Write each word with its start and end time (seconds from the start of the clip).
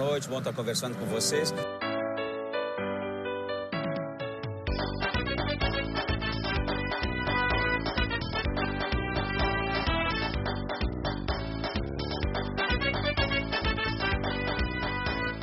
noite, 0.00 0.30
bom 0.30 0.38
estar 0.38 0.54
conversando 0.54 0.96
com 0.96 1.04
vocês. 1.04 1.52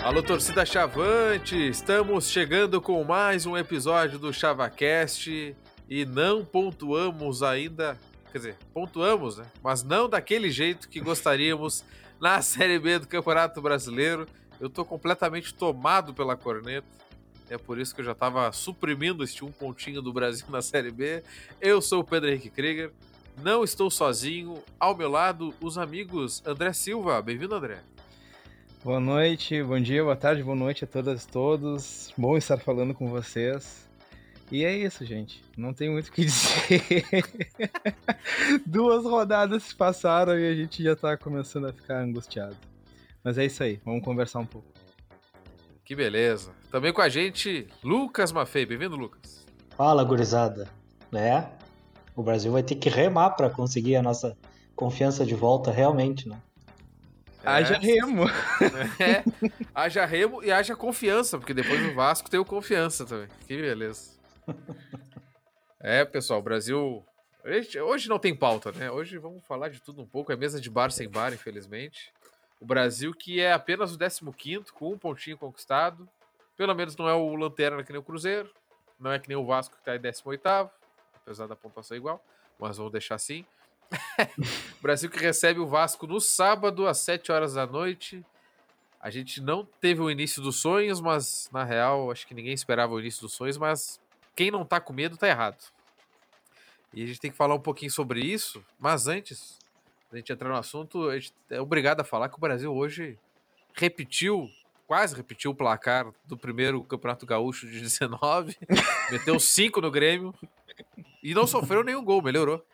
Alô, 0.03 0.23
torcida 0.23 0.65
Chavante! 0.65 1.55
Estamos 1.55 2.27
chegando 2.27 2.81
com 2.81 3.03
mais 3.03 3.45
um 3.45 3.55
episódio 3.55 4.17
do 4.17 4.33
ChavaCast 4.33 5.55
e 5.87 6.03
não 6.03 6.43
pontuamos 6.43 7.43
ainda. 7.43 7.95
Quer 8.31 8.37
dizer, 8.39 8.55
pontuamos, 8.73 9.37
né? 9.37 9.45
Mas 9.61 9.83
não 9.83 10.09
daquele 10.09 10.49
jeito 10.49 10.89
que 10.89 10.99
gostaríamos 10.99 11.85
na 12.19 12.41
Série 12.41 12.79
B 12.79 12.97
do 12.97 13.07
Campeonato 13.07 13.61
Brasileiro. 13.61 14.27
Eu 14.59 14.69
tô 14.69 14.83
completamente 14.83 15.53
tomado 15.53 16.13
pela 16.13 16.35
corneta. 16.35 16.87
É 17.49 17.57
por 17.57 17.79
isso 17.79 17.95
que 17.95 18.01
eu 18.01 18.05
já 18.05 18.15
tava 18.15 18.51
suprimindo 18.51 19.23
este 19.23 19.45
um 19.45 19.51
pontinho 19.51 20.01
do 20.01 20.11
Brasil 20.11 20.45
na 20.51 20.61
Série 20.61 20.91
B. 20.91 21.23
Eu 21.61 21.81
sou 21.81 22.01
o 22.01 22.03
Pedro 22.03 22.29
Henrique 22.29 22.49
Krieger. 22.49 22.91
Não 23.41 23.63
estou 23.63 23.89
sozinho. 23.89 24.61
Ao 24.79 24.97
meu 24.97 25.09
lado, 25.09 25.53
os 25.61 25.77
amigos 25.77 26.41
André 26.45 26.73
Silva. 26.73 27.21
Bem-vindo, 27.21 27.55
André. 27.55 27.79
Boa 28.83 28.99
noite, 28.99 29.61
bom 29.63 29.79
dia, 29.79 30.03
boa 30.03 30.15
tarde, 30.15 30.43
boa 30.43 30.55
noite 30.55 30.83
a 30.83 30.87
todas 30.87 31.23
e 31.23 31.27
todos. 31.27 32.13
Bom 32.17 32.37
estar 32.37 32.57
falando 32.57 32.93
com 32.93 33.09
vocês. 33.09 33.87
E 34.51 34.63
é 34.63 34.75
isso, 34.75 35.03
gente. 35.05 35.43
Não 35.57 35.73
tem 35.73 35.89
muito 35.89 36.07
o 36.07 36.11
que 36.11 36.23
dizer. 36.25 37.05
Duas 38.65 39.03
rodadas 39.03 39.63
se 39.63 39.75
passaram 39.75 40.39
e 40.39 40.47
a 40.47 40.55
gente 40.55 40.81
já 40.81 40.95
tá 40.95 41.17
começando 41.17 41.67
a 41.67 41.73
ficar 41.73 42.01
angustiado. 42.01 42.55
Mas 43.27 43.37
é 43.37 43.43
isso 43.43 43.61
aí, 43.61 43.77
vamos 43.83 44.05
conversar 44.05 44.39
um 44.39 44.45
pouco. 44.45 44.69
Que 45.83 45.93
beleza. 45.93 46.53
Também 46.71 46.93
com 46.93 47.01
a 47.01 47.09
gente, 47.09 47.67
Lucas 47.83 48.31
Maffei. 48.31 48.65
Bem-vindo, 48.65 48.95
Lucas. 48.95 49.45
Fala, 49.71 50.01
gurizada. 50.01 50.69
É, 51.13 51.45
o 52.15 52.23
Brasil 52.23 52.53
vai 52.53 52.63
ter 52.63 52.75
que 52.75 52.87
remar 52.87 53.31
para 53.31 53.49
conseguir 53.49 53.97
a 53.97 54.01
nossa 54.01 54.37
confiança 54.77 55.25
de 55.25 55.35
volta 55.35 55.71
realmente, 55.71 56.25
né? 56.29 56.41
Haja 57.43 57.75
É. 57.75 57.79
remo. 57.79 58.23
É, 58.97 59.25
haja 59.75 60.05
remo 60.05 60.41
e 60.41 60.49
haja 60.49 60.73
confiança, 60.73 61.37
porque 61.37 61.53
depois 61.53 61.85
o 61.85 61.93
Vasco 61.93 62.29
tem 62.29 62.39
o 62.39 62.45
confiança 62.45 63.05
também. 63.05 63.27
Que 63.45 63.57
beleza. 63.61 64.11
É, 65.81 66.05
pessoal, 66.05 66.39
o 66.39 66.43
Brasil. 66.43 67.03
Hoje- 67.43 67.81
Hoje 67.81 68.07
não 68.07 68.19
tem 68.19 68.33
pauta, 68.33 68.71
né? 68.71 68.89
Hoje 68.89 69.17
vamos 69.17 69.45
falar 69.45 69.67
de 69.67 69.81
tudo 69.81 70.01
um 70.01 70.07
pouco. 70.07 70.31
É 70.31 70.37
mesa 70.37 70.61
de 70.61 70.69
bar 70.69 70.91
sem 70.91 71.09
bar, 71.09 71.33
infelizmente. 71.33 72.13
O 72.59 72.65
Brasil, 72.65 73.13
que 73.13 73.39
é 73.39 73.53
apenas 73.53 73.95
o 73.95 74.33
15, 74.33 74.71
com 74.71 74.93
um 74.93 74.97
pontinho 74.97 75.37
conquistado. 75.37 76.07
Pelo 76.55 76.73
menos 76.73 76.95
não 76.95 77.07
é 77.07 77.13
o 77.13 77.35
Lanterna 77.35 77.83
que 77.83 77.91
nem 77.91 77.99
o 77.99 78.03
Cruzeiro. 78.03 78.51
Não 78.99 79.11
é 79.11 79.19
que 79.19 79.27
nem 79.27 79.37
o 79.37 79.45
Vasco 79.45 79.75
que 79.75 79.83
tá 79.83 79.95
em 79.95 79.99
18, 79.99 80.41
apesar 81.15 81.45
da 81.47 81.55
pontuação 81.55 81.95
igual. 81.95 82.23
Mas 82.59 82.77
vamos 82.77 82.91
deixar 82.91 83.15
assim. 83.15 83.45
O 84.79 84.81
Brasil 84.81 85.09
que 85.09 85.19
recebe 85.19 85.59
o 85.59 85.67
Vasco 85.67 86.07
no 86.07 86.19
sábado, 86.19 86.87
às 86.87 86.97
7 86.97 87.31
horas 87.31 87.53
da 87.53 87.67
noite. 87.67 88.25
A 88.99 89.11
gente 89.11 89.39
não 89.39 89.63
teve 89.79 90.01
o 90.01 90.09
início 90.09 90.41
dos 90.41 90.59
sonhos, 90.59 90.99
mas 90.99 91.47
na 91.53 91.63
real, 91.63 92.11
acho 92.11 92.25
que 92.25 92.33
ninguém 92.33 92.53
esperava 92.53 92.93
o 92.93 92.99
início 92.99 93.21
dos 93.21 93.33
sonhos, 93.33 93.57
mas 93.57 94.01
quem 94.35 94.49
não 94.49 94.65
tá 94.65 94.81
com 94.81 94.91
medo 94.91 95.15
tá 95.15 95.27
errado. 95.27 95.63
E 96.91 97.03
a 97.03 97.05
gente 97.05 97.19
tem 97.19 97.29
que 97.29 97.37
falar 97.37 97.53
um 97.53 97.59
pouquinho 97.59 97.91
sobre 97.91 98.21
isso, 98.21 98.65
mas 98.79 99.07
antes 99.07 99.59
da 100.11 100.17
gente 100.17 100.31
entrar 100.31 100.49
no 100.49 100.55
assunto, 100.55 101.09
a 101.09 101.17
gente 101.19 101.33
é 101.49 101.59
obrigado 101.59 101.99
a 102.01 102.03
falar 102.03 102.29
que 102.29 102.35
o 102.37 102.39
Brasil 102.39 102.73
hoje 102.73 103.17
repetiu, 103.73 104.49
quase 104.87 105.15
repetiu 105.15 105.51
o 105.51 105.55
placar 105.55 106.07
do 106.25 106.37
primeiro 106.37 106.83
Campeonato 106.83 107.25
Gaúcho 107.25 107.67
de 107.67 107.79
19, 107.81 108.57
meteu 109.11 109.39
5 109.39 109.81
no 109.81 109.91
Grêmio 109.91 110.33
e 111.21 111.33
não 111.33 111.45
sofreu 111.45 111.83
nenhum 111.83 112.03
gol, 112.03 112.21
melhorou. 112.21 112.65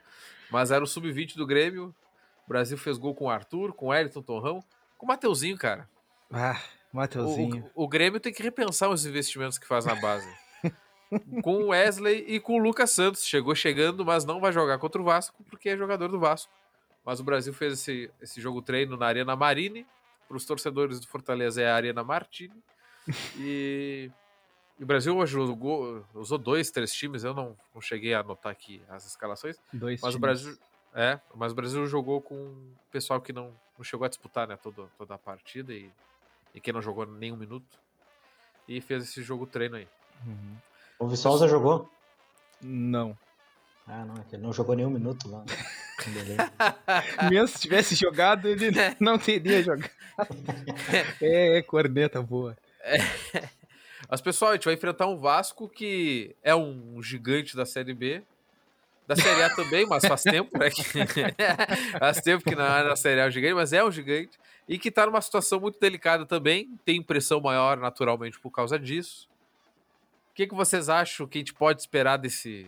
Mas 0.52 0.70
era 0.72 0.84
o 0.84 0.88
sub-20 0.88 1.36
do 1.36 1.48
Grêmio. 1.48 1.94
O 2.46 2.50
Brasil 2.50 2.78
fez 2.78 2.98
gol 2.98 3.16
com 3.16 3.26
o 3.26 3.30
Arthur, 3.30 3.74
com 3.74 3.88
o 3.88 3.94
Elton 3.94 4.22
Torrão, 4.22 4.64
com 4.98 5.06
o 5.06 5.10
Mateuzinho, 5.10 5.58
cara. 5.58 5.90
Ah, 6.32 6.62
O, 6.94 6.98
Mateuzinho. 6.98 7.72
o, 7.74 7.86
o 7.86 7.88
Grêmio 7.88 8.20
tem 8.20 8.32
que 8.34 8.44
repensar 8.44 8.90
os 8.90 9.06
investimentos 9.06 9.58
que 9.58 9.66
faz 9.66 9.86
na 9.86 9.96
base. 9.96 10.30
com 11.42 11.56
o 11.64 11.68
Wesley 11.70 12.26
e 12.28 12.40
com 12.40 12.54
o 12.54 12.58
Lucas 12.60 12.92
Santos. 12.92 13.26
Chegou 13.26 13.56
chegando, 13.56 14.06
mas 14.06 14.26
não 14.26 14.40
vai 14.40 14.52
jogar 14.52 14.78
contra 14.78 15.02
o 15.02 15.06
Vasco, 15.06 15.44
porque 15.50 15.70
é 15.70 15.78
jogador 15.78 16.10
do 16.10 16.20
Vasco. 16.20 16.52
Mas 17.06 17.20
o 17.20 17.24
Brasil 17.24 17.54
fez 17.54 17.74
esse, 17.74 18.12
esse 18.22 18.40
jogo 18.40 18.62
treino 18.62 18.96
na 18.96 19.06
Arena 19.06 19.36
Marine. 19.36 19.86
Para 20.28 20.38
os 20.38 20.46
torcedores 20.46 21.00
do 21.00 21.08
Fortaleza 21.08 21.62
é 21.62 21.70
a 21.70 21.76
Arena 21.76 22.04
Martini. 22.04 22.56
E 23.38 24.10
o 24.80 24.86
Brasil 24.86 25.16
hoje 25.16 25.34
jogou, 25.34 26.06
usou 26.14 26.38
dois, 26.38 26.72
três 26.72 26.94
times. 26.94 27.24
Eu 27.24 27.34
não, 27.34 27.56
não 27.74 27.82
cheguei 27.82 28.14
a 28.14 28.22
anotar 28.22 28.52
aqui 28.52 28.82
as 28.90 29.06
escalações. 29.06 29.58
Dois 29.72 30.02
Mas 30.02 30.16
o 30.16 30.18
times. 30.18 30.22
Brasil. 30.22 30.58
É, 30.96 31.20
mas 31.34 31.52
o 31.52 31.56
Brasil 31.56 31.86
jogou 31.88 32.22
com 32.22 32.36
o 32.36 32.76
pessoal 32.92 33.20
que 33.20 33.34
não, 33.34 33.52
não 33.78 33.84
chegou 33.84 34.06
a 34.06 34.08
disputar 34.08 34.48
né, 34.48 34.56
toda, 34.56 34.84
toda 34.96 35.16
a 35.16 35.18
partida 35.18 35.74
e, 35.74 35.90
e 36.54 36.62
quem 36.62 36.72
não 36.72 36.82
jogou 36.82 37.06
nenhum 37.06 37.36
minuto. 37.36 37.80
E 38.68 38.80
fez 38.80 39.04
esse 39.04 39.24
jogo 39.24 39.46
treino 39.48 39.76
aí. 39.76 39.88
Uhum. 40.26 40.56
O 41.00 41.08
Viçosa 41.08 41.48
jogou? 41.48 41.90
Não. 42.62 43.18
Ah, 43.86 44.06
não, 44.06 44.16
é 44.16 44.24
que 44.28 44.36
ele 44.36 44.44
não 44.44 44.54
jogou 44.54 44.76
nenhum 44.76 44.90
minuto 44.90 45.30
lá. 45.30 45.44
Beleza. 46.06 46.54
Mesmo 47.30 47.48
se 47.50 47.60
tivesse 47.60 47.96
jogado, 47.96 48.48
ele 48.48 48.72
não 49.00 49.18
teria 49.18 49.62
jogado. 49.62 49.90
É, 51.22 51.62
corneta 51.64 52.22
boa. 52.22 52.56
Mas, 54.08 54.22
pessoal, 54.22 54.52
a 54.52 54.54
gente 54.54 54.66
vai 54.66 54.76
enfrentar 54.76 55.08
um 55.08 55.18
Vasco 55.18 55.68
que 55.68 56.36
é 56.44 56.54
um 56.54 57.02
gigante 57.02 57.56
da 57.56 57.66
Série 57.66 57.94
B. 57.94 58.22
Da 59.08 59.16
Série 59.16 59.42
A 59.44 59.54
também, 59.54 59.86
mas 59.86 60.06
faz 60.06 60.22
tempo, 60.22 60.58
né? 60.58 60.70
faz 62.00 62.22
tempo 62.22 62.44
que 62.44 62.56
não 62.56 62.64
é 62.64 62.84
na 62.84 62.96
Série 62.96 63.22
A 63.22 63.28
um 63.28 63.32
gigante, 63.32 63.56
mas 63.56 63.74
é 63.74 63.84
um 63.84 63.92
gigante. 63.92 64.40
E 64.68 64.78
que 64.78 64.92
tá 64.92 65.06
numa 65.06 65.20
situação 65.20 65.60
muito 65.60 65.80
delicada 65.80 66.26
também. 66.26 66.80
Tem 66.86 67.02
pressão 67.02 67.42
maior, 67.42 67.78
naturalmente, 67.78 68.40
por 68.40 68.52
causa 68.52 68.80
disso. 68.80 69.28
O 70.32 70.36
que, 70.36 70.48
que 70.48 70.56
vocês 70.56 70.90
acham 70.90 71.28
que 71.28 71.40
a 71.40 71.42
gente 71.42 71.54
pode 71.54 71.82
esperar 71.82 72.18
desse, 72.18 72.68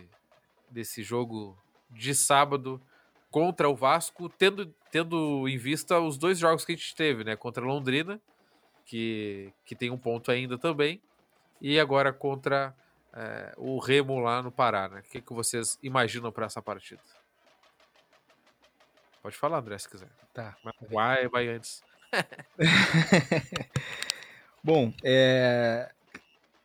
desse 0.76 1.02
jogo 1.02 1.56
de 1.90 2.14
sábado 2.14 2.82
contra 3.30 3.66
o 3.66 3.74
Vasco, 3.74 4.28
tendo, 4.28 4.66
tendo 4.90 5.48
em 5.48 5.56
vista 5.56 5.98
os 5.98 6.18
dois 6.18 6.38
jogos 6.38 6.66
que 6.66 6.72
a 6.72 6.76
gente 6.76 6.94
teve, 6.94 7.24
né? 7.24 7.34
Contra 7.34 7.64
a 7.64 7.66
Londrina, 7.66 8.20
que, 8.84 9.54
que 9.64 9.74
tem 9.74 9.90
um 9.90 9.96
ponto 9.96 10.30
ainda 10.30 10.58
também, 10.58 11.00
e 11.62 11.80
agora 11.80 12.12
contra 12.12 12.76
é, 13.10 13.54
o 13.56 13.78
Remo 13.78 14.18
lá 14.18 14.42
no 14.42 14.52
Pará, 14.52 14.86
né? 14.86 15.00
O 15.00 15.10
que, 15.10 15.22
que 15.22 15.32
vocês 15.32 15.78
imaginam 15.82 16.30
para 16.30 16.44
essa 16.44 16.60
partida? 16.60 17.00
Pode 19.22 19.36
falar, 19.36 19.58
André, 19.58 19.78
se 19.78 19.88
quiser. 19.88 20.10
Tá. 20.34 20.54
Mas 20.62 20.74
Vai, 20.90 21.26
vai 21.26 21.48
antes. 21.48 21.82
Bom, 24.62 24.92
é, 25.02 25.90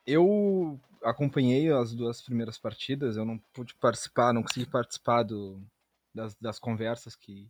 eu 0.06 0.78
acompanhei 1.04 1.72
as 1.72 1.94
duas 1.94 2.22
primeiras 2.22 2.58
partidas, 2.58 3.18
eu 3.18 3.26
não 3.26 3.38
pude 3.54 3.76
participar, 3.76 4.34
não 4.34 4.44
consegui 4.44 4.66
participar 4.66 5.24
do, 5.24 5.62
das, 6.14 6.36
das 6.36 6.60
conversas 6.60 7.16
que, 7.16 7.50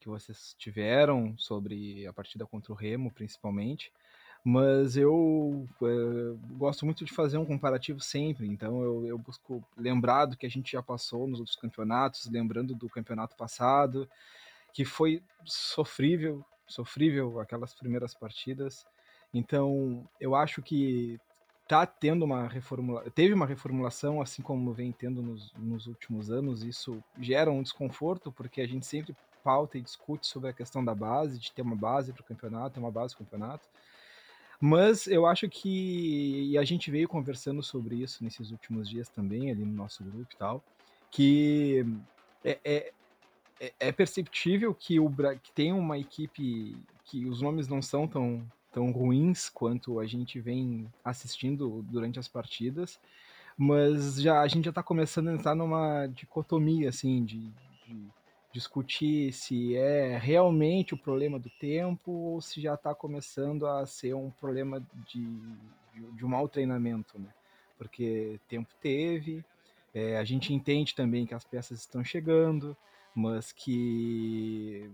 que 0.00 0.08
vocês 0.08 0.54
tiveram 0.58 1.36
sobre 1.38 2.06
a 2.06 2.12
partida 2.12 2.46
contra 2.46 2.72
o 2.72 2.76
Remo, 2.76 3.12
principalmente. 3.12 3.92
Mas 4.42 4.96
eu 4.96 5.68
é, 5.82 6.56
gosto 6.56 6.86
muito 6.86 7.04
de 7.04 7.12
fazer 7.12 7.36
um 7.36 7.44
comparativo 7.44 8.00
sempre, 8.00 8.46
então 8.46 8.82
eu, 8.82 9.06
eu 9.06 9.18
busco 9.18 9.62
lembrar 9.76 10.24
do 10.24 10.36
que 10.36 10.46
a 10.46 10.50
gente 10.50 10.72
já 10.72 10.82
passou 10.82 11.28
nos 11.28 11.40
outros 11.40 11.56
campeonatos, 11.56 12.26
lembrando 12.26 12.74
do 12.74 12.88
campeonato 12.88 13.36
passado, 13.36 14.08
que 14.72 14.82
foi 14.82 15.22
sofrível, 15.44 16.42
sofrível 16.66 17.38
aquelas 17.38 17.74
primeiras 17.74 18.14
partidas. 18.14 18.86
Então, 19.32 20.08
eu 20.18 20.34
acho 20.34 20.62
que 20.62 21.20
tá 21.70 21.86
tendo 21.86 22.24
uma 22.24 22.48
reformula... 22.48 23.08
teve 23.12 23.32
uma 23.32 23.46
reformulação, 23.46 24.20
assim 24.20 24.42
como 24.42 24.72
vem 24.72 24.90
tendo 24.90 25.22
nos, 25.22 25.52
nos 25.56 25.86
últimos 25.86 26.28
anos. 26.28 26.64
Isso 26.64 27.00
gera 27.20 27.48
um 27.48 27.62
desconforto, 27.62 28.32
porque 28.32 28.60
a 28.60 28.66
gente 28.66 28.84
sempre 28.84 29.14
pauta 29.44 29.78
e 29.78 29.80
discute 29.80 30.26
sobre 30.26 30.50
a 30.50 30.52
questão 30.52 30.84
da 30.84 30.96
base, 30.96 31.38
de 31.38 31.52
ter 31.52 31.62
uma 31.62 31.76
base 31.76 32.12
para 32.12 32.22
o 32.22 32.24
campeonato, 32.24 32.74
ter 32.74 32.80
uma 32.80 32.90
base 32.90 33.14
para 33.14 33.22
o 33.22 33.24
campeonato. 33.24 33.68
Mas 34.60 35.06
eu 35.06 35.24
acho 35.26 35.48
que, 35.48 36.48
e 36.50 36.58
a 36.58 36.64
gente 36.64 36.90
veio 36.90 37.06
conversando 37.06 37.62
sobre 37.62 37.94
isso 37.94 38.24
nesses 38.24 38.50
últimos 38.50 38.88
dias 38.90 39.08
também, 39.08 39.48
ali 39.52 39.64
no 39.64 39.72
nosso 39.72 40.02
grupo 40.02 40.34
e 40.34 40.36
tal, 40.36 40.64
que 41.08 41.86
é, 42.44 42.58
é, 42.64 42.92
é- 43.60 43.72
é 43.78 43.92
perceptível 43.92 44.74
que, 44.74 44.98
o, 44.98 45.08
que 45.40 45.52
tem 45.52 45.72
uma 45.72 45.96
equipe 45.96 46.76
que 47.04 47.26
os 47.26 47.40
nomes 47.40 47.68
não 47.68 47.80
são 47.80 48.08
tão, 48.08 48.44
tão 48.72 48.90
ruins 48.90 49.48
quanto 49.48 50.00
a 50.00 50.06
gente 50.06 50.40
vem 50.40 50.90
assistindo 51.04 51.84
durante 51.88 52.18
as 52.18 52.28
partidas, 52.28 53.00
mas 53.56 54.20
já 54.20 54.40
a 54.40 54.48
gente 54.48 54.64
já 54.64 54.70
está 54.70 54.82
começando 54.82 55.28
a 55.28 55.34
entrar 55.34 55.54
numa 55.54 56.06
dicotomia 56.06 56.88
assim 56.88 57.24
de, 57.24 57.40
de, 57.86 58.06
discutir 58.52 59.32
se 59.32 59.76
é 59.76 60.18
realmente 60.18 60.94
o 60.94 60.98
problema 60.98 61.38
do 61.38 61.50
tempo 61.50 62.10
ou 62.10 62.40
se 62.40 62.60
já 62.60 62.74
está 62.74 62.94
começando 62.94 63.66
a 63.66 63.86
ser 63.86 64.14
um 64.14 64.30
problema 64.30 64.80
de, 65.06 65.24
de, 65.94 66.12
de 66.16 66.24
um 66.24 66.28
mau 66.28 66.48
treinamento, 66.48 67.18
né? 67.18 67.28
Porque 67.78 68.40
tempo 68.48 68.68
teve, 68.80 69.44
é, 69.94 70.16
a 70.18 70.24
gente 70.24 70.52
entende 70.52 70.94
também 70.94 71.26
que 71.26 71.34
as 71.34 71.44
peças 71.44 71.80
estão 71.80 72.04
chegando, 72.04 72.76
mas 73.14 73.52
que 73.52 74.90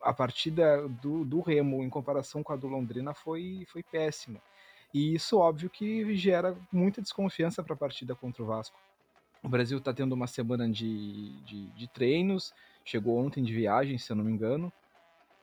a 0.00 0.12
partida 0.12 0.88
do, 0.88 1.24
do 1.24 1.40
Remo 1.40 1.82
em 1.82 1.90
comparação 1.90 2.42
com 2.42 2.52
a 2.52 2.56
do 2.56 2.66
Londrina 2.66 3.14
foi, 3.14 3.64
foi 3.68 3.82
péssima. 3.82 4.40
E 4.92 5.14
isso, 5.14 5.38
óbvio, 5.38 5.68
que 5.68 6.14
gera 6.16 6.56
muita 6.72 7.02
desconfiança 7.02 7.62
para 7.62 7.74
a 7.74 7.76
partida 7.76 8.14
contra 8.14 8.42
o 8.42 8.46
Vasco. 8.46 8.78
O 9.42 9.48
Brasil 9.48 9.78
está 9.78 9.92
tendo 9.92 10.12
uma 10.12 10.26
semana 10.26 10.68
de, 10.68 11.30
de, 11.42 11.66
de, 11.66 11.88
treinos, 11.88 12.52
chegou 12.84 13.18
ontem 13.18 13.42
de 13.42 13.52
viagem, 13.52 13.98
se 13.98 14.10
eu 14.10 14.16
não 14.16 14.24
me 14.24 14.32
engano. 14.32 14.72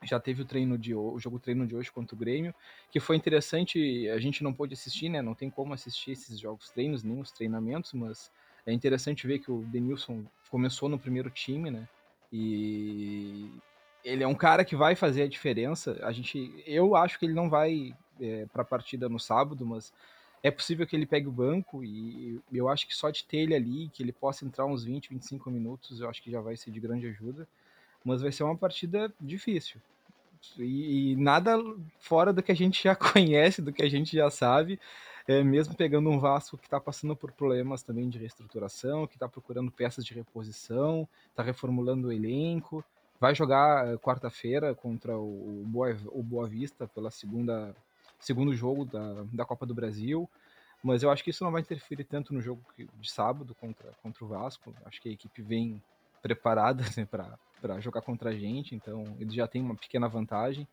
Já 0.03 0.19
teve 0.19 0.41
o 0.41 0.45
treino 0.45 0.77
de 0.77 0.93
o 0.93 1.17
jogo 1.17 1.39
treino 1.39 1.65
de 1.65 1.75
hoje 1.75 1.91
contra 1.91 2.15
o 2.15 2.19
Grêmio, 2.19 2.53
que 2.91 2.99
foi 2.99 3.15
interessante. 3.15 4.09
A 4.09 4.19
gente 4.19 4.43
não 4.43 4.53
pôde 4.53 4.73
assistir, 4.73 5.09
né? 5.09 5.21
Não 5.21 5.33
tem 5.33 5.49
como 5.49 5.73
assistir 5.73 6.11
esses 6.11 6.39
jogos 6.39 6.69
treinos, 6.69 7.03
nem 7.03 7.19
os 7.19 7.31
treinamentos, 7.31 7.93
mas 7.93 8.31
é 8.65 8.73
interessante 8.73 9.25
ver 9.25 9.39
que 9.39 9.51
o 9.51 9.63
Denilson 9.63 10.25
começou 10.49 10.89
no 10.89 10.99
primeiro 10.99 11.29
time, 11.29 11.71
né? 11.71 11.87
E 12.31 13.49
ele 14.05 14.23
é 14.23 14.27
um 14.27 14.35
cara 14.35 14.63
que 14.63 14.75
vai 14.75 14.95
fazer 14.95 15.23
a 15.23 15.27
diferença. 15.27 15.99
A 16.03 16.11
gente, 16.11 16.63
eu 16.65 16.95
acho 16.95 17.17
que 17.17 17.25
ele 17.25 17.33
não 17.33 17.49
vai 17.49 17.93
é, 18.21 18.45
para 18.53 18.61
a 18.61 18.65
partida 18.65 19.09
no 19.09 19.19
sábado, 19.19 19.65
mas 19.65 19.91
é 20.43 20.51
possível 20.51 20.85
que 20.85 20.95
ele 20.95 21.07
pegue 21.07 21.27
o 21.27 21.31
banco 21.31 21.83
e 21.83 22.39
eu 22.53 22.69
acho 22.69 22.87
que 22.87 22.95
só 22.95 23.09
de 23.09 23.25
ter 23.25 23.37
ele 23.37 23.55
ali, 23.55 23.89
que 23.89 24.03
ele 24.03 24.11
possa 24.11 24.45
entrar 24.45 24.67
uns 24.67 24.83
20, 24.83 25.09
25 25.09 25.49
minutos, 25.49 25.99
eu 25.99 26.07
acho 26.07 26.21
que 26.21 26.29
já 26.29 26.39
vai 26.39 26.55
ser 26.55 26.69
de 26.69 26.79
grande 26.79 27.07
ajuda. 27.07 27.47
Mas 28.03 28.21
vai 28.21 28.31
ser 28.31 28.43
uma 28.43 28.55
partida 28.55 29.11
difícil. 29.19 29.81
E, 30.59 31.13
e 31.13 31.15
nada 31.15 31.57
fora 31.97 32.31
do 32.31 32.43
que 32.43 32.51
a 32.51 32.55
gente 32.55 32.83
já 32.83 32.93
conhece, 32.95 33.59
do 33.59 33.73
que 33.73 33.81
a 33.81 33.89
gente 33.89 34.15
já 34.15 34.29
sabe. 34.29 34.79
É, 35.27 35.43
mesmo 35.43 35.73
pegando 35.73 36.07
um 36.11 36.19
Vasco 36.19 36.55
que 36.55 36.67
está 36.67 36.79
passando 36.79 37.15
por 37.15 37.31
problemas 37.31 37.81
também 37.81 38.07
de 38.07 38.19
reestruturação, 38.19 39.07
que 39.07 39.15
está 39.15 39.27
procurando 39.27 39.71
peças 39.71 40.05
de 40.05 40.13
reposição, 40.13 41.09
está 41.31 41.41
reformulando 41.41 42.09
o 42.09 42.11
elenco, 42.11 42.85
vai 43.19 43.33
jogar 43.33 43.87
eh, 43.87 43.97
quarta-feira 43.97 44.73
contra 44.75 45.17
o 45.17 45.63
Boa, 45.65 45.95
o 46.07 46.21
Boa 46.21 46.47
Vista 46.47 46.87
pela 46.87 47.11
segunda 47.11 47.75
segundo 48.19 48.53
jogo 48.55 48.85
da, 48.85 49.23
da 49.31 49.45
Copa 49.45 49.65
do 49.65 49.75
Brasil. 49.75 50.29
Mas 50.83 51.01
eu 51.01 51.09
acho 51.09 51.23
que 51.23 51.29
isso 51.29 51.43
não 51.43 51.51
vai 51.51 51.61
interferir 51.61 52.03
tanto 52.03 52.33
no 52.33 52.41
jogo 52.41 52.61
de 52.77 53.11
sábado 53.11 53.55
contra, 53.55 53.91
contra 54.03 54.23
o 54.23 54.27
Vasco. 54.27 54.73
Acho 54.85 55.01
que 55.01 55.09
a 55.09 55.11
equipe 55.11 55.41
vem 55.41 55.81
preparada 56.21 56.83
né, 56.97 57.05
para 57.05 57.79
jogar 57.79 58.01
contra 58.01 58.29
a 58.29 58.35
gente, 58.35 58.75
então 58.75 59.15
eles 59.19 59.33
já 59.33 59.47
têm 59.47 59.61
uma 59.61 59.75
pequena 59.75 60.07
vantagem. 60.07 60.67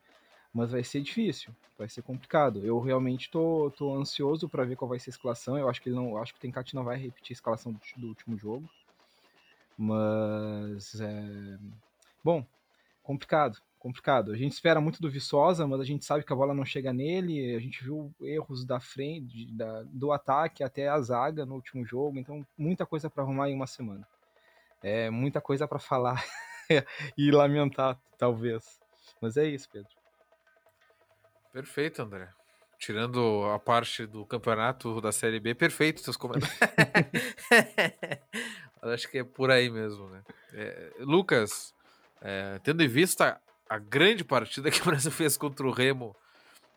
Mas 0.52 0.70
vai 0.70 0.84
ser 0.84 1.00
difícil, 1.00 1.50
vai 1.78 1.88
ser 1.88 2.02
complicado. 2.02 2.58
Eu 2.62 2.78
realmente 2.78 3.30
tô, 3.30 3.72
tô 3.74 3.96
ansioso 3.96 4.50
para 4.50 4.64
ver 4.64 4.76
qual 4.76 4.86
vai 4.86 4.98
ser 4.98 5.08
a 5.08 5.12
escalação. 5.12 5.56
Eu 5.56 5.66
acho 5.66 5.80
que 5.80 5.88
ele 5.88 5.96
não, 5.96 6.18
acho 6.18 6.34
que 6.34 6.38
o 6.38 6.42
Tencati 6.42 6.74
não 6.74 6.84
vai 6.84 6.98
repetir 6.98 7.32
a 7.32 7.38
escalação 7.38 7.72
do, 7.72 7.80
do 7.96 8.08
último 8.08 8.36
jogo. 8.36 8.68
Mas 9.78 11.00
é... 11.00 11.58
bom, 12.22 12.46
complicado 13.02 13.60
complicado. 13.82 14.30
A 14.30 14.36
gente 14.36 14.52
espera 14.52 14.80
muito 14.80 15.02
do 15.02 15.10
Viçosa, 15.10 15.66
mas 15.66 15.80
a 15.80 15.84
gente 15.84 16.04
sabe 16.04 16.22
que 16.22 16.32
a 16.32 16.36
bola 16.36 16.54
não 16.54 16.64
chega 16.64 16.92
nele. 16.92 17.56
A 17.56 17.58
gente 17.58 17.82
viu 17.82 18.14
erros 18.20 18.64
da 18.64 18.78
frente, 18.78 19.52
da, 19.52 19.82
do 19.86 20.12
ataque 20.12 20.62
até 20.62 20.86
a 20.88 21.00
zaga 21.00 21.44
no 21.44 21.56
último 21.56 21.84
jogo. 21.84 22.16
Então, 22.16 22.46
muita 22.56 22.86
coisa 22.86 23.10
para 23.10 23.24
arrumar 23.24 23.50
em 23.50 23.54
uma 23.56 23.66
semana. 23.66 24.06
É 24.80 25.10
muita 25.10 25.40
coisa 25.40 25.66
para 25.66 25.80
falar 25.80 26.24
e 27.18 27.32
lamentar, 27.32 27.98
talvez. 28.16 28.80
Mas 29.20 29.36
é 29.36 29.46
isso, 29.46 29.68
Pedro. 29.68 29.90
Perfeito, 31.52 32.02
André. 32.02 32.28
Tirando 32.78 33.50
a 33.52 33.58
parte 33.58 34.06
do 34.06 34.24
campeonato 34.24 35.00
da 35.00 35.10
Série 35.10 35.40
B, 35.40 35.56
perfeito 35.56 36.00
seus 36.00 36.16
comentários. 36.16 36.56
Acho 38.80 39.08
que 39.10 39.18
é 39.18 39.24
por 39.24 39.50
aí 39.50 39.68
mesmo, 39.68 40.08
né? 40.08 40.22
É, 40.52 40.92
Lucas, 41.00 41.74
é, 42.22 42.60
tendo 42.62 42.82
em 42.82 42.88
vista 42.88 43.40
a 43.68 43.78
grande 43.78 44.24
partida 44.24 44.70
que 44.70 44.80
o 44.80 44.84
Brasil 44.84 45.10
fez 45.12 45.36
contra 45.36 45.66
o 45.66 45.70
Remo. 45.70 46.14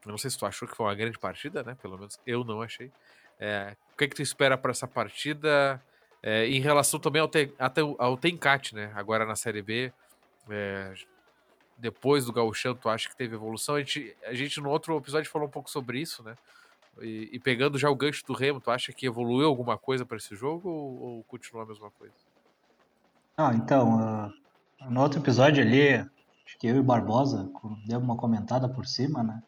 Não 0.05 0.17
sei 0.17 0.29
se 0.29 0.37
tu 0.37 0.45
achou 0.45 0.67
que 0.67 0.75
foi 0.75 0.85
uma 0.85 0.95
grande 0.95 1.17
partida, 1.17 1.63
né? 1.63 1.75
Pelo 1.81 1.97
menos 1.97 2.19
eu 2.25 2.43
não 2.43 2.61
achei. 2.61 2.91
É, 3.39 3.75
o 3.93 3.97
que, 3.97 4.03
é 4.03 4.07
que 4.07 4.15
tu 4.15 4.21
espera 4.21 4.57
para 4.57 4.71
essa 4.71 4.87
partida? 4.87 5.81
É, 6.21 6.47
em 6.47 6.59
relação 6.59 6.99
também 6.99 7.21
ao, 7.21 7.27
te, 7.27 7.53
ao 7.97 8.17
Tenkat, 8.17 8.73
né? 8.73 8.91
Agora 8.95 9.25
na 9.25 9.35
Série 9.35 9.61
B. 9.61 9.91
É, 10.49 10.93
depois 11.77 12.25
do 12.25 12.33
Gauchão, 12.33 12.75
tu 12.75 12.87
acha 12.87 13.09
que 13.09 13.15
teve 13.15 13.35
evolução? 13.35 13.75
A 13.75 13.79
gente, 13.79 14.15
a 14.23 14.33
gente 14.33 14.61
no 14.61 14.69
outro 14.69 14.97
episódio 14.97 15.29
falou 15.29 15.47
um 15.47 15.51
pouco 15.51 15.69
sobre 15.69 15.99
isso, 15.99 16.23
né? 16.23 16.35
E, 17.01 17.29
e 17.33 17.39
pegando 17.39 17.77
já 17.77 17.89
o 17.89 17.95
gancho 17.95 18.25
do 18.25 18.33
Remo, 18.33 18.61
tu 18.61 18.71
acha 18.71 18.93
que 18.93 19.05
evoluiu 19.05 19.47
alguma 19.47 19.77
coisa 19.77 20.05
para 20.05 20.17
esse 20.17 20.35
jogo 20.35 20.69
ou, 20.69 21.01
ou 21.01 21.23
continua 21.23 21.63
a 21.63 21.65
mesma 21.65 21.91
coisa? 21.91 22.13
Ah, 23.37 23.53
então, 23.53 24.27
uh, 24.27 24.33
no 24.89 25.01
outro 25.01 25.19
episódio 25.19 25.63
ali, 25.63 25.93
acho 25.93 26.59
que 26.59 26.67
eu 26.67 26.77
e 26.77 26.81
Barbosa 26.81 27.49
deu 27.87 27.99
uma 27.99 28.17
comentada 28.17 28.69
por 28.69 28.85
cima, 28.85 29.23
né? 29.23 29.41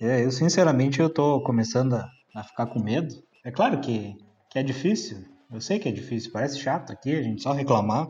É, 0.00 0.24
eu 0.24 0.30
sinceramente 0.30 1.00
eu 1.00 1.08
tô 1.08 1.40
começando 1.42 1.94
a, 1.94 2.10
a, 2.34 2.42
ficar 2.42 2.66
com 2.66 2.82
medo. 2.82 3.14
É 3.44 3.50
claro 3.50 3.80
que, 3.80 4.16
que 4.50 4.58
é 4.58 4.62
difícil, 4.62 5.24
eu 5.50 5.60
sei 5.60 5.78
que 5.78 5.88
é 5.88 5.92
difícil, 5.92 6.32
parece 6.32 6.58
chato 6.58 6.92
aqui 6.92 7.14
a 7.14 7.22
gente 7.22 7.42
só 7.42 7.52
reclamar 7.52 8.08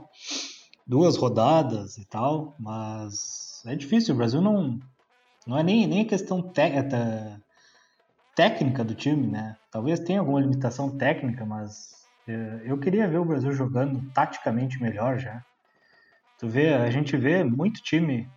duas 0.87 1.17
rodadas 1.17 1.99
e 1.99 2.05
tal, 2.07 2.55
mas 2.59 3.63
é 3.67 3.75
difícil. 3.75 4.15
O 4.15 4.19
Brasil 4.19 4.41
não 4.41 4.79
não 5.47 5.59
é 5.59 5.63
nem 5.63 5.87
nem 5.87 6.07
questão 6.07 6.53
é, 6.57 7.37
técnica 8.35 8.83
do 8.85 8.95
time, 8.95 9.27
né? 9.27 9.57
Talvez 9.71 10.01
tenha 10.01 10.21
alguma 10.21 10.41
limitação 10.41 10.97
técnica, 10.97 11.45
mas 11.45 11.95
é, 12.27 12.63
eu 12.65 12.79
queria 12.79 13.09
ver 13.09 13.19
o 13.19 13.25
Brasil 13.25 13.53
jogando 13.53 14.03
taticamente 14.13 14.81
melhor 14.83 15.19
já. 15.19 15.45
Tu 16.45 16.49
vê, 16.51 16.75
a 16.75 16.91
gente 16.91 17.17
vê 17.17 17.43
muito 17.43 17.81
time 17.83 18.31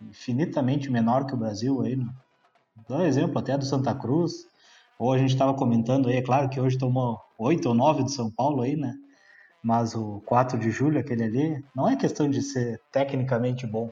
infinitamente 0.00 0.88
menor 0.88 1.26
que 1.26 1.34
o 1.34 1.36
Brasil 1.36 1.82
aí, 1.82 1.96
né? 1.96 2.06
Dá 2.88 2.98
um 2.98 3.04
exemplo 3.04 3.36
até 3.36 3.58
do 3.58 3.64
Santa 3.64 3.92
Cruz, 3.92 4.46
ou 4.96 5.12
a 5.12 5.18
gente 5.18 5.30
estava 5.30 5.52
comentando 5.52 6.08
aí, 6.08 6.18
é 6.18 6.22
claro 6.22 6.48
que 6.48 6.60
hoje 6.60 6.78
tomou 6.78 7.20
8 7.36 7.68
ou 7.68 7.74
9 7.74 8.04
do 8.04 8.10
São 8.10 8.30
Paulo 8.30 8.62
aí, 8.62 8.76
né? 8.76 8.94
Mas 9.60 9.92
o 9.96 10.22
4 10.24 10.56
de 10.56 10.70
julho, 10.70 11.00
aquele 11.00 11.24
ali, 11.24 11.64
não 11.74 11.88
é 11.88 11.96
questão 11.96 12.30
de 12.30 12.40
ser 12.40 12.80
tecnicamente 12.92 13.66
bom, 13.66 13.90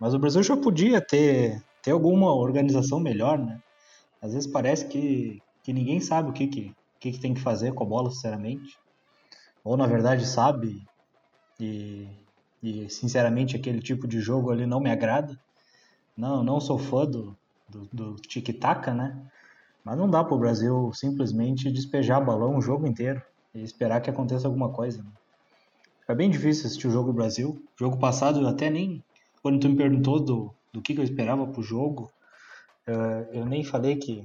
mas 0.00 0.12
o 0.12 0.18
Brasil 0.18 0.42
já 0.42 0.56
podia 0.56 1.00
ter, 1.00 1.62
ter 1.80 1.92
alguma 1.92 2.34
organização 2.34 2.98
melhor, 2.98 3.38
né? 3.38 3.62
Às 4.20 4.34
vezes 4.34 4.50
parece 4.50 4.88
que, 4.88 5.40
que 5.62 5.72
ninguém 5.72 6.00
sabe 6.00 6.30
o 6.30 6.32
que, 6.32 6.48
que, 6.48 6.74
que, 6.98 7.12
que 7.12 7.20
tem 7.20 7.34
que 7.34 7.40
fazer 7.40 7.72
com 7.72 7.84
a 7.84 7.86
bola, 7.86 8.10
sinceramente. 8.10 8.76
Ou 9.62 9.76
na 9.76 9.86
verdade 9.86 10.26
sabe 10.26 10.84
e, 11.60 12.08
e 12.64 12.88
sinceramente 12.88 13.54
aquele 13.54 13.78
tipo 13.78 14.08
de 14.08 14.20
jogo 14.20 14.50
ali 14.50 14.64
não 14.64 14.80
me 14.80 14.90
agrada. 14.90 15.38
Não, 16.16 16.42
não 16.42 16.58
sou 16.58 16.78
fã 16.78 17.04
do, 17.04 17.36
do, 17.68 17.88
do 17.92 18.14
tic-tac, 18.14 18.90
né? 18.90 19.20
Mas 19.84 19.98
não 19.98 20.08
dá 20.08 20.24
para 20.24 20.34
o 20.34 20.38
Brasil 20.38 20.90
simplesmente 20.94 21.70
despejar 21.70 22.24
balão 22.24 22.56
o 22.56 22.62
jogo 22.62 22.86
inteiro 22.86 23.20
e 23.54 23.62
esperar 23.62 24.00
que 24.00 24.08
aconteça 24.08 24.48
alguma 24.48 24.70
coisa. 24.70 25.02
Né? 25.02 25.10
Fica 26.00 26.14
bem 26.14 26.30
difícil 26.30 26.64
assistir 26.64 26.88
o 26.88 26.90
jogo 26.90 27.08
do 27.08 27.12
Brasil. 27.12 27.62
Jogo 27.78 27.98
passado 27.98 28.40
eu 28.40 28.48
até 28.48 28.70
nem. 28.70 29.04
Quando 29.42 29.60
tu 29.60 29.68
me 29.68 29.76
perguntou 29.76 30.18
do, 30.18 30.54
do 30.72 30.80
que, 30.80 30.94
que 30.94 31.00
eu 31.00 31.04
esperava 31.04 31.46
pro 31.46 31.62
jogo, 31.62 32.10
uh, 32.88 33.28
eu 33.30 33.44
nem 33.44 33.62
falei 33.62 33.96
que, 33.96 34.24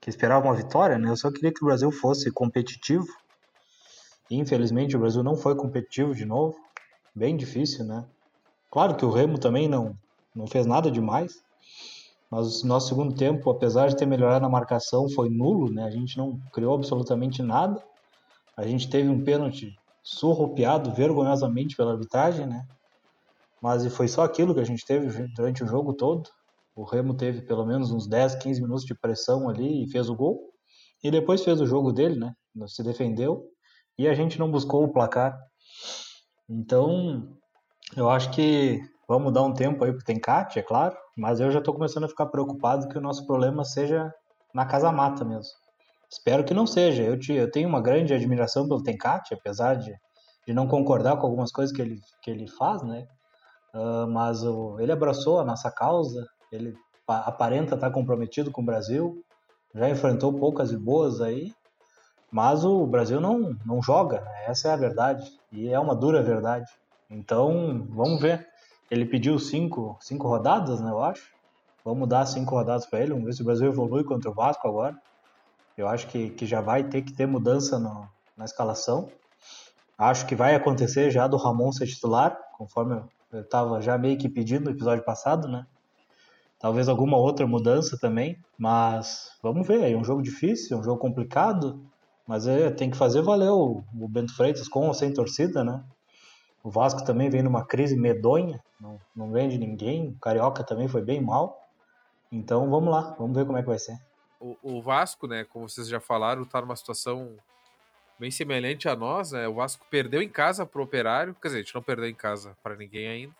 que 0.00 0.08
esperava 0.08 0.46
uma 0.46 0.54
vitória, 0.54 0.96
né? 0.96 1.10
Eu 1.10 1.16
só 1.18 1.30
queria 1.30 1.52
que 1.52 1.62
o 1.62 1.66
Brasil 1.66 1.92
fosse 1.92 2.30
competitivo. 2.30 3.06
E, 4.30 4.36
infelizmente 4.36 4.96
o 4.96 5.00
Brasil 5.00 5.22
não 5.22 5.36
foi 5.36 5.54
competitivo 5.54 6.14
de 6.14 6.24
novo 6.24 6.56
bem 7.14 7.36
difícil, 7.36 7.84
né? 7.84 8.04
Claro 8.70 8.96
que 8.96 9.04
o 9.04 9.10
Remo 9.10 9.38
também 9.38 9.68
não, 9.68 9.96
não 10.34 10.46
fez 10.46 10.66
nada 10.66 10.90
demais, 10.90 11.42
mas 12.30 12.62
o 12.62 12.66
nosso 12.66 12.88
segundo 12.88 13.14
tempo, 13.14 13.48
apesar 13.50 13.88
de 13.88 13.96
ter 13.96 14.06
melhorado 14.06 14.42
na 14.42 14.48
marcação, 14.48 15.08
foi 15.08 15.30
nulo, 15.30 15.72
né? 15.72 15.84
A 15.84 15.90
gente 15.90 16.18
não 16.18 16.40
criou 16.52 16.74
absolutamente 16.74 17.42
nada. 17.42 17.80
A 18.56 18.66
gente 18.66 18.90
teve 18.90 19.08
um 19.08 19.22
pênalti 19.22 19.78
surrupiado 20.02 20.92
vergonhosamente 20.92 21.76
pela 21.76 21.92
arbitragem, 21.92 22.46
né? 22.46 22.66
Mas 23.62 23.86
foi 23.94 24.08
só 24.08 24.24
aquilo 24.24 24.54
que 24.54 24.60
a 24.60 24.64
gente 24.64 24.84
teve 24.84 25.26
durante 25.28 25.62
o 25.62 25.66
jogo 25.66 25.92
todo. 25.94 26.28
O 26.74 26.82
Remo 26.82 27.14
teve 27.14 27.42
pelo 27.42 27.64
menos 27.64 27.92
uns 27.92 28.06
10, 28.06 28.34
15 28.34 28.60
minutos 28.60 28.84
de 28.84 28.94
pressão 28.94 29.48
ali 29.48 29.84
e 29.84 29.88
fez 29.88 30.08
o 30.10 30.14
gol. 30.14 30.52
E 31.02 31.10
depois 31.10 31.44
fez 31.44 31.60
o 31.60 31.66
jogo 31.66 31.92
dele, 31.92 32.18
né? 32.18 32.34
Se 32.66 32.82
defendeu. 32.82 33.48
E 33.96 34.08
a 34.08 34.14
gente 34.14 34.38
não 34.38 34.50
buscou 34.50 34.82
o 34.82 34.92
placar. 34.92 35.38
Então, 36.48 37.36
eu 37.96 38.08
acho 38.10 38.30
que 38.30 38.80
vamos 39.08 39.32
dar 39.32 39.42
um 39.42 39.54
tempo 39.54 39.84
aí 39.84 39.92
pro 39.92 40.04
Tencate, 40.04 40.58
é 40.58 40.62
claro, 40.62 40.96
mas 41.16 41.40
eu 41.40 41.50
já 41.50 41.58
estou 41.58 41.74
começando 41.74 42.04
a 42.04 42.08
ficar 42.08 42.26
preocupado 42.26 42.88
que 42.88 42.98
o 42.98 43.00
nosso 43.00 43.26
problema 43.26 43.64
seja 43.64 44.12
na 44.54 44.66
casa 44.66 44.92
mata 44.92 45.24
mesmo. 45.24 45.52
Espero 46.10 46.44
que 46.44 46.54
não 46.54 46.66
seja. 46.66 47.02
Eu, 47.02 47.18
te, 47.18 47.32
eu 47.32 47.50
tenho 47.50 47.68
uma 47.68 47.80
grande 47.80 48.14
admiração 48.14 48.68
pelo 48.68 48.82
Tencate, 48.82 49.34
apesar 49.34 49.74
de 49.74 49.94
de 50.46 50.52
não 50.52 50.66
concordar 50.66 51.16
com 51.16 51.26
algumas 51.26 51.50
coisas 51.50 51.74
que 51.74 51.80
ele, 51.80 52.00
que 52.22 52.30
ele 52.30 52.46
faz, 52.46 52.82
né? 52.82 53.06
Uh, 53.74 54.06
mas 54.06 54.44
o, 54.44 54.78
ele 54.78 54.92
abraçou 54.92 55.40
a 55.40 55.44
nossa 55.44 55.70
causa, 55.70 56.26
ele 56.52 56.74
aparenta 57.06 57.74
estar 57.74 57.90
comprometido 57.90 58.50
com 58.50 58.62
o 58.62 58.64
Brasil, 58.64 59.22
já 59.74 59.88
enfrentou 59.90 60.32
poucas 60.38 60.70
e 60.70 60.76
boas 60.76 61.20
aí, 61.20 61.52
mas 62.34 62.64
o 62.64 62.84
Brasil 62.84 63.20
não, 63.20 63.56
não 63.64 63.80
joga, 63.80 64.20
né? 64.20 64.46
essa 64.46 64.66
é 64.66 64.72
a 64.72 64.76
verdade, 64.76 65.24
e 65.52 65.68
é 65.68 65.78
uma 65.78 65.94
dura 65.94 66.20
verdade. 66.20 66.68
Então, 67.08 67.86
vamos 67.90 68.20
ver. 68.20 68.44
Ele 68.90 69.06
pediu 69.06 69.38
cinco, 69.38 69.96
cinco 70.00 70.26
rodadas, 70.26 70.80
né, 70.80 70.90
eu 70.90 71.00
acho. 71.00 71.32
Vamos 71.84 72.08
dar 72.08 72.26
cinco 72.26 72.56
rodadas 72.56 72.86
para 72.86 72.98
ele, 72.98 73.12
vamos 73.12 73.26
ver 73.26 73.34
se 73.34 73.42
o 73.42 73.44
Brasil 73.44 73.68
evolui 73.68 74.02
contra 74.02 74.28
o 74.28 74.34
Vasco 74.34 74.66
agora. 74.66 75.00
Eu 75.78 75.86
acho 75.86 76.08
que, 76.08 76.30
que 76.30 76.44
já 76.44 76.60
vai 76.60 76.82
ter 76.82 77.02
que 77.02 77.12
ter 77.12 77.24
mudança 77.24 77.78
no, 77.78 78.08
na 78.36 78.44
escalação. 78.44 79.08
Acho 79.96 80.26
que 80.26 80.34
vai 80.34 80.56
acontecer 80.56 81.12
já 81.12 81.28
do 81.28 81.36
Ramon 81.36 81.70
ser 81.70 81.86
titular, 81.86 82.36
conforme 82.58 83.00
eu 83.30 83.42
estava 83.42 83.80
já 83.80 83.96
meio 83.96 84.18
que 84.18 84.28
pedindo 84.28 84.64
no 84.64 84.70
episódio 84.72 85.04
passado, 85.04 85.46
né? 85.46 85.64
Talvez 86.58 86.88
alguma 86.88 87.16
outra 87.16 87.46
mudança 87.46 87.96
também, 87.96 88.36
mas 88.58 89.30
vamos 89.40 89.64
ver. 89.68 89.88
É 89.88 89.96
um 89.96 90.02
jogo 90.02 90.20
difícil, 90.20 90.76
é 90.76 90.80
um 90.80 90.82
jogo 90.82 90.98
complicado, 90.98 91.80
mas 92.26 92.46
é, 92.46 92.70
tem 92.70 92.90
que 92.90 92.96
fazer 92.96 93.22
valer 93.22 93.50
o, 93.50 93.84
o 93.94 94.08
Bento 94.08 94.34
Freitas 94.34 94.68
com 94.68 94.86
ou 94.86 94.94
sem 94.94 95.12
torcida, 95.12 95.62
né? 95.62 95.82
O 96.62 96.70
Vasco 96.70 97.04
também 97.04 97.28
vem 97.28 97.42
numa 97.42 97.64
crise 97.64 97.94
medonha, 97.94 98.62
não, 98.80 98.98
não 99.14 99.30
vende 99.30 99.58
ninguém. 99.58 100.08
O 100.08 100.18
Carioca 100.18 100.64
também 100.64 100.88
foi 100.88 101.02
bem 101.02 101.20
mal. 101.20 101.68
Então 102.32 102.70
vamos 102.70 102.90
lá, 102.90 103.14
vamos 103.18 103.36
ver 103.36 103.44
como 103.44 103.58
é 103.58 103.62
que 103.62 103.68
vai 103.68 103.78
ser. 103.78 103.98
O, 104.40 104.56
o 104.62 104.82
Vasco, 104.82 105.26
né, 105.26 105.44
como 105.44 105.68
vocês 105.68 105.86
já 105.86 106.00
falaram, 106.00 106.42
está 106.42 106.60
numa 106.60 106.74
situação 106.74 107.36
bem 108.18 108.30
semelhante 108.30 108.88
a 108.88 108.96
nós, 108.96 109.32
né? 109.32 109.46
O 109.46 109.54
Vasco 109.54 109.86
perdeu 109.90 110.22
em 110.22 110.28
casa 110.28 110.64
pro 110.64 110.82
Operário, 110.82 111.34
quer 111.34 111.48
dizer, 111.48 111.58
a 111.58 111.62
gente 111.62 111.74
não 111.74 111.82
perdeu 111.82 112.08
em 112.08 112.14
casa 112.14 112.56
para 112.62 112.74
ninguém 112.74 113.06
ainda. 113.06 113.34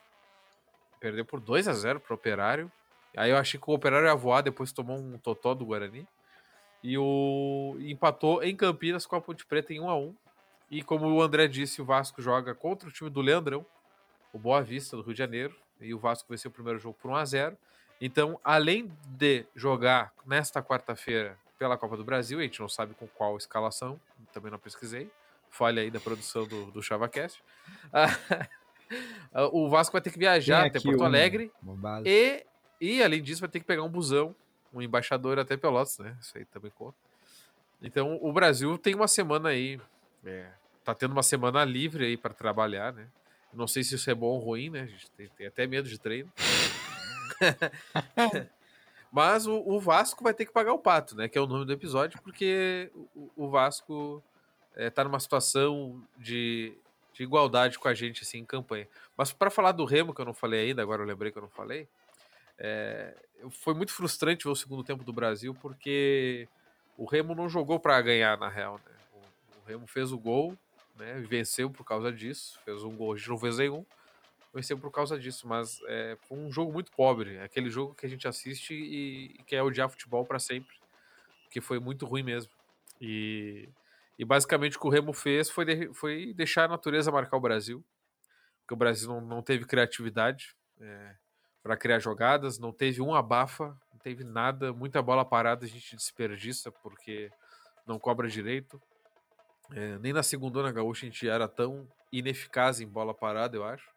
Perdeu 1.00 1.25
por 1.25 1.41
2 1.41 1.67
a 1.67 1.73
0 1.73 2.00
pro 2.00 2.14
Operário. 2.14 2.71
Aí 3.17 3.31
eu 3.31 3.37
achei 3.38 3.59
que 3.59 3.71
o 3.71 3.75
Operário 3.75 4.07
ia 4.07 4.14
voar, 4.14 4.43
depois 4.43 4.73
tomou 4.73 4.99
um 4.99 5.17
totó 5.19 5.55
do 5.55 5.64
Guarani. 5.64 6.07
E 6.85 6.99
o 6.99 7.76
e 7.79 7.91
empatou 7.91 8.43
em 8.43 8.55
Campinas 8.55 9.07
com 9.07 9.17
a 9.17 9.21
Ponte 9.21 9.47
Preta 9.47 9.73
em 9.73 9.81
1 9.81 9.88
a 9.88 9.99
1. 9.99 10.14
E 10.71 10.83
como 10.83 11.07
o 11.11 11.23
André 11.23 11.49
disse, 11.49 11.81
o 11.81 11.85
Vasco 11.85 12.21
joga 12.21 12.55
contra 12.55 12.87
o 12.87 12.93
time 12.93 13.09
do 13.09 13.23
Leandrão, 13.23 13.64
o 14.35 14.38
Boa 14.38 14.61
Vista 14.61 14.95
do 14.95 15.03
Rio 15.03 15.14
de 15.14 15.19
Janeiro, 15.19 15.57
e 15.81 15.95
o 15.95 15.99
Vasco 15.99 16.29
venceu 16.29 16.50
o 16.50 16.53
primeiro 16.53 16.79
jogo 16.79 16.95
por 17.00 17.11
1 17.11 17.17
a 17.17 17.25
0. 17.25 17.59
Então, 18.00 18.38
além 18.45 18.93
de 19.07 19.47
jogar 19.57 20.12
nesta 20.26 20.62
quarta-feira 20.62 21.38
pela 21.59 21.79
Copa 21.79 21.97
do 21.97 22.05
Brasil, 22.05 22.38
a 22.38 22.43
gente 22.43 22.61
não 22.61 22.69
sabe 22.69 22.93
com 22.93 23.07
qual 23.07 23.38
escalação, 23.38 23.99
também 24.31 24.50
não 24.50 24.59
pesquisei. 24.59 25.11
Falha 25.49 25.81
aí 25.81 25.91
da 25.91 26.00
produção 26.00 26.47
do, 26.47 26.71
do 26.71 26.83
ChavaCast. 26.83 27.43
o 29.53 29.71
Vasco 29.71 29.93
vai 29.93 30.03
ter 30.03 30.11
que 30.11 30.19
viajar 30.19 30.67
até 30.67 30.81
Porto 30.81 31.03
Alegre. 31.03 31.50
e, 32.05 32.45
e, 32.79 33.03
além 33.03 33.23
disso, 33.23 33.41
vai 33.41 33.49
ter 33.49 33.61
que 33.61 33.64
pegar 33.64 33.85
um 33.85 33.88
busão, 33.88 34.35
um 34.75 34.83
embaixador 34.83 35.38
até 35.38 35.57
Pelotas, 35.57 35.99
né? 35.99 36.16
Isso 36.21 36.37
aí 36.37 36.45
também 36.47 36.71
conta. 36.71 36.97
Então, 37.81 38.19
o 38.21 38.33
Brasil 38.33 38.76
tem 38.76 38.95
uma 38.95 39.09
semana 39.09 39.50
aí. 39.50 39.81
É, 40.25 40.50
tá 40.83 40.95
tendo 40.95 41.12
uma 41.12 41.23
semana 41.23 41.64
livre 41.64 42.04
aí 42.04 42.16
para 42.16 42.35
trabalhar, 42.35 42.93
né? 42.93 43.07
Não 43.52 43.66
sei 43.66 43.85
se 43.85 43.95
isso 43.95 44.11
é 44.11 44.14
bom 44.14 44.26
ou 44.26 44.38
ruim, 44.38 44.71
né? 44.71 44.83
A 44.83 44.87
gente 44.87 45.11
tem, 45.12 45.28
tem 45.28 45.47
até 45.47 45.66
medo 45.66 45.88
de 45.88 45.99
treino. 45.99 46.33
Mas 49.12 49.47
o, 49.47 49.62
o, 49.64 49.78
Vasco 49.78 50.25
vai 50.25 50.35
ter 50.35 50.45
que 50.45 50.52
pagar 50.52 50.73
o 50.73 50.78
pato, 50.78 51.14
né? 51.14 51.28
Que 51.28 51.38
é 51.38 51.40
o 51.40 51.47
nome 51.47 51.64
do 51.64 51.73
episódio, 51.73 52.21
porque 52.21 52.90
o, 53.14 53.31
o 53.37 53.49
Vasco 53.49 54.23
é, 54.75 54.90
tá 54.90 55.04
numa 55.04 55.21
situação 55.21 56.02
de, 56.19 56.76
de, 57.12 57.23
igualdade 57.23 57.78
com 57.78 57.87
a 57.87 57.95
gente, 57.95 58.23
assim, 58.23 58.38
em 58.38 58.45
campanha. 58.45 58.88
Mas 59.16 59.33
para 59.33 59.50
falar 59.50 59.71
do 59.71 59.85
Remo, 59.85 60.12
que 60.12 60.21
eu 60.21 60.25
não 60.25 60.35
falei 60.35 60.69
ainda, 60.69 60.83
agora 60.83 61.02
eu 61.02 61.07
lembrei 61.07 61.31
que 61.31 61.38
eu 61.38 61.43
não 61.43 61.49
falei, 61.49 61.87
é, 62.59 63.14
foi 63.50 63.75
muito 63.75 63.93
frustrante 63.93 64.45
ver 64.45 64.50
o 64.50 64.57
segundo 64.57 64.85
tempo 64.85 65.05
do 65.05 65.12
Brasil, 65.12 65.55
porque 65.55 66.49
o 66.97 67.05
Remo 67.05 67.35
não 67.35 67.49
jogou 67.49 67.79
para 67.79 68.00
ganhar, 68.00 68.38
na 68.38 68.49
real, 68.49 68.81
né? 68.85 68.93
O, 69.12 69.59
o, 69.59 69.64
Remo 69.67 69.87
fez 69.87 70.12
o 70.12 70.19
gol, 70.19 70.57
né? 70.97 71.21
Venceu 71.29 71.71
por 71.71 71.85
causa 71.85 72.12
disso, 72.12 72.59
fez 72.64 72.83
um 72.83 72.97
gol, 72.97 73.12
a 73.12 73.17
gente 73.17 73.29
não 73.29 73.38
fez 73.38 73.59
nenhum 73.59 73.85
venceu 74.55 74.79
por 74.79 74.91
causa 74.91 75.19
disso, 75.19 75.49
mas 75.49 75.81
é, 75.87 76.17
foi 76.29 76.38
um 76.38 76.50
jogo 76.50 76.73
muito 76.73 76.93
pobre. 76.93 77.35
É 77.35 77.43
aquele 77.43 77.69
jogo 77.69 77.95
que 77.95 78.07
a 78.07 78.09
gente 78.09 78.29
assiste 78.29 78.73
e, 78.73 79.35
e 79.38 79.43
quer 79.43 79.62
odiar 79.62 79.91
futebol 79.91 80.25
para 80.25 80.38
sempre, 80.38 80.76
que 81.50 81.61
foi 81.61 81.81
muito 81.81 82.07
ruim 82.07 82.23
mesmo. 82.23 82.53
E, 83.00 83.69
e 84.17 84.25
basicamente 84.25 84.76
o 84.76 84.81
que 84.81 84.87
o 84.87 84.91
Remo 84.91 85.12
fez 85.12 85.50
foi, 85.50 85.64
de, 85.64 85.93
foi 85.93 86.33
deixar 86.33 86.67
a 86.67 86.69
natureza 86.69 87.11
marcar 87.11 87.37
o 87.37 87.41
Brasil, 87.41 87.85
porque 88.61 88.75
o 88.75 88.76
Brasil 88.76 89.09
não, 89.09 89.21
não 89.21 89.43
teve 89.43 89.64
criatividade 89.64 90.55
é, 90.81 91.17
para 91.64 91.78
criar 91.78 91.99
jogadas, 91.99 92.59
não 92.59 92.71
teve 92.71 93.00
um 93.00 93.14
abafa, 93.14 93.75
não 93.90 93.99
teve 93.99 94.23
nada, 94.23 94.71
muita 94.71 95.00
bola 95.00 95.25
parada 95.25 95.64
a 95.64 95.68
gente 95.68 95.97
desperdiça 95.97 96.71
porque 96.71 97.33
não 97.87 97.99
cobra 97.99 98.28
direito. 98.28 98.80
É, 99.73 99.99
nem 99.99 100.12
na 100.12 100.23
segunda 100.23 100.71
gaúcha 100.71 101.06
a 101.06 101.09
gente 101.09 101.26
era 101.26 101.49
tão 101.49 101.88
ineficaz 102.12 102.83
em 102.83 102.87
bola 102.87 103.14
parada, 103.14 103.56
eu 103.56 103.64
acho. 103.64 103.88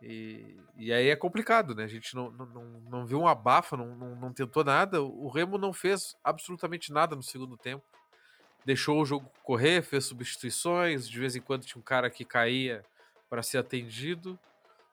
E, 0.00 0.56
e 0.78 0.90
aí 0.90 1.10
é 1.10 1.14
complicado, 1.14 1.74
né? 1.74 1.84
A 1.84 1.88
gente 1.88 2.14
não, 2.14 2.30
não, 2.30 2.46
não, 2.46 2.64
não 2.88 3.06
viu 3.06 3.20
um 3.20 3.28
abafa, 3.28 3.76
não, 3.76 3.94
não, 3.94 4.16
não 4.16 4.32
tentou 4.32 4.64
nada. 4.64 5.02
O 5.02 5.28
Remo 5.28 5.58
não 5.58 5.74
fez 5.74 6.16
absolutamente 6.24 6.90
nada 6.90 7.14
no 7.14 7.22
segundo 7.22 7.54
tempo. 7.54 7.84
Deixou 8.64 8.98
o 8.98 9.04
jogo 9.04 9.30
correr, 9.42 9.82
fez 9.82 10.06
substituições. 10.06 11.06
De 11.06 11.20
vez 11.20 11.36
em 11.36 11.40
quando 11.42 11.66
tinha 11.66 11.78
um 11.78 11.84
cara 11.84 12.08
que 12.08 12.24
caía 12.24 12.82
para 13.28 13.42
ser 13.42 13.58
atendido. 13.58 14.38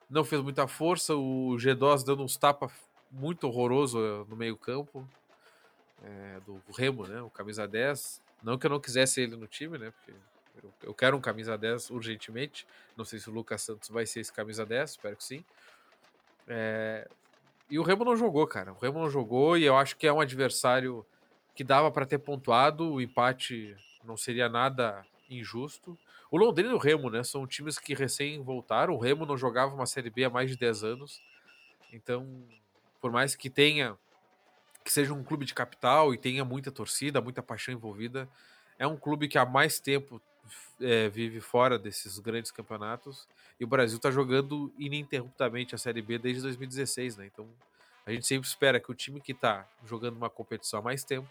Não 0.09 0.23
fez 0.23 0.41
muita 0.41 0.67
força. 0.67 1.15
O 1.15 1.55
G2 1.57 2.03
dando 2.03 2.23
uns 2.23 2.35
tapas 2.35 2.71
muito 3.11 3.47
horroroso 3.47 3.99
eh, 3.99 4.25
no 4.29 4.35
meio-campo. 4.35 5.07
É, 6.01 6.39
do 6.45 6.61
Remo, 6.71 7.05
né? 7.05 7.21
O 7.21 7.29
camisa 7.29 7.67
10. 7.67 8.21
Não 8.41 8.57
que 8.57 8.65
eu 8.65 8.69
não 8.69 8.79
quisesse 8.79 9.21
ele 9.21 9.35
no 9.35 9.47
time, 9.47 9.77
né? 9.77 9.91
Porque 9.91 10.13
eu, 10.83 10.93
quero 10.93 11.17
um 11.17 11.21
camisa 11.21 11.57
10 11.57 11.89
urgentemente. 11.89 12.65
Não 12.95 13.05
sei 13.05 13.19
se 13.19 13.29
o 13.29 13.33
Lucas 13.33 13.61
Santos 13.61 13.89
vai 13.89 14.05
ser 14.05 14.21
esse 14.21 14.31
camisa 14.31 14.65
10, 14.65 14.91
espero 14.91 15.15
que 15.15 15.23
sim. 15.23 15.43
É... 16.47 17.07
E 17.69 17.77
o 17.77 17.83
Remo 17.83 18.03
não 18.03 18.17
jogou, 18.17 18.47
cara. 18.47 18.73
O 18.73 18.77
Remo 18.77 18.99
não 18.99 19.09
jogou 19.09 19.57
e 19.57 19.63
eu 19.63 19.77
acho 19.77 19.95
que 19.95 20.07
é 20.07 20.13
um 20.13 20.19
adversário 20.19 21.05
que 21.53 21.63
dava 21.63 21.91
para 21.91 22.05
ter 22.05 22.17
pontuado. 22.17 22.93
O 22.93 23.01
empate 23.01 23.75
não 24.03 24.17
seria 24.17 24.49
nada 24.49 25.05
injusto. 25.29 25.97
O 26.31 26.37
Londrina 26.37 26.71
e 26.71 26.75
o 26.75 26.77
Remo, 26.77 27.09
né? 27.09 27.23
São 27.23 27.47
times 27.47 27.79
que 27.79 27.93
recém 27.93 28.41
voltaram. 28.41 28.93
O 28.93 28.99
Remo 28.99 29.25
não 29.25 29.37
jogava 29.37 29.73
uma 29.73 29.85
Série 29.85 30.09
B 30.09 30.23
há 30.23 30.29
mais 30.29 30.49
de 30.49 30.57
10 30.57 30.83
anos. 30.83 31.21
Então, 31.91 32.43
por 33.01 33.11
mais 33.11 33.35
que 33.35 33.49
tenha 33.49 33.97
que 34.83 34.91
seja 34.91 35.13
um 35.13 35.23
clube 35.23 35.45
de 35.45 35.53
capital 35.53 36.13
e 36.13 36.17
tenha 36.17 36.43
muita 36.43 36.71
torcida, 36.71 37.21
muita 37.21 37.43
paixão 37.43 37.73
envolvida, 37.73 38.27
é 38.77 38.87
um 38.87 38.97
clube 38.97 39.27
que 39.27 39.37
há 39.37 39.45
mais 39.45 39.79
tempo 39.79 40.21
é, 40.81 41.09
vive 41.09 41.39
fora 41.39 41.77
desses 41.77 42.17
grandes 42.17 42.49
campeonatos 42.49 43.27
e 43.59 43.63
o 43.63 43.67
Brasil 43.67 43.97
está 43.97 44.09
jogando 44.09 44.73
ininterruptamente 44.79 45.75
a 45.75 45.77
Série 45.77 46.01
B 46.01 46.17
desde 46.17 46.41
2016, 46.41 47.17
né? 47.17 47.27
Então 47.27 47.47
a 48.05 48.11
gente 48.11 48.25
sempre 48.25 48.47
espera 48.47 48.79
que 48.79 48.89
o 48.89 48.95
time 48.95 49.21
que 49.21 49.33
está 49.33 49.67
jogando 49.85 50.15
uma 50.15 50.29
competição 50.29 50.79
há 50.79 50.81
mais 50.81 51.03
tempo 51.03 51.29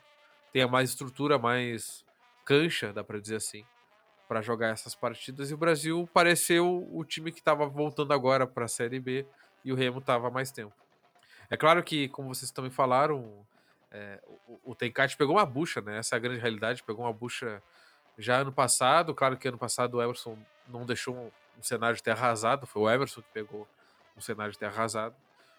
tenha 0.52 0.68
mais 0.68 0.90
estrutura, 0.90 1.38
mais 1.38 2.04
cancha, 2.44 2.92
dá 2.92 3.02
para 3.02 3.20
dizer 3.20 3.36
assim, 3.36 3.64
para 4.28 4.42
jogar 4.42 4.68
essas 4.68 4.94
partidas. 4.94 5.50
E 5.50 5.54
o 5.54 5.56
Brasil 5.56 6.08
pareceu 6.12 6.86
o 6.92 7.02
time 7.02 7.32
que 7.32 7.38
estava 7.38 7.66
voltando 7.66 8.12
agora 8.12 8.46
para 8.46 8.66
a 8.66 8.68
Série 8.68 9.00
B 9.00 9.26
e 9.64 9.72
o 9.72 9.74
Remo 9.74 9.98
estava 9.98 10.30
mais 10.30 10.52
tempo. 10.52 10.74
É 11.50 11.56
claro 11.56 11.82
que, 11.82 12.08
como 12.10 12.32
vocês 12.32 12.50
também 12.50 12.70
falaram, 12.70 13.46
é, 13.90 14.20
o, 14.46 14.72
o 14.72 14.76
pegou 15.16 15.36
uma 15.36 15.46
bucha, 15.46 15.80
né? 15.80 15.98
Essa 15.98 16.14
é 16.14 16.18
a 16.18 16.20
grande 16.20 16.40
realidade, 16.40 16.82
pegou 16.82 17.06
uma 17.06 17.12
bucha 17.12 17.62
já 18.18 18.36
ano 18.38 18.52
passado, 18.52 19.14
claro 19.14 19.36
que 19.36 19.48
ano 19.48 19.56
passado 19.56 19.96
o 19.96 20.02
Emerson 20.02 20.36
não 20.68 20.84
deixou 20.84 21.16
um, 21.16 21.62
cenário 21.62 22.00
de 22.00 22.10
arrasado, 22.10 22.66
foi 22.66 22.82
o 22.82 22.90
Emerson 22.90 23.22
que 23.22 23.28
pegou 23.32 23.66
um 24.16 24.20
cenário 24.20 24.52
de 24.52 24.64
arrasado. 24.64 25.16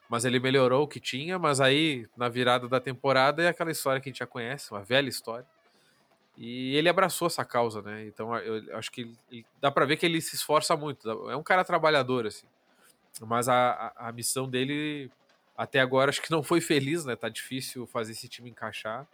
Mas 0.07 0.25
ele 0.25 0.39
melhorou 0.39 0.83
o 0.83 0.87
que 0.87 0.99
tinha, 0.99 1.37
mas 1.39 1.59
aí 1.59 2.07
na 2.15 2.29
virada 2.29 2.67
da 2.67 2.79
temporada 2.79 3.43
é 3.43 3.47
aquela 3.47 3.71
história 3.71 4.01
que 4.01 4.09
a 4.09 4.11
gente 4.11 4.19
já 4.19 4.27
conhece, 4.27 4.71
uma 4.71 4.83
velha 4.83 5.09
história. 5.09 5.45
E 6.41 6.73
ele 6.77 6.87
abraçou 6.87 7.25
essa 7.27 7.43
causa, 7.43 7.81
né? 7.81 8.05
Então 8.05 8.33
eu 8.37 8.77
acho 8.77 8.89
que 8.89 9.13
ele, 9.29 9.45
dá 9.59 9.69
para 9.69 9.85
ver 9.85 9.97
que 9.97 10.05
ele 10.05 10.21
se 10.21 10.37
esforça 10.37 10.73
muito. 10.77 11.09
É 11.29 11.35
um 11.35 11.43
cara 11.43 11.65
trabalhador, 11.65 12.25
assim. 12.25 12.47
Mas 13.19 13.49
a, 13.49 13.93
a, 13.97 14.07
a, 14.07 14.11
missão 14.13 14.49
dele 14.49 15.11
até 15.57 15.81
agora 15.81 16.09
acho 16.09 16.21
que 16.21 16.31
não 16.31 16.41
foi 16.41 16.61
feliz, 16.61 17.03
né? 17.03 17.13
Tá 17.17 17.27
difícil 17.27 17.85
fazer 17.85 18.13
esse 18.13 18.29
time 18.29 18.49
encaixar. 18.49 19.05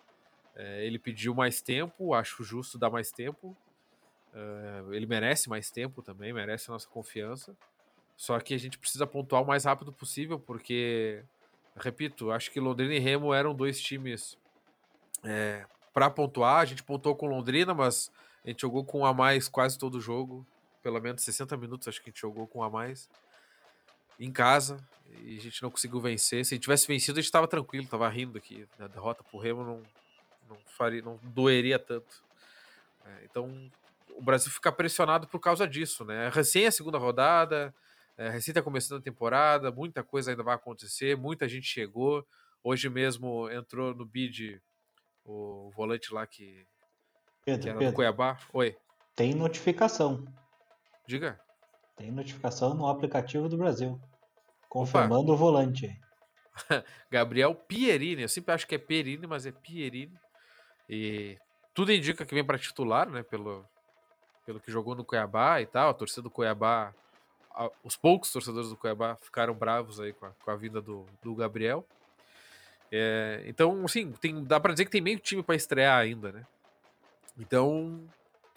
É, 0.55 0.85
ele 0.85 0.99
pediu 0.99 1.33
mais 1.33 1.63
tempo, 1.63 2.13
acho 2.13 2.43
justo 2.43 2.77
dar 2.77 2.91
mais 2.91 3.11
tempo. 3.11 3.57
É, 4.31 4.83
ele 4.91 5.07
merece 5.07 5.49
mais 5.49 5.71
tempo 5.71 6.03
também, 6.03 6.31
merece 6.31 6.69
a 6.69 6.73
nossa 6.73 6.87
confiança. 6.87 7.57
Só 8.15 8.39
que 8.39 8.53
a 8.53 8.59
gente 8.59 8.77
precisa 8.77 9.07
pontuar 9.07 9.41
o 9.41 9.47
mais 9.47 9.65
rápido 9.65 9.91
possível, 9.91 10.39
porque, 10.39 11.23
repito, 11.75 12.29
acho 12.29 12.51
que 12.51 12.59
Londrina 12.59 12.93
e 12.93 12.99
Remo 12.99 13.33
eram 13.33 13.55
dois 13.55 13.81
times 13.81 14.37
é, 15.23 15.65
para 15.95 16.09
pontuar. 16.09 16.57
A 16.57 16.65
gente 16.65 16.83
pontuou 16.83 17.15
com 17.15 17.25
Londrina, 17.25 17.73
mas 17.73 18.11
a 18.43 18.49
gente 18.49 18.61
jogou 18.61 18.83
com 18.83 19.05
a 19.05 19.13
mais 19.13 19.47
quase 19.47 19.79
todo 19.79 19.95
o 19.95 20.01
jogo. 20.01 20.45
pelo 20.83 20.99
menos 20.99 21.23
60 21.23 21.57
minutos, 21.57 21.87
acho 21.87 21.99
que 21.99 22.09
a 22.09 22.11
gente 22.11 22.21
jogou 22.21 22.45
com 22.45 22.61
a 22.61 22.69
mais. 22.69 23.09
Em 24.19 24.31
casa, 24.31 24.77
e 25.23 25.37
a 25.37 25.41
gente 25.41 25.63
não 25.63 25.71
conseguiu 25.71 25.99
vencer. 25.99 26.45
Se 26.45 26.59
tivesse 26.59 26.85
vencido, 26.85 27.17
a 27.17 27.21
gente 27.21 27.29
estava 27.29 27.47
tranquilo, 27.47 27.85
estava 27.85 28.07
rindo 28.07 28.37
aqui. 28.37 28.67
A 28.77 28.87
derrota 28.87 29.23
pro 29.23 29.39
Remo 29.39 29.63
não, 29.63 29.81
não, 30.47 30.57
faria, 30.77 31.01
não 31.01 31.17
doeria 31.23 31.79
tanto. 31.79 32.23
É, 33.03 33.25
então, 33.25 33.71
o 34.11 34.21
Brasil 34.21 34.51
fica 34.51 34.71
pressionado 34.71 35.27
por 35.27 35.39
causa 35.39 35.67
disso, 35.67 36.05
né? 36.05 36.29
Recém 36.29 36.67
a 36.67 36.71
segunda 36.71 36.97
rodada, 36.97 37.73
é, 38.17 38.29
recém 38.29 38.51
está 38.51 38.61
começando 38.61 38.99
a 38.99 39.01
temporada, 39.01 39.71
muita 39.71 40.03
coisa 40.03 40.31
ainda 40.31 40.43
vai 40.43 40.55
acontecer, 40.55 41.17
muita 41.17 41.47
gente 41.47 41.67
chegou. 41.67 42.25
Hoje 42.63 42.89
mesmo 42.89 43.49
entrou 43.49 43.93
no 43.95 44.05
bid 44.05 44.61
o 45.25 45.71
volante 45.75 46.13
lá 46.13 46.25
que, 46.27 46.65
Pedro, 47.43 47.63
que 47.63 47.69
era 47.69 47.77
Pedro, 47.79 47.93
do 47.93 47.95
Cuiabá. 47.95 48.37
Oi, 48.53 48.77
tem 49.15 49.33
notificação. 49.33 50.23
diga. 51.07 51.39
Tem 51.97 52.11
notificação 52.11 52.73
no 52.73 52.87
aplicativo 52.87 53.47
do 53.47 53.57
Brasil. 53.57 53.99
Confirmando 54.67 55.31
o 55.31 55.37
volante. 55.37 55.97
Gabriel 57.09 57.55
Pierini, 57.55 58.23
eu 58.23 58.29
sempre 58.29 58.53
acho 58.53 58.67
que 58.67 58.75
é 58.75 58.77
Pierini, 58.77 59.25
mas 59.25 59.45
é 59.45 59.51
Pierini. 59.51 60.13
E 60.89 61.37
tudo 61.73 61.93
indica 61.93 62.25
que 62.25 62.35
vem 62.35 62.43
para 62.43 62.57
titular, 62.59 63.09
né? 63.09 63.23
Pelo, 63.23 63.65
pelo 64.45 64.59
que 64.59 64.71
jogou 64.71 64.93
no 64.95 65.05
Cuiabá 65.05 65.61
e 65.61 65.65
tal. 65.65 65.89
A 65.89 65.93
torcida 65.93 66.21
do 66.21 66.29
Cuiabá, 66.29 66.93
a- 67.51 67.71
os 67.83 67.95
poucos 67.95 68.31
torcedores 68.31 68.69
do 68.69 68.75
Cuiabá 68.77 69.15
ficaram 69.15 69.53
bravos 69.53 69.99
aí 69.99 70.11
com 70.11 70.25
a, 70.25 70.31
com 70.31 70.51
a 70.51 70.55
vinda 70.57 70.81
do, 70.81 71.05
do 71.23 71.33
Gabriel. 71.33 71.87
É, 72.97 73.43
então, 73.45 73.83
assim, 73.83 74.09
tem, 74.13 74.41
dá 74.41 74.57
para 74.57 74.71
dizer 74.71 74.85
que 74.85 74.91
tem 74.91 75.01
meio 75.01 75.19
time 75.19 75.43
para 75.43 75.55
estrear 75.55 75.99
ainda, 75.99 76.31
né? 76.31 76.47
Então, 77.37 78.01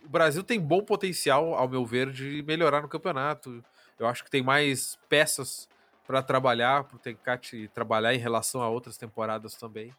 o 0.04 0.09
Brasil 0.09 0.45
tem 0.45 0.61
bom 0.61 0.80
potencial, 0.80 1.54
ao 1.54 1.68
meu 1.68 1.85
ver, 1.85 2.12
de 2.12 2.40
melhorar 2.45 2.83
no 2.83 2.88
campeonato. 2.88 3.64
Eu 3.99 4.07
acho 4.07 4.23
que 4.23 4.30
tem 4.30 4.40
mais 4.40 4.97
peças 5.09 5.68
para 6.07 6.23
trabalhar, 6.23 6.85
para 6.85 6.97
o 6.97 7.68
trabalhar 7.75 8.14
em 8.14 8.18
relação 8.18 8.62
a 8.62 8.68
outras 8.68 8.97
temporadas 8.97 9.54
também. 9.54 9.92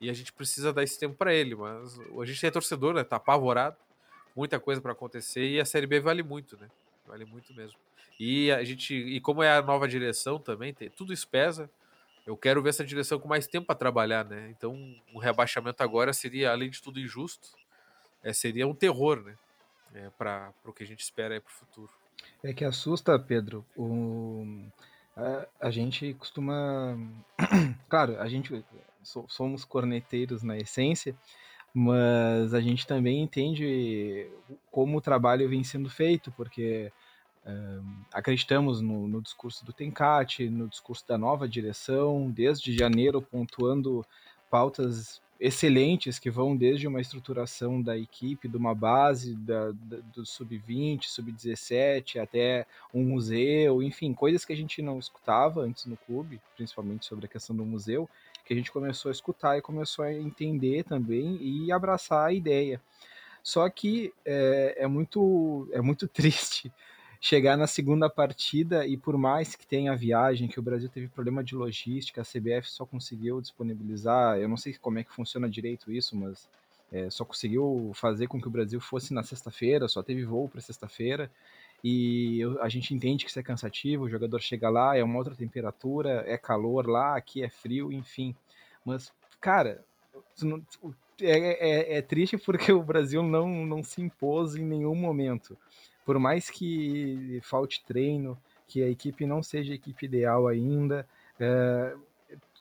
E 0.00 0.08
a 0.08 0.12
gente 0.12 0.32
precisa 0.32 0.72
dar 0.72 0.84
esse 0.84 0.98
tempo 0.98 1.16
para 1.16 1.34
ele, 1.34 1.56
mas 1.56 1.98
a 1.98 2.24
gente 2.24 2.46
é 2.46 2.50
torcedor, 2.52 2.94
né? 2.94 3.02
Tá 3.02 3.16
apavorado, 3.16 3.76
muita 4.34 4.60
coisa 4.60 4.80
para 4.80 4.92
acontecer 4.92 5.44
e 5.44 5.60
a 5.60 5.64
Série 5.64 5.88
B 5.88 5.98
vale 5.98 6.22
muito, 6.22 6.56
né? 6.56 6.68
Vale 7.04 7.24
muito 7.24 7.52
mesmo. 7.52 7.78
E 8.18 8.52
a 8.52 8.62
gente, 8.62 8.94
e 8.94 9.20
como 9.20 9.42
é 9.42 9.56
a 9.56 9.60
nova 9.62 9.88
direção 9.88 10.38
também, 10.38 10.72
tem, 10.72 10.88
tudo 10.88 11.12
isso 11.12 11.26
pesa. 11.26 11.68
Eu 12.26 12.36
quero 12.36 12.62
ver 12.62 12.70
essa 12.70 12.84
direção 12.84 13.18
com 13.18 13.28
mais 13.28 13.46
tempo 13.46 13.66
para 13.66 13.74
trabalhar, 13.74 14.24
né? 14.24 14.48
Então, 14.50 14.74
um 15.12 15.18
rebaixamento 15.18 15.82
agora 15.82 16.12
seria, 16.12 16.52
além 16.52 16.70
de 16.70 16.80
tudo, 16.80 17.00
injusto. 17.00 17.48
É, 18.22 18.32
seria 18.32 18.66
um 18.66 18.74
terror, 18.74 19.22
né? 19.22 19.36
É, 19.94 20.10
para 20.16 20.52
o 20.64 20.72
que 20.72 20.84
a 20.84 20.86
gente 20.86 21.00
espera 21.00 21.40
para 21.40 21.50
o 21.50 21.52
futuro. 21.52 21.90
É 22.42 22.52
que 22.52 22.64
assusta, 22.64 23.18
Pedro. 23.18 23.64
O... 23.76 24.64
A, 25.16 25.46
a 25.60 25.70
gente 25.70 26.14
costuma. 26.14 26.96
Claro, 27.88 28.18
a 28.18 28.28
gente 28.28 28.64
so- 29.02 29.26
somos 29.28 29.64
corneteiros 29.64 30.42
na 30.42 30.56
essência, 30.56 31.14
mas 31.74 32.54
a 32.54 32.60
gente 32.60 32.86
também 32.86 33.20
entende 33.22 34.30
como 34.70 34.96
o 34.96 35.00
trabalho 35.00 35.48
vem 35.48 35.62
sendo 35.62 35.90
feito, 35.90 36.32
porque 36.32 36.90
acreditamos 38.12 38.80
no, 38.80 39.08
no 39.08 39.20
discurso 39.20 39.64
do 39.64 39.72
Tencate, 39.72 40.48
no 40.48 40.68
discurso 40.68 41.06
da 41.06 41.18
nova 41.18 41.48
direção, 41.48 42.30
desde 42.30 42.76
janeiro 42.76 43.20
pontuando 43.20 44.04
pautas 44.50 45.20
excelentes 45.40 46.20
que 46.20 46.30
vão 46.30 46.56
desde 46.56 46.86
uma 46.86 47.00
estruturação 47.00 47.82
da 47.82 47.98
equipe, 47.98 48.46
de 48.46 48.56
uma 48.56 48.74
base 48.76 49.34
da, 49.34 49.72
da- 49.72 49.98
do 50.14 50.24
sub-20, 50.24 51.06
sub-17, 51.08 52.20
até 52.20 52.64
um 52.94 53.02
museu, 53.02 53.82
enfim, 53.82 54.14
coisas 54.14 54.44
que 54.44 54.52
a 54.52 54.56
gente 54.56 54.80
não 54.80 55.00
escutava 55.00 55.62
antes 55.62 55.86
no 55.86 55.96
clube, 55.96 56.40
principalmente 56.56 57.06
sobre 57.06 57.26
a 57.26 57.28
questão 57.28 57.56
do 57.56 57.64
museu, 57.64 58.08
que 58.44 58.52
a 58.52 58.56
gente 58.56 58.70
começou 58.70 59.08
a 59.08 59.12
escutar 59.12 59.58
e 59.58 59.62
começou 59.62 60.04
a 60.04 60.12
entender 60.12 60.84
também 60.84 61.36
e 61.42 61.72
abraçar 61.72 62.28
a 62.28 62.32
ideia. 62.32 62.80
Só 63.42 63.68
que 63.68 64.14
é, 64.24 64.76
é 64.78 64.86
muito, 64.86 65.68
é 65.72 65.80
muito 65.80 66.06
triste 66.06 66.70
chegar 67.22 67.56
na 67.56 67.68
segunda 67.68 68.10
partida 68.10 68.84
e 68.84 68.96
por 68.96 69.16
mais 69.16 69.54
que 69.54 69.64
tenha 69.64 69.92
a 69.92 69.96
viagem, 69.96 70.48
que 70.48 70.58
o 70.58 70.62
Brasil 70.62 70.88
teve 70.88 71.06
problema 71.06 71.44
de 71.44 71.54
logística, 71.54 72.20
a 72.20 72.24
CBF 72.24 72.68
só 72.68 72.84
conseguiu 72.84 73.40
disponibilizar, 73.40 74.38
eu 74.38 74.48
não 74.48 74.56
sei 74.56 74.74
como 74.74 74.98
é 74.98 75.04
que 75.04 75.12
funciona 75.12 75.48
direito 75.48 75.92
isso, 75.92 76.16
mas 76.16 76.48
é, 76.90 77.08
só 77.10 77.24
conseguiu 77.24 77.92
fazer 77.94 78.26
com 78.26 78.40
que 78.40 78.48
o 78.48 78.50
Brasil 78.50 78.80
fosse 78.80 79.14
na 79.14 79.22
sexta-feira, 79.22 79.86
só 79.86 80.02
teve 80.02 80.24
voo 80.24 80.48
para 80.48 80.60
sexta-feira, 80.60 81.30
e 81.82 82.40
eu- 82.40 82.60
a 82.60 82.68
gente 82.68 82.92
entende 82.92 83.24
que 83.24 83.30
isso 83.30 83.38
é 83.38 83.42
cansativo, 83.42 84.04
o 84.04 84.10
jogador 84.10 84.40
chega 84.40 84.68
lá, 84.68 84.96
é 84.96 85.04
uma 85.04 85.16
outra 85.18 85.36
temperatura, 85.36 86.24
é 86.26 86.36
calor 86.36 86.88
lá, 86.88 87.16
aqui 87.16 87.40
é 87.42 87.48
frio, 87.48 87.92
enfim. 87.92 88.34
Mas, 88.84 89.12
cara, 89.40 89.84
é, 91.20 91.94
é- 91.94 91.98
é 91.98 92.02
triste 92.02 92.36
porque 92.38 92.72
o 92.72 92.82
Brasil 92.82 93.22
não, 93.22 93.64
não 93.66 93.82
se 93.82 94.00
impôs 94.00 94.56
em 94.56 94.64
nenhum 94.64 94.94
momento. 94.94 95.56
Por 96.04 96.18
mais 96.18 96.50
que 96.50 97.40
falte 97.42 97.82
treino, 97.84 98.38
que 98.66 98.82
a 98.82 98.88
equipe 98.88 99.26
não 99.26 99.42
seja 99.42 99.72
a 99.72 99.76
equipe 99.76 100.06
ideal 100.06 100.48
ainda, 100.48 101.06
é, 101.38 101.94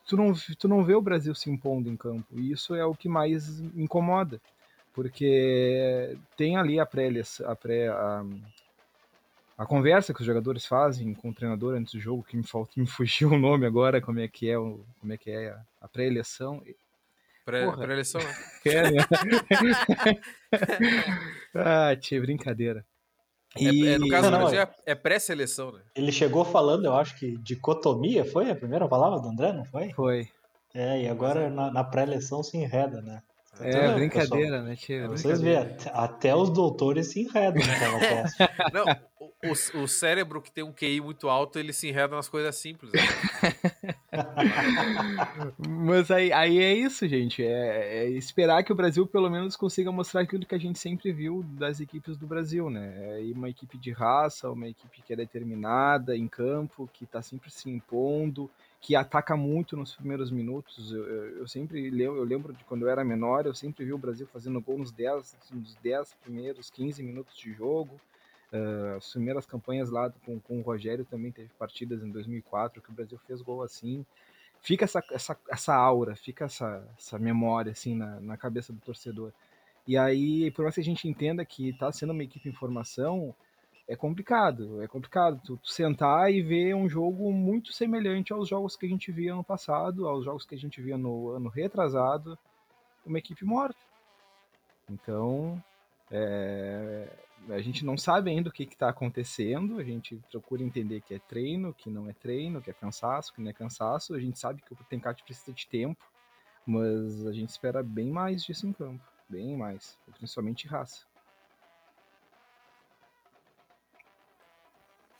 tu, 0.06 0.18
não, 0.18 0.34
tu 0.58 0.68
não 0.68 0.84
vê 0.84 0.94
o 0.94 1.02
Brasil 1.02 1.34
se 1.34 1.50
impondo 1.50 1.90
em 1.90 1.96
campo. 1.96 2.26
E 2.34 2.52
isso 2.52 2.76
é 2.76 2.86
o 2.86 2.96
que 2.96 3.08
mais 3.08 3.60
incomoda. 3.76 4.42
Porque 4.94 6.18
tem 6.36 6.58
ali 6.58 6.80
a 6.80 6.86
pré, 6.86 7.10
a, 7.46 7.56
pré 7.56 7.88
a, 7.88 8.26
a 9.58 9.66
conversa 9.66 10.14
que 10.14 10.20
os 10.20 10.26
jogadores 10.26 10.66
fazem 10.66 11.14
com 11.14 11.30
o 11.30 11.34
treinador 11.34 11.76
antes 11.76 11.94
do 11.94 12.00
jogo, 12.00 12.24
que 12.24 12.36
me, 12.36 12.44
falta, 12.44 12.74
me 12.78 12.86
fugiu 12.86 13.30
o 13.30 13.40
nome 13.40 13.66
agora, 13.66 14.02
como 14.02 14.20
é 14.20 14.28
que 14.28 14.50
é, 14.50 14.58
o, 14.58 14.84
como 15.00 15.14
é, 15.14 15.18
que 15.18 15.32
é 15.32 15.50
a, 15.50 15.62
a 15.82 15.88
pré-eleição. 15.88 16.62
Pré-. 17.46 17.72
Pré-eleição, 17.72 18.22
né? 18.22 18.36
É, 18.66 18.92
né? 18.92 19.06
ah, 21.56 21.96
tia, 21.96 22.20
brincadeira. 22.22 22.86
É- 23.58 23.94
é, 23.94 23.98
no 23.98 24.08
caso 24.08 24.30
Não, 24.30 24.40
do 24.40 24.44
Brasil 24.44 24.62
é, 24.62 24.70
é 24.86 24.96
pré-seleção, 24.96 25.72
né? 25.72 25.82
Ele 25.96 26.12
chegou 26.12 26.46
falando, 26.46 26.86
eu 26.86 26.94
acho 26.94 27.18
que 27.18 27.38
dicotomia 27.38 28.24
foi 28.24 28.50
a 28.50 28.56
primeira 28.56 28.88
palavra 28.88 29.20
do 29.20 29.28
André, 29.28 29.52
não 29.52 29.66
foi? 29.66 29.92
Foi. 29.92 30.30
É, 30.74 31.02
e 31.02 31.08
agora 31.10 31.50
na, 31.50 31.70
na 31.70 31.84
pré-eleição 31.84 32.42
se 32.42 32.58
enreda, 32.58 33.02
né? 33.02 33.22
É, 33.60 33.70
Então, 33.70 33.96
brincadeira, 33.96 34.62
né, 34.64 34.76
tia? 34.76 35.08
Pra 35.08 35.18
vocês 35.18 35.42
verem, 35.42 35.74
até- 35.74 35.92
até 35.94 36.36
os 36.36 36.50
doutores 36.50 37.08
se 37.08 37.22
enredam 37.22 37.62
naquela 37.66 38.00
cast. 38.26 38.38
Não, 38.74 38.86
o, 39.20 39.80
o- 39.80 39.84
o 39.84 39.88
cérebro 39.88 40.42
que 40.42 40.52
tem 40.52 40.64
um 40.64 40.72
QI 40.72 41.02
muito 41.02 41.30
alto, 41.30 41.60
ele 41.60 41.74
se 41.74 41.88
enreda 41.90 42.16
nas 42.16 42.30
coisas 42.30 42.56
simples. 42.56 42.92
né? 42.94 43.02
Mas 45.58 46.12
aí, 46.12 46.32
aí 46.34 46.60
é 46.60 46.74
isso, 46.74 47.08
gente. 47.08 47.44
É, 47.44 48.04
é 48.06 48.10
esperar 48.10 48.64
que 48.64 48.72
o 48.72 48.76
Brasil 48.76 49.06
pelo 49.06 49.30
menos 49.30 49.56
consiga 49.56 49.92
mostrar 49.92 50.22
aquilo 50.22 50.46
que 50.46 50.56
a 50.56 50.60
gente 50.60 50.80
sempre 50.80 51.12
viu 51.12 51.44
das 51.44 51.80
equipes 51.80 52.18
do 52.18 52.28
Brasil, 52.28 52.70
né? 52.70 53.20
É 53.20 53.32
uma 53.36 53.50
equipe 53.50 53.78
de 53.78 53.92
raça, 53.92 54.50
uma 54.50 54.68
equipe 54.68 55.02
que 55.06 55.14
é 55.14 55.16
determinada 55.16 56.16
em 56.16 56.28
campo, 56.28 56.90
que 56.94 57.06
tá 57.06 57.22
sempre 57.22 57.52
se 57.52 57.70
impondo, 57.70 58.50
que 58.82 58.96
ataca 58.96 59.38
muito 59.38 59.78
nos 59.78 59.96
primeiros 59.96 60.32
minutos. 60.32 60.92
Eu, 60.92 61.08
eu, 61.08 61.38
eu 61.38 61.48
sempre 61.48 61.90
lembro, 61.90 62.18
eu 62.18 62.24
lembro 62.24 62.52
de 62.52 62.64
quando 62.66 62.82
eu 62.82 62.90
era 62.90 63.04
menor, 63.04 63.46
eu 63.46 63.54
sempre 63.54 63.86
vi 63.86 63.94
o 63.94 63.98
Brasil 63.98 64.28
fazendo 64.28 64.60
gol 64.60 64.80
nos 64.80 64.92
10, 64.92 65.38
nos 65.54 65.76
10 65.76 66.16
primeiros 66.24 66.70
15 66.70 67.02
minutos 67.04 67.38
de 67.38 67.54
jogo. 67.54 68.02
Uh, 68.52 68.98
as 68.98 69.12
primeiras 69.12 69.46
campanhas 69.46 69.90
lá 69.90 70.12
com, 70.26 70.38
com 70.40 70.60
o 70.60 70.62
Rogério 70.62 71.06
também 71.06 71.32
teve 71.32 71.50
partidas 71.58 72.04
em 72.04 72.12
2004 72.12 72.82
que 72.82 72.90
o 72.90 72.94
Brasil 72.94 73.18
fez 73.26 73.42
gol 73.42 73.64
assim 73.64 74.06
fica 74.62 74.86
essa, 74.86 75.04
essa, 75.12 75.38
essa 75.50 75.76
aura, 75.76 76.16
fica 76.16 76.46
essa, 76.46 76.88
essa 76.98 77.20
memória 77.20 77.72
assim 77.72 77.96
na, 77.96 78.20
na 78.22 78.38
cabeça 78.38 78.72
do 78.72 78.80
torcedor. 78.80 79.34
E 79.88 79.98
aí, 79.98 80.52
por 80.52 80.64
mais 80.64 80.76
que 80.76 80.82
a 80.82 80.84
gente 80.84 81.08
entenda 81.08 81.44
que 81.44 81.74
tá 81.74 81.92
sendo 81.92 82.14
uma 82.14 82.24
equipe 82.24 82.48
em 82.48 82.54
formação, 82.54 83.36
é 83.88 83.96
complicado, 83.96 84.82
é 84.82 84.88
complicado 84.88 85.42
tu, 85.44 85.58
tu 85.58 85.70
sentar 85.70 86.32
e 86.32 86.42
ver 86.42 86.76
um 86.76 86.88
jogo 86.88 87.32
muito 87.32 87.74
semelhante 87.74 88.32
aos 88.32 88.48
jogos 88.48 88.76
que 88.76 88.86
a 88.86 88.90
gente 88.90 89.12
via 89.12 89.36
no 89.36 89.44
passado, 89.44 90.08
aos 90.08 90.26
jogos 90.26 90.46
que 90.46 90.56
a 90.56 90.58
gente 90.58 90.82
via 90.82 90.98
no 90.98 91.30
ano 91.30 91.50
retrasado, 91.50 92.38
uma 93.06 93.18
equipe 93.18 93.44
morta. 93.44 93.80
Então, 94.90 95.62
é, 96.10 97.08
a 97.50 97.62
gente 97.62 97.84
não 97.84 97.98
sabe 97.98 98.30
ainda 98.30 98.50
o 98.50 98.52
que 98.52 98.64
está 98.64 98.90
acontecendo, 98.90 99.80
a 99.80 99.84
gente 99.84 100.22
procura 100.30 100.62
entender 100.62 101.02
que 101.02 101.14
é 101.14 101.20
treino, 101.20 101.74
que 101.74 101.90
não 101.90 102.10
é 102.10 102.14
treino, 102.14 102.62
que 102.62 102.70
é 102.70 102.74
cansaço, 102.74 103.34
que 103.34 103.42
não 103.42 103.50
é 103.50 103.54
cansaço. 103.54 104.14
A 104.14 104.20
gente 104.20 104.38
sabe 104.38 104.62
que 104.62 104.74
o 104.74 104.78
Tencate 104.90 105.24
precisa 105.24 105.54
de 105.54 105.68
tempo, 105.68 106.04
mas 106.66 107.26
a 107.26 107.34
gente 107.34 107.50
espera 107.50 107.82
bem 107.82 108.12
mais 108.12 108.44
disso 108.44 108.68
em 108.68 108.74
campo, 108.74 109.04
bem 109.28 109.58
mais, 109.58 109.98
principalmente 110.18 110.68
raça. 110.68 111.06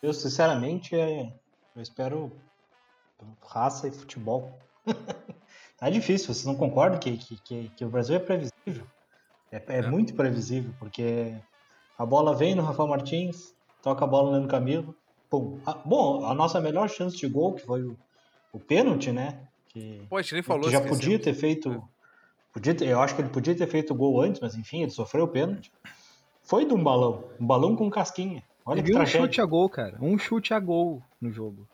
Eu, 0.02 0.12
sinceramente, 0.12 0.96
é, 0.96 1.32
eu 1.76 1.80
espero 1.82 2.32
raça 3.46 3.86
e 3.86 3.92
futebol. 3.92 4.58
tá 5.78 5.88
difícil, 5.88 6.34
vocês 6.34 6.44
não 6.44 6.56
concordam 6.56 6.98
que, 6.98 7.16
que, 7.16 7.68
que, 7.68 7.84
o 7.84 7.88
Brasil 7.88 8.16
é 8.16 8.18
previsível? 8.18 8.84
É, 9.50 9.62
é 9.68 9.78
É. 9.78 9.82
muito 9.82 10.12
previsível, 10.14 10.74
porque 10.78 11.36
a 11.96 12.04
bola 12.04 12.34
vem 12.34 12.54
no 12.56 12.62
Rafael 12.62 12.88
Martins, 12.88 13.54
toca 13.80 14.04
a 14.04 14.08
bola 14.08 14.24
no 14.26 14.30
Leandro 14.32 14.50
Camilo, 14.50 14.96
pum. 15.30 15.60
Ah, 15.64 15.74
bom, 15.84 16.26
a 16.26 16.34
nossa 16.34 16.60
melhor 16.60 16.88
chance 16.88 17.16
de 17.16 17.28
gol, 17.28 17.54
que 17.54 17.62
foi 17.62 17.84
o, 17.84 17.96
o 18.52 18.58
pênalti, 18.58 19.12
né? 19.12 19.46
Que, 19.68 20.04
Pô, 20.10 20.16
a 20.16 20.22
nem 20.32 20.42
falou 20.42 20.64
que 20.64 20.70
já 20.72 20.78
esquecemos. 20.78 21.04
podia 21.04 21.18
ter 21.18 21.34
feito. 21.34 21.82
Podia 22.52 22.74
ter, 22.74 22.88
eu 22.88 23.00
acho 23.00 23.14
que 23.14 23.22
ele 23.22 23.30
podia 23.30 23.54
ter 23.54 23.66
feito 23.68 23.92
o 23.94 23.96
gol 23.96 24.20
antes, 24.20 24.40
mas 24.40 24.56
enfim, 24.56 24.82
ele 24.82 24.90
sofreu 24.90 25.24
o 25.24 25.28
pênalti. 25.28 25.72
Foi 26.42 26.66
de 26.66 26.74
um 26.74 26.82
balão. 26.82 27.24
Um 27.40 27.46
balão 27.46 27.76
com 27.76 27.88
casquinha. 27.88 28.42
Olha 28.64 28.82
Teve 28.82 28.92
um 28.94 28.98
tragédia. 28.98 29.26
chute 29.26 29.40
a 29.40 29.44
gol, 29.44 29.68
cara. 29.68 29.98
Um 30.00 30.18
chute 30.18 30.54
a 30.54 30.60
gol 30.60 31.02
no 31.20 31.30
jogo. 31.30 31.66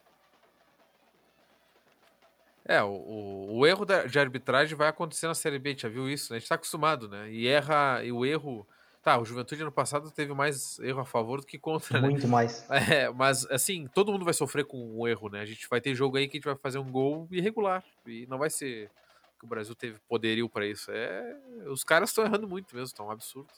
É, 2.64 2.82
o, 2.82 2.88
o, 2.90 3.58
o 3.58 3.66
erro 3.66 3.86
de 3.86 4.18
arbitragem 4.18 4.76
vai 4.76 4.88
acontecer 4.88 5.26
na 5.26 5.34
Série 5.34 5.58
B, 5.58 5.70
a 5.70 5.72
gente 5.72 5.82
já 5.82 5.88
viu 5.88 6.08
isso, 6.08 6.32
né? 6.32 6.36
A 6.36 6.38
gente 6.40 6.48
tá 6.48 6.54
acostumado, 6.54 7.08
né? 7.08 7.30
E 7.30 7.46
erra, 7.48 8.02
e 8.04 8.12
o 8.12 8.24
erro. 8.26 8.66
Tá, 9.02 9.16
o 9.18 9.24
Juventude 9.24 9.62
ano 9.62 9.72
passado 9.72 10.10
teve 10.10 10.34
mais 10.34 10.78
erro 10.80 11.00
a 11.00 11.04
favor 11.04 11.40
do 11.40 11.46
que 11.46 11.58
contra, 11.58 11.98
né? 12.00 12.08
Muito 12.08 12.28
mais. 12.28 12.66
É, 12.68 13.08
mas 13.10 13.46
assim, 13.50 13.86
todo 13.94 14.12
mundo 14.12 14.24
vai 14.24 14.34
sofrer 14.34 14.66
com 14.66 14.98
o 14.98 15.08
erro, 15.08 15.30
né? 15.30 15.40
A 15.40 15.46
gente 15.46 15.66
vai 15.68 15.80
ter 15.80 15.94
jogo 15.94 16.18
aí 16.18 16.28
que 16.28 16.36
a 16.36 16.38
gente 16.38 16.44
vai 16.44 16.56
fazer 16.56 16.78
um 16.78 16.90
gol 16.90 17.26
irregular. 17.30 17.82
E 18.06 18.26
não 18.26 18.36
vai 18.38 18.50
ser 18.50 18.90
que 19.38 19.46
o 19.46 19.48
Brasil 19.48 19.74
teve 19.74 19.98
poderio 20.06 20.48
pra 20.48 20.66
isso. 20.66 20.90
É, 20.90 21.36
os 21.68 21.84
caras 21.84 22.10
estão 22.10 22.24
errando 22.24 22.46
muito 22.46 22.74
mesmo, 22.74 22.86
estão 22.86 23.06
um 23.06 23.10
absurdo. 23.10 23.48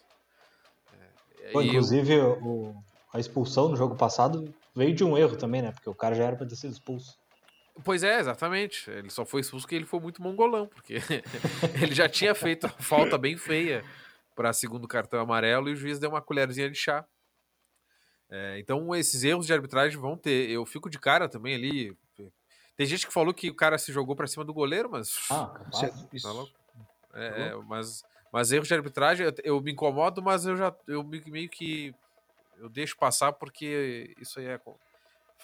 É, 1.43 1.53
Pô, 1.53 1.63
e 1.63 1.67
eu- 1.67 1.71
inclusive, 1.71 2.21
o, 2.21 2.77
a 3.13 3.19
expulsão 3.19 3.69
no 3.69 3.77
jogo 3.77 3.97
passado 3.97 4.55
veio 4.75 4.95
de 4.95 5.03
um 5.05 5.17
erro 5.19 5.37
também, 5.37 5.63
né? 5.63 5.73
Porque 5.73 5.89
o 5.91 5.95
cara 5.95 6.15
já 6.15 6.25
era 6.25 6.37
pra 6.37 6.47
ter 6.47 6.57
sido 6.57 6.73
expulso. 6.73 7.19
Pois 7.85 8.03
é, 8.03 8.19
exatamente. 8.21 8.91
Ele 8.91 9.11
só 9.11 9.25
foi 9.25 9.41
expulso 9.41 9.65
porque 9.65 9.75
ele 9.77 9.87
foi 9.87 10.01
muito 10.01 10.23
mongolão, 10.23 10.67
porque 10.67 10.95
ele 11.83 11.95
já 11.95 12.09
tinha 12.09 12.35
feito 12.35 12.67
a 12.67 12.71
falta 12.71 13.17
bem 13.17 13.37
feia 13.37 13.85
para 14.37 14.53
segundo 14.53 14.87
cartão 14.89 15.21
amarelo 15.21 15.69
e 15.69 15.73
o 15.73 15.77
juiz 15.77 15.99
deu 15.99 16.11
uma 16.11 16.21
colherzinha 16.21 16.69
de 16.71 16.77
chá. 16.77 17.05
É, 18.29 18.59
então 18.61 18.95
esses 18.95 19.25
erros 19.25 19.47
de 19.47 19.53
arbitragem 19.53 19.99
vão 19.99 20.17
ter. 20.17 20.49
Eu 20.51 20.65
fico 20.65 20.89
de 20.89 20.99
cara 20.99 21.29
também 21.29 21.55
ali. 21.55 21.97
Tem 22.77 22.87
gente 22.87 23.07
que 23.07 23.13
falou 23.13 23.35
que 23.35 23.51
o 23.51 23.55
cara 23.55 23.77
se 23.77 23.93
jogou 23.93 24.15
para 24.17 24.27
cima 24.27 24.45
do 24.45 24.55
goleiro, 24.55 24.89
mas 24.91 25.15
Ah, 25.31 25.51
Isso 25.73 25.85
é- 25.85 25.89
capaz. 25.91 26.07
isso- 26.13 26.27
Tá 26.27 26.33
louco? 26.33 26.53
É, 27.13 27.49
é, 27.49 27.55
mas, 27.67 28.03
mas 28.33 28.53
erros 28.53 28.69
de 28.69 28.75
arbitragem, 28.75 29.27
eu, 29.27 29.35
eu 29.43 29.61
me 29.61 29.73
incomodo, 29.73 30.23
mas 30.23 30.47
eu 30.47 30.57
já 30.57 30.75
eu 30.87 31.03
me- 31.03 31.23
meio 31.27 31.49
que 31.49 31.93
eu 32.61 32.69
deixo 32.69 32.97
passar 32.97 33.33
porque 33.33 34.15
isso 34.21 34.39
aí 34.39 34.47
é 34.47 34.61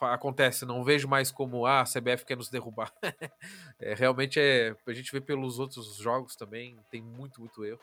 acontece. 0.00 0.66
Não 0.66 0.84
vejo 0.84 1.08
mais 1.08 1.30
como 1.30 1.64
ah, 1.66 1.80
a 1.80 1.86
CBF 1.86 2.24
quer 2.24 2.36
nos 2.36 2.48
derrubar. 2.50 2.92
É, 3.78 3.92
realmente 3.94 4.40
é 4.40 4.74
a 4.86 4.92
gente 4.94 5.12
vê 5.12 5.20
pelos 5.20 5.58
outros 5.58 5.96
jogos 5.96 6.34
também 6.34 6.78
tem 6.90 7.02
muito 7.02 7.40
muito 7.40 7.62
erro. 7.64 7.80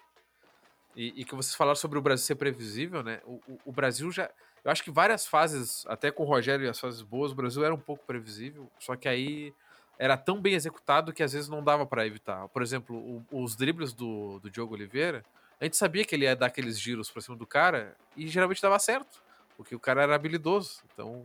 E, 0.95 1.21
e 1.21 1.25
que 1.25 1.35
vocês 1.35 1.55
falaram 1.55 1.75
sobre 1.75 1.97
o 1.97 2.01
Brasil 2.01 2.25
ser 2.25 2.35
previsível, 2.35 3.01
né? 3.03 3.19
O, 3.25 3.33
o- 3.47 3.59
o 3.65 3.71
Brasil 3.71 4.11
já 4.11 4.29
eu 4.63 4.71
acho 4.71 4.83
que 4.83 4.91
várias 4.91 5.27
fases, 5.27 5.85
até 5.87 6.09
com 6.09 6.23
o 6.23 6.25
Rogério 6.25 6.65
e 6.65 6.69
as 6.69 6.79
fases 6.79 7.01
boas, 7.01 7.31
o 7.31 7.35
Brasil 7.35 7.65
era 7.65 7.73
um 7.73 7.79
pouco 7.79 8.05
previsível. 8.05 8.71
Só 8.79 8.95
que 8.95 9.07
aí 9.09 9.53
era 9.99 10.15
tão 10.17 10.39
bem 10.41 10.53
executado 10.53 11.11
que 11.11 11.21
às 11.21 11.33
vezes 11.33 11.49
não 11.49 11.63
dava 11.63 11.85
para 11.85 12.07
evitar. 12.07 12.47
Por 12.49 12.61
exemplo, 12.61 12.95
o- 12.95 13.43
os 13.43 13.55
dribles 13.55 13.91
do, 13.93 14.39
do 14.39 14.49
Diogo 14.49 14.73
Oliveira, 14.73 15.23
a 15.59 15.63
gente 15.65 15.75
sabia 15.77 16.05
que 16.05 16.15
ele 16.15 16.25
ia 16.25 16.35
dar 16.35 16.45
aqueles 16.47 16.79
giros 16.79 17.09
pra 17.11 17.21
cima 17.21 17.35
do 17.35 17.45
cara 17.47 17.95
e 18.15 18.27
geralmente 18.27 18.61
dava 18.61 18.79
certo, 18.79 19.21
porque 19.57 19.75
o 19.75 19.79
cara 19.79 20.03
era 20.03 20.15
habilidoso. 20.15 20.81
Então, 20.93 21.23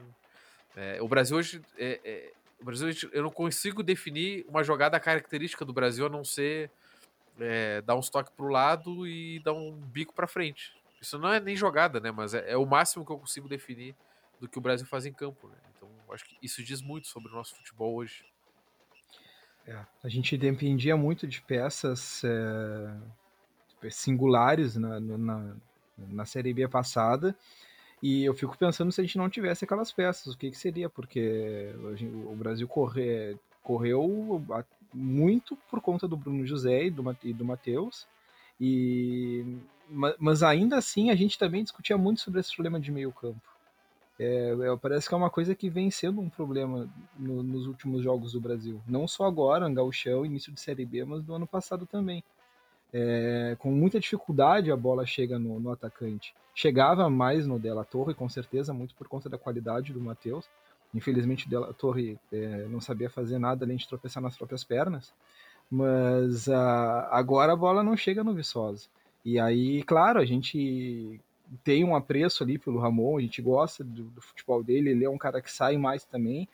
é, 0.77 1.01
o 1.03 1.09
Brasil 1.09 1.37
hoje, 1.37 1.63
é- 1.77 2.01
é- 2.05 2.33
o 2.61 2.65
Brasil 2.65 2.89
hoje, 2.89 3.09
eu 3.13 3.23
não 3.23 3.31
consigo 3.31 3.83
definir 3.83 4.45
uma 4.49 4.63
jogada 4.63 4.99
característica 4.99 5.65
do 5.65 5.73
Brasil 5.73 6.07
a 6.07 6.09
não 6.09 6.25
ser 6.25 6.71
é, 7.41 7.81
dar 7.83 7.95
uns 7.95 8.11
toques 8.11 8.33
pro 8.33 8.49
lado 8.49 9.07
e 9.07 9.39
dar 9.41 9.53
um 9.53 9.73
bico 9.73 10.13
pra 10.13 10.27
frente. 10.27 10.73
Isso 11.01 11.19
não 11.19 11.33
é 11.33 11.39
nem 11.39 11.55
jogada, 11.55 12.01
né? 12.01 12.11
Mas 12.11 12.35
é, 12.35 12.51
é 12.51 12.57
o 12.57 12.67
máximo 12.67 13.07
que 13.07 13.13
eu 13.13 13.19
consigo 13.19 13.49
definir 13.49 13.95
do 14.41 14.49
que 14.49 14.59
o 14.59 14.61
Brasil 14.61 14.87
faz 14.87 15.07
em 15.07 15.13
campo. 15.13 15.49
Né? 15.49 15.57
Então, 15.77 15.89
acho 16.13 16.25
que 16.25 16.37
isso 16.43 16.63
diz 16.65 16.83
muito 16.83 17.07
sobre 17.07 17.31
o 17.31 17.35
nosso 17.35 17.55
futebol 17.55 17.95
hoje. 17.95 18.25
É, 19.67 19.85
a 20.03 20.09
gente 20.09 20.37
dependia 20.37 20.97
muito 20.97 21.27
de 21.27 21.41
peças 21.43 22.23
singulares 23.91 24.77
na, 24.77 24.99
na, 24.99 25.57
na 25.97 26.25
Série 26.25 26.53
B 26.53 26.67
passada. 26.67 27.37
E 28.03 28.25
eu 28.25 28.35
fico 28.35 28.57
pensando 28.57 28.93
se 28.93 29.01
a 29.01 29.05
gente 29.05 29.19
não 29.19 29.29
tivesse 29.29 29.65
aquelas 29.65 29.91
peças, 29.93 30.35
o 30.35 30.39
que, 30.39 30.51
que 30.51 30.59
seria? 30.59 30.89
Porque 30.89 31.73
o 32.27 32.35
Brasil 32.37 32.67
corre, 32.69 33.37
correu 33.63 34.43
muito 34.95 35.57
por 35.71 35.81
conta 35.81 36.07
do 36.07 36.17
Bruno 36.17 36.47
José 36.47 36.85
e 36.87 36.91
do, 36.91 37.17
e 37.25 37.33
do 37.33 37.45
Matheus. 37.45 38.07
E, 38.61 39.45
ma- 39.89 40.15
mas 40.19 40.43
ainda 40.43 40.77
assim 40.79 41.11
a 41.11 41.17
gente 41.17 41.39
também 41.39 41.63
discutia 41.63 41.99
muito 41.99 42.21
sobre 42.21 42.41
esse 42.41 42.55
problema 42.55 42.79
de 42.79 42.93
meio 42.93 43.13
campo. 43.13 43.41
É, 44.19 44.51
é, 44.51 44.77
parece 44.77 45.09
que 45.09 45.15
é 45.15 45.17
uma 45.17 45.31
coisa 45.31 45.55
que 45.55 45.71
vem 45.71 45.91
sendo 45.91 46.21
um 46.21 46.29
problema 46.29 46.89
no- 47.19 47.43
nos 47.43 47.67
últimos 47.67 48.03
jogos 48.03 48.33
do 48.33 48.41
Brasil. 48.41 48.81
Não 48.87 49.07
só 49.07 49.25
agora, 49.25 49.69
no 49.69 49.75
Gauchão, 49.75 50.27
início 50.27 50.53
de 50.53 50.61
Série 50.61 50.85
B, 50.85 51.05
mas 51.05 51.23
do 51.23 51.35
ano 51.35 51.47
passado 51.47 51.87
também. 51.87 52.23
É, 52.93 53.57
com 53.59 53.71
muita 53.71 54.01
dificuldade 54.01 54.71
a 54.71 54.77
bola 54.77 55.05
chega 55.05 55.39
no, 55.39 55.61
no 55.61 55.71
atacante. 55.71 56.35
Chegava 56.55 57.09
mais 57.09 57.47
no 57.47 57.59
Della 57.59 57.85
Torre, 57.85 58.15
com 58.15 58.29
certeza, 58.29 58.73
muito 58.73 58.95
por 58.95 59.09
conta 59.09 59.29
da 59.29 59.39
qualidade 59.39 59.93
do 59.93 60.01
Matheus. 60.01 60.49
Infelizmente 60.95 61.47
o 61.47 61.51
Della 61.51 61.73
Torre 61.73 62.19
é, 62.33 62.67
não 62.69 62.81
sabia 62.81 63.11
fazer 63.11 63.39
nada 63.39 63.65
além 63.65 63.77
de 63.77 63.87
tropeçar 63.87 64.23
nas 64.23 64.37
próprias 64.37 64.65
pernas. 64.65 65.13
Mas 65.71 66.49
ah, 66.49 67.09
agora 67.11 67.53
a 67.53 67.57
bola 67.57 67.83
não 67.83 67.97
chega 67.97 68.25
no 68.25 68.35
Viçosa. 68.35 68.89
E 69.25 69.39
aí, 69.39 69.83
claro, 69.83 70.19
a 70.19 70.25
gente 70.25 71.21
tem 71.63 71.85
um 71.85 71.95
apreço 71.95 72.43
ali 72.43 72.59
pelo 72.59 72.79
Ramon, 72.79 73.19
a 73.19 73.21
gente 73.21 73.43
gosta 73.43 73.85
do, 73.85 74.05
do 74.05 74.21
futebol 74.21 74.63
dele, 74.63 74.91
ele 74.91 75.05
é 75.05 75.11
um 75.11 75.19
cara 75.19 75.41
que 75.43 75.53
sai 75.53 75.77
mais 75.77 76.05
também. 76.05 76.49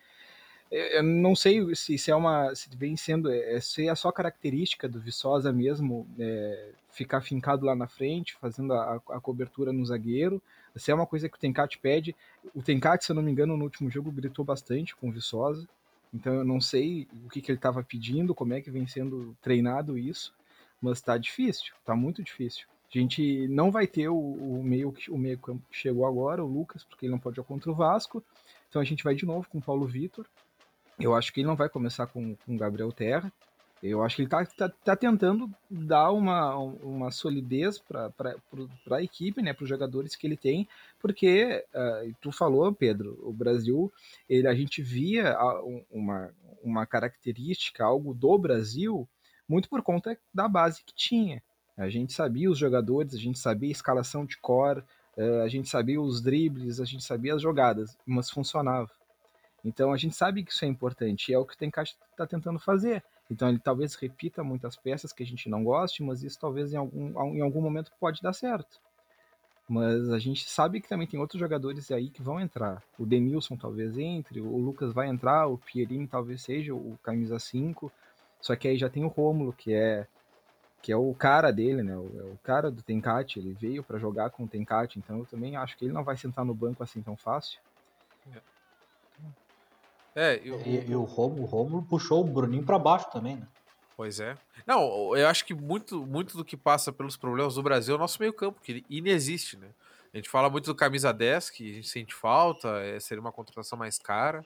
É, 0.75 0.99
Eu 0.99 1.03
não 1.05 1.37
sei 1.37 1.75
se, 1.77 1.97
se 1.97 2.11
é 2.11 2.17
uma. 2.17 2.53
se 2.55 2.69
vem 2.77 2.97
sendo. 2.97 3.31
é, 3.31 3.61
se 3.61 3.89
é 3.89 3.95
só 3.95 4.11
característica 4.11 4.89
do 4.89 5.01
Viçosa 5.01 5.53
mesmo 5.53 6.07
é, 6.19 6.73
ficar 6.91 7.21
fincado 7.21 7.65
lá 7.65 7.77
na 7.77 7.87
frente, 7.87 8.35
fazendo 8.41 8.75
a, 8.75 9.01
a 9.11 9.21
cobertura 9.21 9.73
no 9.73 9.87
zagueiro. 9.87 10.43
Se 10.77 10.91
é 10.91 10.95
uma 10.95 11.07
coisa 11.07 11.29
que 11.29 11.37
o 11.37 11.41
Tencate 11.41 11.79
pede. 11.79 12.17
O 12.53 12.63
Tencate, 12.63 13.05
se 13.05 13.13
eu 13.13 13.17
não 13.17 13.23
me 13.23 13.31
engano, 13.31 13.57
no 13.57 13.65
último 13.65 13.89
jogo 13.89 14.11
gritou 14.11 14.45
bastante 14.45 14.97
com 14.97 15.09
o 15.09 15.13
Viçosa. 15.13 15.69
Então 16.13 16.35
eu 16.35 16.45
não 16.45 16.61
sei 16.61 17.09
o 17.25 17.29
que, 17.29 17.41
que 17.41 17.51
ele 17.51 17.59
estava 17.59 17.83
pedindo, 17.83 18.35
como 18.35 18.55
é 18.55 18.61
que 18.61 18.71
vem 18.71 18.87
sendo 18.87 19.37
treinado 19.43 19.99
isso, 19.99 20.33
mas 20.81 21.01
tá 21.01 21.19
difícil, 21.19 21.73
tá 21.85 21.97
muito 21.97 22.23
difícil. 22.23 22.67
A 22.95 22.99
gente 22.99 23.49
não 23.49 23.73
vai 23.73 23.87
ter 23.89 24.09
o, 24.09 24.17
o 24.17 24.63
meio 24.63 24.95
o 25.09 25.19
meio 25.19 25.39
que 25.39 25.53
chegou 25.73 26.07
agora, 26.07 26.45
o 26.45 26.47
Lucas, 26.47 26.85
porque 26.85 27.07
ele 27.07 27.13
não 27.13 27.19
pode 27.19 27.37
jogar 27.37 27.49
contra 27.49 27.71
o 27.71 27.75
Vasco. 27.75 28.23
Então 28.69 28.81
a 28.81 28.85
gente 28.85 29.03
vai 29.03 29.15
de 29.15 29.27
novo 29.27 29.49
com 29.49 29.59
o 29.59 29.63
Paulo 29.63 29.87
Vitor. 29.87 30.27
Eu 30.99 31.15
acho 31.15 31.33
que 31.33 31.41
ele 31.41 31.47
não 31.49 31.57
vai 31.57 31.69
começar 31.69 32.07
com 32.07 32.37
o 32.47 32.57
Gabriel 32.57 32.93
Terra. 32.93 33.33
Eu 33.83 34.03
acho 34.03 34.17
que 34.17 34.23
ele 34.23 34.29
tá, 34.31 34.47
tá, 34.47 34.69
tá 34.69 34.97
tentando 34.97 35.51
dar 35.71 36.11
uma, 36.11 36.57
uma 36.57 37.11
solidez 37.11 37.79
para 37.79 38.11
a 38.93 39.03
equipe, 39.03 39.43
né, 39.43 39.53
para 39.53 39.65
os 39.65 39.69
jogadores 39.69 40.17
que 40.17 40.27
ele 40.27 40.39
tem, 40.39 40.67
porque 40.99 41.63
ah, 41.75 42.03
tu 42.19 42.33
falou, 42.33 42.73
Pedro, 42.73 43.19
o 43.23 43.31
Brasil, 43.31 43.93
ele, 44.27 44.49
a 44.49 44.55
gente 44.55 44.81
via 44.81 45.37
um- 45.63 45.85
uma, 45.91 46.31
uma 46.63 46.87
característica, 46.87 47.85
algo 47.85 48.15
do 48.15 48.39
Brasil, 48.39 49.07
muito 49.47 49.69
por 49.69 49.83
conta 49.83 50.17
da 50.33 50.49
base 50.49 50.83
que 50.83 50.95
tinha. 50.95 51.43
A 51.77 51.91
gente 51.91 52.15
sabia 52.15 52.51
os 52.51 52.57
jogadores, 52.57 53.13
a 53.15 53.19
gente 53.19 53.39
sabia 53.39 53.69
a 53.69 53.73
escalação 53.73 54.25
de 54.25 54.39
cor, 54.39 54.83
eh, 55.17 55.43
a 55.43 55.49
gente 55.49 55.69
sabia 55.69 56.01
os 56.01 56.23
dribles, 56.23 56.81
a 56.81 56.87
gente 56.87 57.05
sabia 57.05 57.35
as 57.35 57.43
jogadas, 57.43 57.99
mas 58.07 58.31
funcionava. 58.31 58.91
Então 59.65 59.93
a 59.93 59.97
gente 59.97 60.15
sabe 60.15 60.45
que 60.45 60.53
isso 60.53 60.65
é 60.65 60.69
importante 60.69 61.31
e 61.31 61.35
é 61.35 61.39
o 61.39 61.45
que 61.45 61.55
o 61.55 61.57
Tencate 61.57 61.97
está 62.11 62.27
tentando 62.27 62.59
fazer. 62.59 63.03
Então 63.31 63.49
ele 63.49 63.59
talvez 63.59 63.95
repita 63.95 64.45
muitas 64.45 64.77
peças 64.77 65.13
que 65.13 65.23
a 65.23 65.27
gente 65.27 65.49
não 65.49 65.65
goste, 65.65 66.03
mas 66.03 66.23
isso 66.23 66.39
talvez 66.39 66.73
em 66.73 66.77
algum, 66.77 67.35
em 67.35 67.41
algum 67.41 67.63
momento 67.63 67.91
pode 67.99 68.21
dar 68.21 68.35
certo. 68.35 68.79
Mas 69.67 70.11
a 70.11 70.19
gente 70.19 70.49
sabe 70.49 70.81
que 70.81 70.89
também 70.89 71.07
tem 71.07 71.19
outros 71.19 71.41
jogadores 71.41 71.91
aí 71.91 72.11
que 72.11 72.23
vão 72.23 72.39
entrar. 72.39 72.83
O 72.99 73.07
Denilson 73.07 73.57
talvez 73.57 73.97
entre, 73.97 74.41
o 74.41 74.59
Lucas 74.59 74.93
vai 74.93 75.09
entrar, 75.09 75.47
o 75.47 75.57
Pierin 75.57 76.07
talvez 76.07 76.43
seja 76.43 76.75
o 76.75 76.99
camisa 77.03 77.39
5. 77.39 77.91
Só 78.43 78.55
que 78.55 78.69
aí 78.69 78.77
já 78.77 78.91
tem 78.91 79.05
o 79.05 79.09
Rômulo, 79.09 79.55
que 79.55 79.73
é 79.73 80.07
que 80.83 80.93
é 80.93 80.97
o 80.99 81.15
cara 81.15 81.51
dele, 81.51 81.83
né? 81.83 81.97
O, 81.97 82.13
é 82.21 82.25
o 82.25 82.39
cara 82.43 82.71
do 82.71 82.83
Tencate, 82.83 83.39
ele 83.39 83.55
veio 83.55 83.83
para 83.83 83.99
jogar 83.99 84.29
com 84.29 84.45
o 84.45 84.49
Tencate, 84.49 84.99
então 84.99 85.21
eu 85.21 85.25
também 85.25 85.57
acho 85.57 85.79
que 85.79 85.87
ele 85.87 85.95
não 85.95 86.05
vai 86.05 86.15
sentar 86.15 86.45
no 86.45 86.55
banco 86.55 86.83
assim 86.83 87.01
tão 87.01 87.17
fácil. 87.17 87.59
É, 88.31 88.39
eu, 90.45 90.61
E, 90.65 90.91
e 90.91 90.95
o 90.97 91.03
Romulo, 91.03 91.45
Romulo 91.45 91.83
puxou 91.83 92.21
o 92.21 92.25
Bruninho 92.25 92.65
pra 92.65 92.79
baixo 92.79 93.11
também, 93.11 93.37
né? 93.37 93.47
Pois 93.97 94.19
é. 94.19 94.37
Não, 94.67 95.17
eu 95.17 95.29
acho 95.29 95.45
que 95.45 95.55
muito, 95.55 96.05
muito 96.05 96.37
do 96.37 96.45
que 96.45 96.57
passa 96.57 96.93
pelos 96.93 97.17
problemas 97.17 97.55
do 97.55 97.63
Brasil 97.63 97.95
é 97.95 97.97
o 97.97 98.01
nosso 98.01 98.21
meio-campo, 98.21 98.61
que 98.61 98.73
ele 98.73 98.87
inexiste, 98.91 99.57
né? 99.57 99.69
A 100.13 100.17
gente 100.17 100.29
fala 100.29 100.49
muito 100.51 100.67
do 100.67 100.75
camisa 100.75 101.13
10, 101.13 101.51
que 101.51 101.71
a 101.71 101.75
gente 101.75 101.89
sente 101.89 102.15
falta, 102.15 102.69
é, 102.81 102.99
seria 103.01 103.21
uma 103.21 103.33
contratação 103.33 103.79
mais 103.79 103.99
cara, 103.99 104.45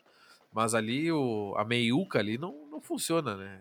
mas 0.52 0.74
ali 0.74 1.10
o, 1.12 1.54
a 1.56 1.64
meiuca 1.64 2.18
ali 2.18 2.36
não, 2.38 2.66
não 2.70 2.80
funciona, 2.80 3.36
né? 3.36 3.60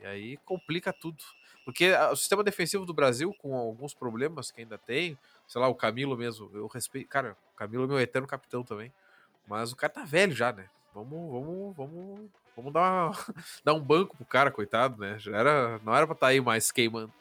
E 0.00 0.06
aí 0.06 0.36
complica 0.38 0.92
tudo. 0.92 1.22
Porque 1.64 1.86
a- 1.86 2.10
o 2.12 2.16
sistema 2.16 2.44
defensivo 2.44 2.84
do 2.84 2.92
Brasil, 2.92 3.32
com 3.38 3.56
alguns 3.56 3.94
problemas 3.94 4.50
que 4.50 4.60
ainda 4.60 4.76
tem, 4.78 5.16
sei 5.48 5.60
lá, 5.60 5.68
o 5.68 5.74
Camilo 5.74 6.16
mesmo. 6.16 6.50
Eu 6.52 6.66
respeito. 6.66 7.08
Cara, 7.08 7.36
o 7.54 7.56
Camilo 7.56 7.84
é 7.84 7.86
meu 7.86 8.00
eterno 8.00 8.26
capitão 8.28 8.62
também. 8.62 8.92
Mas 9.46 9.72
o 9.72 9.76
cara 9.76 9.92
tá 9.92 10.04
velho 10.04 10.34
já, 10.34 10.52
né? 10.52 10.68
Vamos, 10.94 11.32
vamos, 11.32 11.76
vamos, 11.76 12.30
vamos 12.56 12.72
dar, 12.72 12.80
uma, 12.80 13.12
dar 13.64 13.74
um 13.74 13.80
banco 13.80 14.16
pro 14.16 14.24
cara, 14.24 14.50
coitado, 14.50 14.96
né? 15.00 15.18
Já 15.18 15.36
era, 15.36 15.80
não 15.82 15.94
era 15.94 16.06
pra 16.06 16.14
estar 16.14 16.26
tá 16.26 16.30
aí 16.30 16.40
mais 16.40 16.70
queimando. 16.70 17.12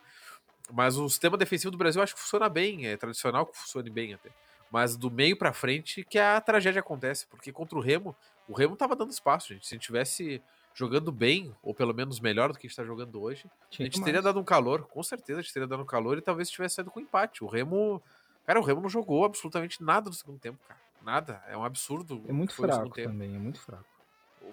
Mas 0.71 0.95
o 0.95 1.09
sistema 1.09 1.37
defensivo 1.37 1.71
do 1.71 1.77
Brasil 1.77 2.01
acho 2.01 2.13
que 2.13 2.21
funciona 2.21 2.47
bem, 2.47 2.85
é 2.87 2.95
tradicional 2.95 3.45
que 3.47 3.57
funcione 3.57 3.89
bem 3.89 4.13
até. 4.13 4.29
Mas 4.71 4.95
do 4.95 5.09
meio 5.09 5.37
para 5.37 5.53
frente 5.53 6.03
que 6.03 6.19
a 6.19 6.39
tragédia 6.39 6.79
acontece, 6.79 7.27
porque 7.27 7.51
contra 7.51 7.77
o 7.77 7.81
Remo, 7.81 8.15
o 8.47 8.53
Remo 8.53 8.75
tava 8.75 8.95
dando 8.95 9.11
espaço, 9.11 9.49
gente. 9.49 9.67
Se 9.67 9.73
a 9.73 9.75
gente 9.75 9.85
tivesse 9.85 10.41
jogando 10.73 11.11
bem, 11.11 11.55
ou 11.61 11.73
pelo 11.73 11.93
menos 11.93 12.19
melhor 12.19 12.51
do 12.51 12.57
que 12.57 12.67
a 12.67 12.69
gente 12.69 12.77
tá 12.77 12.83
jogando 12.83 13.21
hoje, 13.21 13.45
Tinha 13.69 13.87
a 13.87 13.91
gente 13.91 14.03
teria 14.03 14.21
dado 14.21 14.39
um 14.39 14.43
calor, 14.43 14.83
com 14.83 15.03
certeza 15.03 15.39
a 15.39 15.43
gente 15.43 15.53
teria 15.53 15.67
dado 15.67 15.81
um 15.81 15.85
calor 15.85 16.17
e 16.17 16.21
talvez 16.21 16.49
tivesse 16.49 16.75
saído 16.75 16.91
com 16.91 16.99
empate. 16.99 17.43
O 17.43 17.47
Remo, 17.47 18.01
cara, 18.45 18.59
o 18.59 18.63
Remo 18.63 18.81
não 18.81 18.89
jogou 18.89 19.25
absolutamente 19.25 19.83
nada 19.83 20.09
no 20.09 20.15
segundo 20.15 20.39
tempo, 20.39 20.59
cara. 20.67 20.79
Nada, 21.03 21.43
é 21.47 21.57
um 21.57 21.63
absurdo. 21.63 22.23
É 22.27 22.31
muito 22.31 22.53
fraco 22.53 22.89
também, 22.89 23.35
é 23.35 23.39
muito 23.39 23.59
fraco. 23.59 23.85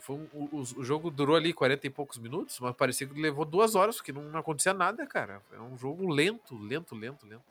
Foi 0.01 0.17
um, 0.17 0.29
o, 0.33 0.63
o, 0.79 0.85
jogo 0.85 1.11
durou 1.11 1.37
ali 1.37 1.53
40 1.53 1.87
e 1.87 1.91
poucos 1.91 2.19
minutos, 2.19 2.59
mas 2.61 2.75
parecia 2.75 3.07
que 3.07 3.21
levou 3.21 3.45
duas 3.45 3.75
horas, 3.75 3.97
porque 3.97 4.13
não, 4.13 4.23
não 4.23 4.41
acontecia 4.41 4.73
nada, 4.73 5.07
cara. 5.07 5.43
É 5.53 5.61
um 5.61 5.77
jogo 5.77 6.09
lento, 6.09 6.57
lento, 6.57 6.95
lento, 6.95 7.27
lento. 7.27 7.45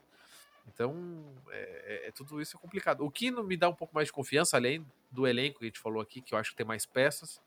Então, 0.67 1.23
é, 1.49 2.05
é, 2.05 2.07
é, 2.07 2.12
tudo 2.12 2.41
isso 2.41 2.55
é 2.55 2.59
complicado. 2.59 3.05
O 3.05 3.12
que 3.12 3.31
me 3.31 3.57
dá 3.57 3.67
um 3.67 3.73
pouco 3.73 3.93
mais 3.93 4.07
de 4.07 4.13
confiança, 4.13 4.57
além 4.57 4.85
do 5.12 5.27
elenco 5.27 5.59
que 5.59 5.65
a 5.65 5.67
gente 5.67 5.79
falou 5.79 6.01
aqui, 6.01 6.21
que 6.21 6.33
eu 6.33 6.38
acho 6.38 6.51
que 6.51 6.57
tem 6.57 6.65
mais 6.65 6.85
peças, 6.85 7.41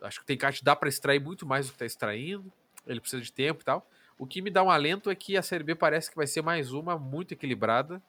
acho 0.00 0.20
que 0.20 0.26
tem 0.26 0.36
caixa 0.36 0.60
dá 0.62 0.76
para 0.76 0.88
extrair 0.88 1.20
muito 1.20 1.46
mais 1.46 1.66
do 1.66 1.70
que 1.70 1.76
está 1.76 1.86
extraindo, 1.86 2.52
ele 2.86 3.00
precisa 3.00 3.22
de 3.22 3.32
tempo 3.32 3.62
e 3.62 3.64
tal. 3.64 3.88
O 4.18 4.26
que 4.26 4.42
me 4.42 4.50
dá 4.50 4.62
um 4.62 4.70
alento 4.70 5.10
é 5.10 5.14
que 5.14 5.36
a 5.36 5.42
Série 5.42 5.64
B 5.64 5.74
parece 5.74 6.10
que 6.10 6.16
vai 6.16 6.26
ser 6.26 6.42
mais 6.42 6.72
uma 6.72 6.98
muito 6.98 7.32
equilibrada, 7.32 8.02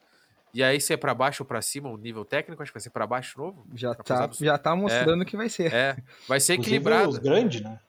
e 0.57 0.63
aí, 0.63 0.81
se 0.81 0.91
é 0.91 0.97
para 0.97 1.13
baixo 1.13 1.43
ou 1.43 1.47
para 1.47 1.61
cima, 1.61 1.87
o 1.87 1.95
nível 1.97 2.25
técnico, 2.25 2.63
acho 2.63 2.71
que 2.71 2.79
vai 2.79 2.81
ser 2.81 2.89
para 2.89 3.05
baixo 3.05 3.37
novo. 3.37 3.63
Já 3.75 3.93
tá, 3.93 4.27
já 4.41 4.57
tá 4.57 4.75
mostrando 4.75 5.21
é, 5.21 5.25
que 5.25 5.37
vai 5.37 5.49
ser. 5.49 5.71
É, 5.71 5.95
vai 6.27 6.39
ser 6.39 6.53
equilibrado. 6.53 7.09
Os 7.09 7.19
grandes, 7.19 7.61
né? 7.61 7.79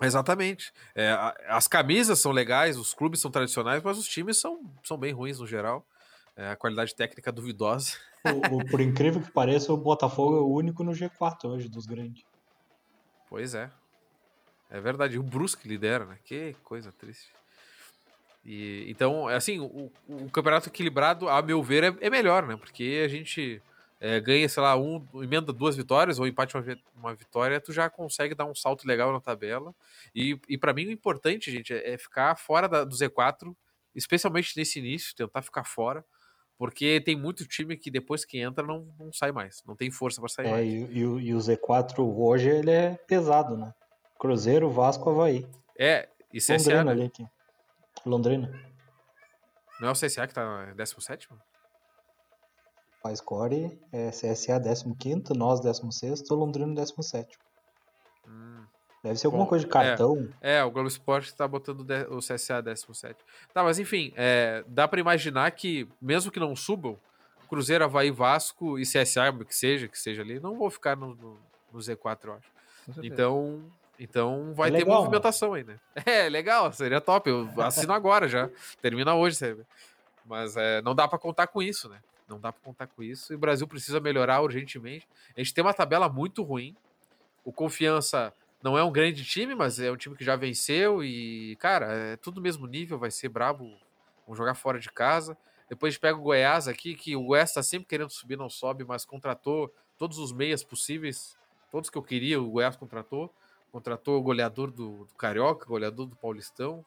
Exatamente. 0.00 0.72
É, 0.94 1.14
as 1.48 1.68
camisas 1.68 2.18
são 2.18 2.32
legais, 2.32 2.78
os 2.78 2.94
clubes 2.94 3.20
são 3.20 3.30
tradicionais, 3.30 3.82
mas 3.82 3.98
os 3.98 4.08
times 4.08 4.38
são, 4.38 4.62
são 4.82 4.96
bem 4.96 5.12
ruins 5.12 5.38
no 5.38 5.46
geral. 5.46 5.86
É, 6.34 6.48
a 6.48 6.56
qualidade 6.56 6.94
técnica 6.94 7.30
duvidosa. 7.30 7.92
O, 8.24 8.56
o, 8.56 8.66
por 8.70 8.80
incrível 8.80 9.20
que 9.20 9.30
pareça, 9.30 9.70
o 9.70 9.76
Botafogo 9.76 10.38
é 10.38 10.40
o 10.40 10.50
único 10.50 10.82
no 10.82 10.92
G4 10.92 11.44
hoje 11.44 11.68
dos 11.68 11.84
grandes. 11.84 12.24
Pois 13.28 13.54
é. 13.54 13.70
É 14.70 14.80
verdade. 14.80 15.18
O 15.18 15.22
Brusque 15.22 15.68
lidera, 15.68 16.06
né? 16.06 16.16
Que 16.24 16.56
coisa 16.64 16.90
triste. 16.90 17.34
E, 18.44 18.84
então, 18.90 19.26
assim, 19.28 19.58
o, 19.58 19.90
o, 20.06 20.30
campeonato 20.30 20.68
equilibrado, 20.68 21.28
a 21.28 21.40
meu 21.40 21.62
ver, 21.62 21.84
é, 21.84 21.96
é 22.00 22.10
melhor, 22.10 22.46
né? 22.46 22.56
Porque 22.56 23.02
a 23.04 23.08
gente 23.08 23.62
é, 24.00 24.20
ganha, 24.20 24.46
sei 24.48 24.62
lá, 24.62 24.76
um, 24.76 25.02
emenda 25.14 25.50
duas 25.52 25.74
vitórias 25.76 26.18
ou 26.18 26.26
empate 26.26 26.54
uma, 26.54 26.78
uma, 26.94 27.14
vitória, 27.14 27.58
tu 27.58 27.72
já 27.72 27.88
consegue 27.88 28.34
dar 28.34 28.44
um 28.44 28.54
salto 28.54 28.86
legal 28.86 29.10
na 29.12 29.20
tabela. 29.20 29.74
E, 30.14 30.38
e 30.46 30.58
para 30.58 30.74
mim 30.74 30.86
o 30.86 30.90
importante, 30.90 31.50
gente, 31.50 31.72
é, 31.72 31.94
é 31.94 31.98
ficar 31.98 32.36
fora 32.36 32.68
da, 32.68 32.84
do 32.84 32.94
Z4, 32.94 33.54
especialmente 33.94 34.54
nesse 34.58 34.78
início, 34.78 35.16
tentar 35.16 35.40
ficar 35.40 35.64
fora. 35.64 36.04
Porque 36.58 37.00
tem 37.00 37.16
muito 37.16 37.46
time 37.48 37.76
que 37.76 37.90
depois 37.90 38.24
que 38.24 38.38
entra 38.38 38.64
não, 38.64 38.86
não 38.98 39.12
sai 39.12 39.32
mais, 39.32 39.62
não 39.66 39.74
tem 39.74 39.90
força 39.90 40.20
para 40.20 40.28
sair 40.28 40.46
é, 40.46 40.50
mais. 40.50 40.72
E, 40.72 40.76
e, 40.76 40.98
e, 41.00 41.34
o 41.34 41.38
Z4 41.38 41.98
hoje 41.98 42.48
ele 42.48 42.70
é 42.70 42.94
pesado, 43.08 43.56
né? 43.56 43.74
Cruzeiro, 44.18 44.70
Vasco, 44.70 45.10
Havaí. 45.10 45.46
É, 45.78 46.08
e 46.32 46.38
CSA. 46.38 46.52
Londrina 46.52 46.90
ali 46.90 47.04
aqui. 47.04 47.26
Londrina. 48.06 48.52
Não 49.80 49.88
é 49.88 49.90
o 49.90 49.94
CSA 49.94 50.26
que 50.26 50.34
tá 50.34 50.72
17? 50.76 51.28
A 53.04 53.14
score 53.14 53.78
é 53.92 54.10
CSA 54.10 54.60
15, 54.98 55.34
nós 55.36 55.60
16, 55.60 56.28
Londrina 56.30 56.74
17. 56.74 57.38
Hum. 58.26 58.64
Deve 59.02 59.16
ser 59.18 59.26
alguma 59.26 59.44
Bom, 59.44 59.50
coisa 59.50 59.66
de 59.66 59.70
cartão. 59.70 60.30
É, 60.40 60.56
é, 60.56 60.64
o 60.64 60.70
Globo 60.70 60.88
Esporte 60.88 61.34
tá 61.34 61.46
botando 61.46 61.86
o 62.08 62.18
CSA 62.20 62.62
17. 62.62 63.22
Tá, 63.52 63.62
mas 63.62 63.78
enfim, 63.78 64.14
é, 64.16 64.64
dá 64.66 64.88
para 64.88 64.98
imaginar 64.98 65.50
que, 65.50 65.86
mesmo 66.00 66.32
que 66.32 66.40
não 66.40 66.56
subam, 66.56 66.98
Cruzeiro, 67.46 67.84
Havaí, 67.84 68.10
Vasco 68.10 68.78
e 68.78 68.82
CSA, 68.82 69.30
que 69.46 69.54
seja, 69.54 69.86
que 69.86 69.98
seja 69.98 70.22
ali, 70.22 70.40
não 70.40 70.56
vou 70.56 70.70
ficar 70.70 70.96
no, 70.96 71.14
no, 71.14 71.38
no 71.70 71.78
Z4, 71.78 72.24
eu 72.24 72.32
acho. 72.32 72.50
Então, 73.02 73.62
então 73.98 74.52
vai 74.54 74.68
é 74.68 74.72
ter 74.72 74.78
legal, 74.78 74.98
movimentação 74.98 75.52
né? 75.52 75.58
aí, 75.58 75.64
né? 75.64 75.78
É, 76.06 76.28
legal, 76.28 76.72
seria 76.72 77.00
top. 77.00 77.30
Eu 77.30 77.48
assino 77.58 77.92
agora 77.92 78.28
já. 78.28 78.50
Termina 78.80 79.14
hoje, 79.14 79.36
sabe? 79.36 79.64
Mas 80.24 80.56
é, 80.56 80.80
não 80.82 80.94
dá 80.94 81.06
para 81.06 81.18
contar 81.18 81.46
com 81.46 81.62
isso, 81.62 81.88
né? 81.88 82.00
Não 82.28 82.40
dá 82.40 82.52
para 82.52 82.62
contar 82.62 82.86
com 82.86 83.02
isso. 83.02 83.32
E 83.32 83.36
o 83.36 83.38
Brasil 83.38 83.66
precisa 83.68 84.00
melhorar 84.00 84.40
urgentemente. 84.40 85.06
A 85.36 85.40
gente 85.40 85.52
tem 85.52 85.62
uma 85.62 85.74
tabela 85.74 86.08
muito 86.08 86.42
ruim. 86.42 86.74
O 87.44 87.52
Confiança 87.52 88.32
não 88.62 88.78
é 88.78 88.82
um 88.82 88.90
grande 88.90 89.24
time, 89.24 89.54
mas 89.54 89.78
é 89.78 89.90
um 89.90 89.96
time 89.96 90.16
que 90.16 90.24
já 90.24 90.34
venceu. 90.34 91.04
E, 91.04 91.56
cara, 91.56 91.92
é 91.92 92.16
tudo 92.16 92.40
mesmo 92.40 92.66
nível. 92.66 92.98
Vai 92.98 93.10
ser 93.10 93.28
brabo. 93.28 93.76
Vamos 94.26 94.38
jogar 94.38 94.54
fora 94.54 94.80
de 94.80 94.90
casa. 94.90 95.36
Depois 95.68 95.90
a 95.90 95.92
gente 95.92 96.00
pega 96.00 96.18
o 96.18 96.22
Goiás 96.22 96.66
aqui, 96.66 96.94
que 96.94 97.14
o 97.14 97.22
Goiás 97.24 97.52
tá 97.52 97.62
sempre 97.62 97.86
querendo 97.86 98.10
subir, 98.10 98.36
não 98.36 98.50
sobe, 98.50 98.84
mas 98.84 99.04
contratou 99.04 99.72
todos 99.98 100.18
os 100.18 100.32
meias 100.32 100.62
possíveis. 100.62 101.36
Todos 101.70 101.90
que 101.90 101.98
eu 101.98 102.02
queria, 102.02 102.40
o 102.40 102.50
Goiás 102.50 102.76
contratou. 102.76 103.32
Contratou 103.74 104.16
o 104.16 104.22
goleador 104.22 104.70
do, 104.70 105.04
do 105.04 105.14
Carioca, 105.18 105.66
goleador 105.66 106.06
do 106.06 106.14
Paulistão. 106.14 106.84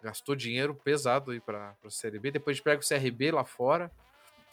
Gastou 0.00 0.36
dinheiro 0.36 0.72
pesado 0.72 1.32
aí 1.32 1.40
para 1.40 1.74
a 1.84 1.90
Série 1.90 2.16
B. 2.16 2.30
Depois 2.30 2.60
pega 2.60 2.80
o 2.80 2.86
CRB 2.86 3.32
lá 3.32 3.44
fora. 3.44 3.90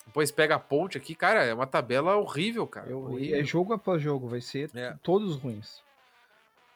Depois 0.03 0.31
pega 0.31 0.55
a 0.55 0.59
ponte 0.59 0.97
aqui. 0.97 1.13
Cara, 1.13 1.43
é 1.43 1.53
uma 1.53 1.67
tabela 1.67 2.17
horrível, 2.17 2.65
cara. 2.65 2.89
É, 2.89 2.95
horrível. 2.95 3.39
é 3.39 3.43
jogo 3.43 3.71
após 3.71 4.01
jogo, 4.01 4.27
vai 4.27 4.41
ser 4.41 4.75
é. 4.75 4.97
todos 5.03 5.35
ruins. 5.35 5.83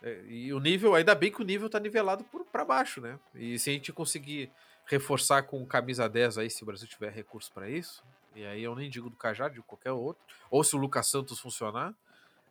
É, 0.03 0.25
e 0.27 0.53
o 0.53 0.59
nível, 0.59 0.93
ainda 0.93 1.15
bem 1.15 1.31
que 1.31 1.41
o 1.41 1.45
nível 1.45 1.71
tá 1.71 1.79
nivelado 1.79 2.23
para 2.51 2.63
baixo, 2.63 3.01
né? 3.01 3.17
E 3.33 3.57
se 3.57 3.71
a 3.71 3.73
gente 3.73 3.91
conseguir 3.91 4.51
reforçar 4.85 5.41
com 5.41 5.65
camisa 5.65 6.07
10 6.07 6.37
aí, 6.37 6.51
se 6.51 6.61
o 6.61 6.67
Brasil 6.67 6.87
tiver 6.87 7.11
recurso 7.11 7.51
para 7.51 7.67
isso, 7.67 8.03
e 8.35 8.45
aí 8.45 8.61
eu 8.61 8.75
nem 8.75 8.87
digo 8.87 9.09
do 9.09 9.17
Cajá, 9.17 9.49
de 9.49 9.59
qualquer 9.63 9.91
outro, 9.91 10.21
ou 10.51 10.63
se 10.63 10.75
o 10.75 10.79
Lucas 10.79 11.07
Santos 11.07 11.39
funcionar, 11.39 11.95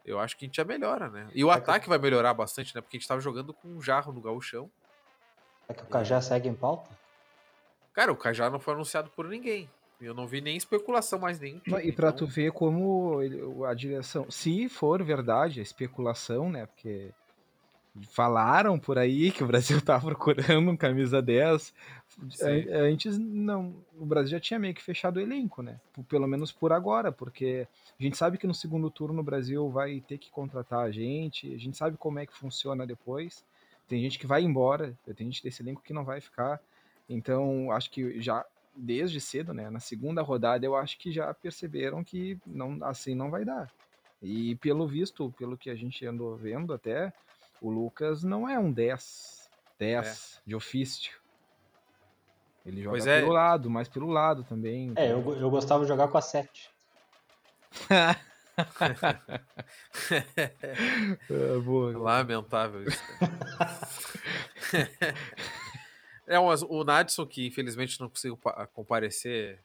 eu 0.09 0.19
acho 0.19 0.37
que 0.37 0.45
a 0.45 0.47
gente 0.47 0.57
já 0.57 0.65
melhora, 0.65 1.09
né? 1.09 1.29
E 1.35 1.45
o 1.45 1.51
é 1.51 1.55
ataque 1.55 1.85
que... 1.85 1.89
vai 1.89 1.99
melhorar 1.99 2.33
bastante, 2.35 2.75
né? 2.75 2.81
Porque 2.81 2.97
a 2.97 3.01
gente 3.01 3.09
tava 3.09 3.21
jogando 3.21 3.53
com 3.53 3.69
um 3.69 3.83
jarro 3.83 4.13
no 4.13 4.21
gauchão. 4.21 4.71
É 5.69 5.75
que 5.75 5.83
o 5.83 5.87
Cajá 5.87 6.21
segue 6.21 6.49
em 6.49 6.55
pauta? 6.55 6.91
Cara, 7.93 8.11
o 8.11 8.17
Cajá 8.17 8.49
não 8.49 8.59
foi 8.59 8.75
anunciado 8.75 9.11
por 9.11 9.29
ninguém. 9.29 9.69
Eu 10.01 10.15
não 10.15 10.27
vi 10.27 10.41
nem 10.41 10.57
especulação 10.57 11.19
mais 11.19 11.41
nem. 11.41 11.61
E 11.83 11.93
para 11.93 12.09
então... 12.09 12.13
tu 12.13 12.27
ver 12.27 12.53
como 12.53 13.19
a 13.67 13.75
direção, 13.75 14.31
se 14.31 14.69
for 14.69 15.03
verdade 15.03 15.59
a 15.59 15.63
especulação, 15.63 16.49
né? 16.49 16.67
Porque 16.67 17.13
falaram 18.11 18.79
por 18.79 18.99
aí 18.99 19.31
que 19.31 19.43
o 19.43 19.47
Brasil 19.47 19.81
tava 19.83 20.07
procurando 20.07 20.71
um 20.71 20.77
camisa 20.77 21.21
10. 21.21 21.75
Antes 22.73 23.19
não, 23.19 23.75
o 23.99 24.05
Brasil 24.05 24.31
já 24.31 24.41
tinha 24.41 24.59
meio 24.59 24.75
que 24.75 24.83
fechado 24.83 25.19
o 25.19 25.21
elenco, 25.21 25.63
né? 25.63 25.81
Pelo 26.09 26.27
menos 26.27 26.51
por 26.53 26.73
agora, 26.73 27.13
porque 27.13 27.67
a 27.99 28.03
gente 28.03 28.17
sabe 28.17 28.39
que 28.39 28.47
no 28.47 28.55
segundo 28.55 28.91
turno 28.91 29.21
o 29.21 29.25
Brasil 29.25 29.69
vai 29.71 30.01
ter 30.01 30.19
que 30.19 30.31
contratar 30.31 30.81
a 30.81 30.91
gente, 30.91 31.53
a 31.55 31.59
gente 31.59 31.77
sabe 31.77 31.97
como 31.97 32.19
é 32.19 32.27
que 32.27 32.37
funciona 32.37 32.87
depois. 32.87 33.45
Tem 33.87 34.01
gente 34.03 34.19
que 34.19 34.27
vai 34.27 34.43
embora, 34.43 34.97
tem 35.17 35.27
gente 35.27 35.43
desse 35.43 35.63
elenco 35.63 35.83
que 35.83 35.93
não 35.93 36.05
vai 36.05 36.21
ficar. 36.21 36.61
Então, 37.09 37.73
acho 37.73 37.91
que 37.91 38.21
já 38.21 38.45
desde 38.77 39.21
cedo, 39.21 39.53
né, 39.53 39.69
na 39.71 39.81
segunda 39.81 40.23
rodada, 40.23 40.65
eu 40.65 40.77
acho 40.77 40.99
que 40.99 41.11
já 41.11 41.33
perceberam 41.35 42.05
que 42.05 42.39
não 42.47 42.79
assim 42.83 43.15
não 43.15 43.31
vai 43.31 43.45
dar. 43.45 43.71
E 44.23 44.57
pelo 44.57 44.87
visto, 44.87 45.33
pelo 45.37 45.57
que 45.57 45.71
a 45.71 45.75
gente 45.75 46.05
andou 46.07 46.37
vendo 46.37 46.73
até, 46.73 47.13
o 47.61 47.71
Lucas 47.71 48.23
não 48.23 48.49
é 48.49 48.59
um 48.59 48.73
10, 48.73 49.51
10 49.79 50.07
é. 50.07 50.41
de 50.47 50.55
ofício. 50.55 51.13
Ele 52.65 52.83
joga 52.83 52.91
pois 52.91 53.05
pelo 53.05 53.31
é. 53.33 53.35
lado, 53.35 53.71
mais 53.71 53.89
pelo 53.89 54.09
lado 54.09 54.45
também. 54.45 54.93
É, 54.97 55.13
eu, 55.13 55.35
eu 55.37 55.51
gostava 55.51 55.83
de 55.83 55.89
jogar 55.89 56.09
com 56.09 56.19
a 56.19 56.21
7. 56.23 56.71
é, 61.31 61.59
boa, 61.65 61.97
Lamentável 61.97 62.83
isso. 62.85 63.03
é, 66.27 66.39
o 66.39 66.85
Nadson, 66.85 67.27
que 67.27 67.47
infelizmente 67.47 68.01
não 68.01 68.09
conseguiu 68.09 68.39
comparecer 68.73 69.63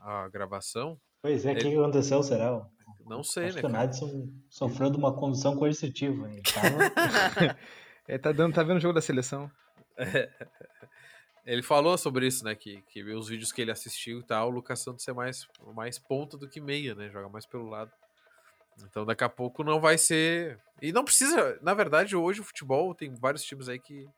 à, 0.00 0.28
gravação. 0.28 0.98
Pois 1.22 1.44
é, 1.44 1.48
o 1.48 1.52
ele... 1.52 1.60
que 1.60 1.76
aconteceu, 1.76 2.22
será? 2.22 2.66
Não 3.06 3.22
sei, 3.22 3.46
Acho 3.46 3.56
né? 3.56 3.60
Que 3.60 3.66
o 3.66 3.70
Nadson 3.70 4.28
sofreu 4.48 4.90
de 4.90 4.96
uma 4.96 5.14
condição 5.14 5.56
coercitiva. 5.56 6.28
Tava... 6.52 7.56
ele 8.08 8.18
tá, 8.18 8.32
dando, 8.32 8.54
tá 8.54 8.62
vendo 8.62 8.78
o 8.78 8.80
jogo 8.80 8.94
da 8.94 9.00
seleção. 9.00 9.50
É. 9.96 10.30
Ele 11.46 11.62
falou 11.62 11.98
sobre 11.98 12.26
isso, 12.26 12.42
né? 12.42 12.54
Que, 12.54 12.80
que 12.88 13.02
os 13.02 13.28
vídeos 13.28 13.52
que 13.52 13.60
ele 13.60 13.70
assistiu 13.70 14.20
e 14.20 14.22
tal, 14.22 14.48
o 14.48 14.50
Lucas 14.50 14.80
Santos 14.80 15.06
é 15.06 15.12
mais, 15.12 15.46
mais 15.74 15.98
ponta 15.98 16.38
do 16.38 16.48
que 16.48 16.58
meia, 16.58 16.94
né? 16.94 17.10
Joga 17.10 17.28
mais 17.28 17.44
pelo 17.44 17.68
lado. 17.68 17.92
Então 18.82 19.04
daqui 19.04 19.24
a 19.24 19.28
pouco 19.28 19.62
não 19.62 19.78
vai 19.78 19.98
ser. 19.98 20.58
E 20.80 20.90
não 20.90 21.04
precisa. 21.04 21.58
Na 21.60 21.74
verdade, 21.74 22.16
hoje 22.16 22.40
o 22.40 22.44
futebol 22.44 22.94
tem 22.94 23.14
vários 23.14 23.44
times 23.44 23.68
aí 23.68 23.78
que, 23.78 24.08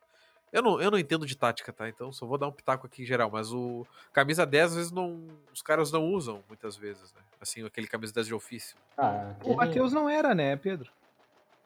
Eu 0.53 0.63
não, 0.63 0.81
eu 0.81 0.91
não 0.91 0.99
entendo 0.99 1.27
de 1.27 1.37
tática, 1.37 1.73
tá? 1.73 1.89
Então 1.89 2.13
só 2.13 2.25
vou 2.27 2.39
dar 2.39 2.47
um 2.49 2.53
pitaco 2.53 2.87
aqui 2.87 3.03
em 3.03 3.07
geral. 3.07 3.31
Mas 3.31 3.53
o 3.53 3.87
camisa 4.13 4.47
10, 4.47 4.65
às 4.71 4.77
vezes, 4.77 4.93
não, 4.93 5.27
os 5.53 5.61
caras 5.61 5.91
não 5.93 6.05
usam 6.07 6.43
muitas 6.49 6.77
vezes, 6.77 7.13
né? 7.13 7.21
Assim, 7.41 7.65
aquele 7.65 7.87
camisa 7.87 8.13
10 8.13 8.27
de 8.29 8.35
ofício. 8.35 8.77
Ah, 8.97 9.35
O 9.45 9.55
Matheus 9.57 9.93
não 9.93 10.09
era, 10.09 10.35
né, 10.35 10.57
Pedro? 10.57 10.91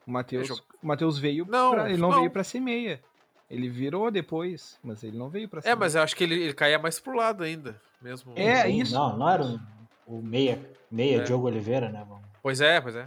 O 0.07 0.11
Matheus, 0.11 0.49
o 0.51 0.87
Matheus 0.87 1.19
veio 1.19 1.47
Não, 1.47 1.73
pra, 1.73 1.89
ele 1.91 1.99
não, 2.01 2.11
não. 2.11 2.19
veio 2.19 2.31
pra 2.31 2.43
ser 2.43 2.59
meia. 2.61 3.01
Ele 3.49 3.69
virou 3.69 4.11
depois, 4.11 4.79
mas 4.83 5.03
ele 5.03 5.17
não 5.19 5.29
veio 5.29 5.49
pra 5.49 5.61
ser 5.61 5.69
É, 5.69 5.75
mas 5.75 5.95
eu 5.95 6.03
acho 6.03 6.17
que 6.17 6.25
ele, 6.25 6.35
ele 6.41 6.55
caía 6.55 6.79
mais 6.79 6.99
pro 6.99 7.15
lado 7.17 7.43
ainda, 7.45 7.81
mesmo. 8.01 8.33
É, 8.37 8.63
Sim, 8.63 8.81
isso. 8.81 8.95
Não, 8.95 9.17
não 9.17 9.29
era 9.29 9.45
o, 9.45 9.61
o 10.07 10.23
meia, 10.23 10.59
meia 10.91 11.19
É. 11.19 11.23
Diogo 11.25 11.47
Oliveira, 11.47 11.89
né? 11.91 12.07
Pois 12.43 12.61
é, 12.61 12.81
pois 12.81 12.97
é. 12.97 13.07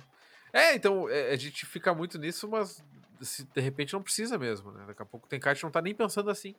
É, 0.51 0.75
então, 0.75 1.09
é, 1.09 1.31
a 1.31 1.35
gente 1.35 1.65
fica 1.65 1.93
muito 1.93 2.19
nisso, 2.19 2.47
mas 2.47 2.83
se, 3.23 3.43
de 3.43 3.61
repente 3.61 3.93
não 3.93 4.01
precisa 4.01 4.37
mesmo, 4.37 4.71
né? 4.71 4.83
Daqui 4.87 5.01
a 5.01 5.05
pouco 5.05 5.27
tem 5.27 5.39
cara 5.39 5.55
que 5.55 5.63
não 5.63 5.71
tá 5.71 5.81
nem 5.81 5.93
pensando 5.93 6.29
assim. 6.29 6.55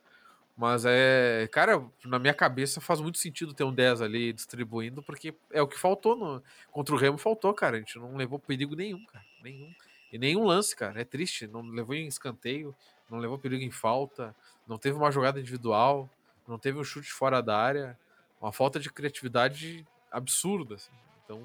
Mas 0.57 0.85
é, 0.87 1.49
cara, 1.51 1.85
na 2.05 2.19
minha 2.19 2.35
cabeça 2.35 2.81
faz 2.81 3.01
muito 3.01 3.19
sentido 3.19 3.53
ter 3.53 3.65
um 3.65 3.75
10 3.75 4.03
ali 4.03 4.33
distribuindo, 4.33 5.03
porque 5.03 5.35
é 5.51 5.61
o 5.61 5.67
que 5.67 5.79
faltou 5.79 6.15
no, 6.15 6.43
contra 6.71 6.95
o 6.95 6.99
Remo, 6.99 7.19
faltou, 7.19 7.53
cara. 7.53 7.77
A 7.77 7.81
gente 7.81 7.99
não 7.99 8.17
levou 8.17 8.39
perigo 8.39 8.77
nenhum, 8.77 9.05
cara. 9.07 9.25
Nenhum. 9.43 9.75
E 10.13 10.19
nenhum 10.19 10.45
lance, 10.45 10.77
cara. 10.77 11.01
É 11.01 11.05
triste. 11.05 11.49
Não 11.49 11.61
levou 11.63 11.95
em 11.95 12.07
escanteio, 12.07 12.75
não 13.11 13.19
levou 13.19 13.37
perigo 13.37 13.65
em 13.65 13.71
falta, 13.71 14.35
não 14.67 14.79
teve 14.79 14.97
uma 14.97 15.11
jogada 15.11 15.41
individual, 15.41 16.09
não 16.47 16.57
teve 16.57 16.79
um 16.79 16.85
chute 16.85 17.13
fora 17.13 17.43
da 17.43 17.59
área. 17.59 17.99
Uma 18.41 18.53
falta 18.53 18.79
de 18.79 18.91
criatividade 18.91 19.85
absurda, 20.11 20.77
assim. 20.77 20.93
Então. 21.25 21.43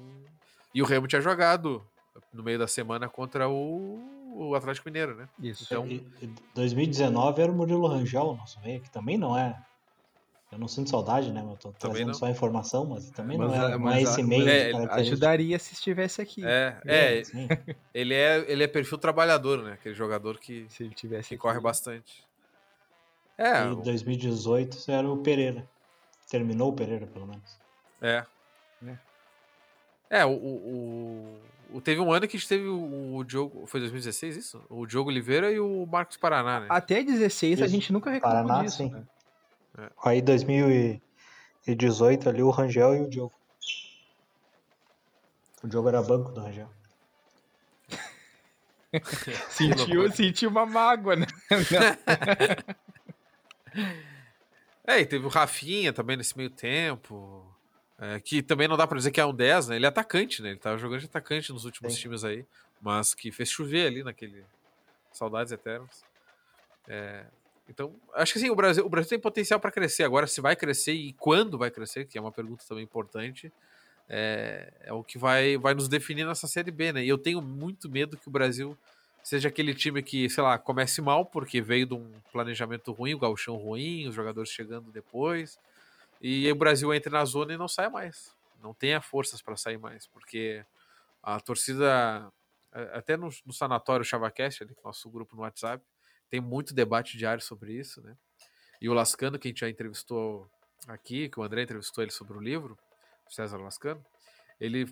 E 0.72 0.80
o 0.80 0.84
Remo 0.84 1.08
tinha 1.08 1.20
jogado 1.20 1.84
no 2.32 2.44
meio 2.44 2.58
da 2.58 2.68
semana 2.68 3.08
contra 3.08 3.48
o, 3.48 3.98
o 4.32 4.54
Atlético 4.54 4.88
Mineiro, 4.88 5.14
né? 5.16 5.28
Isso. 5.38 5.64
Então- 5.64 5.86
E, 5.86 6.06
e 6.22 6.26
2019 6.54 7.42
era 7.42 7.50
o 7.50 7.54
Murilo 7.54 7.86
Rangel, 7.86 8.34
nosso 8.36 8.60
meia, 8.60 8.80
que 8.80 8.90
também 8.90 9.16
não 9.18 9.36
é. 9.36 9.60
Eu 10.52 10.58
não 10.58 10.66
sinto 10.66 10.90
saudade, 10.90 11.32
né? 11.32 11.42
Eu 11.48 11.56
tô 11.56 11.70
trazendo 11.72 12.08
não. 12.08 12.14
só 12.14 12.28
informação, 12.28 12.84
mas 12.84 13.08
também 13.10 13.38
Mas 13.38 13.52
não, 13.52 13.54
a- 13.62 13.68
é, 13.68 13.70
não 13.70 13.78
mas 13.78 13.94
é 13.94 13.98
a- 13.98 14.02
esse 14.10 14.22
meio 14.24 14.48
é. 14.48 14.72
Ajudaria 14.94 15.56
se 15.60 15.74
estivesse 15.74 16.20
aqui. 16.20 16.44
É, 16.44 16.76
é, 16.84 17.22
sim. 17.24 17.46
ele 17.94 18.14
é, 18.14 18.44
ele 18.50 18.64
é 18.64 18.66
perfil 18.66 18.98
trabalhador, 18.98 19.62
né? 19.62 19.74
Aquele 19.74 19.94
jogador 19.94 20.38
que, 20.40 20.66
Se 20.68 20.82
ele 20.82 20.92
tivesse 20.94 21.28
que 21.28 21.34
aqui. 21.36 21.40
corre 21.42 21.60
bastante. 21.60 22.24
É, 23.38 23.62
E 23.62 23.68
o- 23.68 23.76
2018 23.76 24.76
era 24.90 25.08
o 25.08 25.18
Pereira. 25.18 25.68
Terminou 26.28 26.70
o 26.70 26.72
Pereira, 26.72 27.06
pelo 27.06 27.26
menos. 27.26 27.58
é. 28.00 28.24
É. 28.86 28.98
É, 30.10 30.24
o- 30.26 30.30
o- 30.32 31.40
Teve 31.82 32.00
um 32.00 32.12
ano 32.12 32.26
que 32.26 32.36
a 32.36 32.40
gente 32.40 32.48
teve 32.48 32.66
o, 32.66 33.16
o 33.16 33.24
Diogo. 33.24 33.66
Foi 33.66 33.80
2016 33.80 34.36
isso? 34.36 34.62
O 34.68 34.86
Diogo 34.86 35.10
Oliveira 35.10 35.52
e 35.52 35.60
o 35.60 35.86
Marcos 35.86 36.16
Paraná, 36.16 36.60
né? 36.60 36.66
Até 36.68 37.02
16 37.02 37.62
a 37.62 37.64
Isso. 37.64 37.74
gente 37.74 37.92
nunca 37.92 38.10
reclamou 38.10 38.46
Paraná, 38.46 38.64
disso. 38.64 38.78
sim. 38.78 38.90
né? 38.90 39.04
Aí 40.02 40.20
2018 40.20 42.28
ali 42.28 42.42
o 42.42 42.50
Rangel 42.50 42.94
e 42.94 43.00
o 43.00 43.08
Diogo. 43.08 43.32
O 45.62 45.68
Diogo 45.68 45.88
era 45.88 46.02
banco 46.02 46.32
do 46.32 46.40
Rangel. 46.40 46.68
Sentiu, 49.50 50.10
sentiu 50.10 50.50
uma 50.50 50.66
mágoa, 50.66 51.14
né? 51.14 51.26
É, 54.86 54.98
e 54.98 55.06
teve 55.06 55.24
o 55.24 55.28
Rafinha 55.28 55.92
também 55.92 56.16
nesse 56.16 56.36
meio 56.36 56.50
tempo. 56.50 57.46
É, 58.00 58.18
que 58.18 58.42
também 58.42 58.66
não 58.66 58.78
dá 58.78 58.86
pra 58.86 58.96
dizer 58.96 59.10
que 59.10 59.20
é 59.20 59.26
um 59.26 59.34
10, 59.34 59.68
né? 59.68 59.76
Ele 59.76 59.84
é 59.84 59.88
atacante, 59.88 60.40
né? 60.40 60.50
Ele 60.50 60.58
tava 60.58 60.78
jogando 60.78 61.00
de 61.00 61.06
atacante 61.06 61.52
nos 61.52 61.66
últimos 61.66 61.94
Sim. 61.94 62.00
times 62.00 62.24
aí. 62.24 62.46
Mas 62.80 63.12
que 63.12 63.30
fez 63.30 63.50
chover 63.50 63.86
ali 63.86 64.02
naquele. 64.02 64.42
Saudades 65.12 65.52
eternas. 65.52 66.02
É, 66.88 67.24
então, 67.68 67.94
acho 68.14 68.32
que 68.32 68.38
assim, 68.38 68.48
o 68.48 68.54
Brasil, 68.54 68.84
o 68.84 68.88
Brasil 68.88 69.10
tem 69.10 69.20
potencial 69.20 69.60
para 69.60 69.70
crescer. 69.70 70.04
Agora, 70.04 70.26
se 70.26 70.40
vai 70.40 70.56
crescer 70.56 70.92
e 70.92 71.12
quando 71.12 71.58
vai 71.58 71.70
crescer, 71.70 72.06
que 72.06 72.16
é 72.16 72.20
uma 72.20 72.32
pergunta 72.32 72.64
também 72.66 72.82
importante, 72.82 73.52
é, 74.08 74.72
é 74.80 74.92
o 74.92 75.04
que 75.04 75.18
vai, 75.18 75.58
vai 75.58 75.74
nos 75.74 75.88
definir 75.88 76.26
nessa 76.26 76.48
Série 76.48 76.70
B, 76.70 76.92
né? 76.92 77.04
E 77.04 77.08
eu 77.08 77.18
tenho 77.18 77.42
muito 77.42 77.88
medo 77.88 78.16
que 78.16 78.28
o 78.28 78.30
Brasil 78.30 78.76
seja 79.22 79.48
aquele 79.48 79.74
time 79.74 80.02
que, 80.02 80.28
sei 80.30 80.42
lá, 80.42 80.58
comece 80.58 81.00
mal 81.00 81.26
porque 81.26 81.60
veio 81.60 81.86
de 81.86 81.94
um 81.94 82.10
planejamento 82.32 82.92
ruim, 82.92 83.14
o 83.14 83.18
gauchão 83.18 83.56
ruim, 83.56 84.08
os 84.08 84.14
jogadores 84.14 84.50
chegando 84.50 84.90
depois, 84.90 85.58
e 86.20 86.50
o 86.50 86.54
Brasil 86.54 86.92
entre 86.92 87.10
na 87.10 87.24
zona 87.24 87.54
e 87.54 87.56
não 87.56 87.68
saia 87.68 87.88
mais. 87.88 88.34
Não 88.62 88.74
tenha 88.74 89.00
forças 89.00 89.40
para 89.40 89.56
sair 89.56 89.78
mais, 89.78 90.06
porque 90.06 90.64
a 91.22 91.40
torcida, 91.40 92.30
até 92.92 93.16
no, 93.16 93.30
no 93.46 93.52
sanatório 93.52 94.04
Chavacast, 94.04 94.62
ali, 94.62 94.76
nosso 94.84 95.08
grupo 95.08 95.34
no 95.34 95.42
WhatsApp, 95.42 95.82
tem 96.28 96.40
muito 96.40 96.74
debate 96.74 97.16
diário 97.16 97.42
sobre 97.42 97.72
isso, 97.72 98.02
né? 98.02 98.16
E 98.80 98.88
o 98.88 98.94
Lascano, 98.94 99.38
que 99.38 99.48
a 99.48 99.50
gente 99.50 99.60
já 99.60 99.68
entrevistou 99.68 100.48
aqui, 100.86 101.28
que 101.28 101.40
o 101.40 101.42
André 101.42 101.62
entrevistou 101.62 102.02
ele 102.02 102.10
sobre 102.10 102.36
o 102.36 102.40
livro, 102.40 102.78
César 103.28 103.58
Lascano, 103.58 104.04
ele 104.60 104.86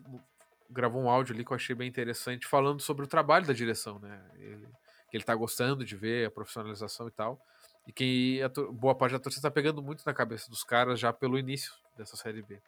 gravou 0.71 1.03
um 1.03 1.09
áudio 1.09 1.35
ali 1.35 1.45
que 1.45 1.53
eu 1.53 1.57
achei 1.57 1.75
bem 1.75 1.89
interessante, 1.89 2.47
falando 2.47 2.81
sobre 2.81 3.05
o 3.05 3.09
trabalho 3.09 3.47
da 3.47 3.53
direção, 3.53 3.99
né? 3.99 4.23
Ele, 4.35 4.69
que 5.11 5.17
ele 5.17 5.25
tá 5.25 5.35
gostando 5.35 5.85
de 5.85 5.97
ver 5.97 6.27
a 6.27 6.31
profissionalização 6.31 7.09
e 7.09 7.11
tal. 7.11 7.41
E 7.89 7.93
que 7.93 8.43
a 8.43 8.51
tor- 8.51 8.71
boa 8.71 8.95
parte 8.95 9.13
da 9.13 9.19
torcida 9.19 9.49
tá 9.49 9.51
pegando 9.51 9.83
muito 9.83 10.05
na 10.05 10.13
cabeça 10.13 10.51
dos 10.51 10.63
caras 10.63 11.01
já 11.01 11.11
pelo 11.11 11.39
início 11.39 11.73
dessa 11.97 12.17
Série 12.17 12.43
B. 12.43 12.61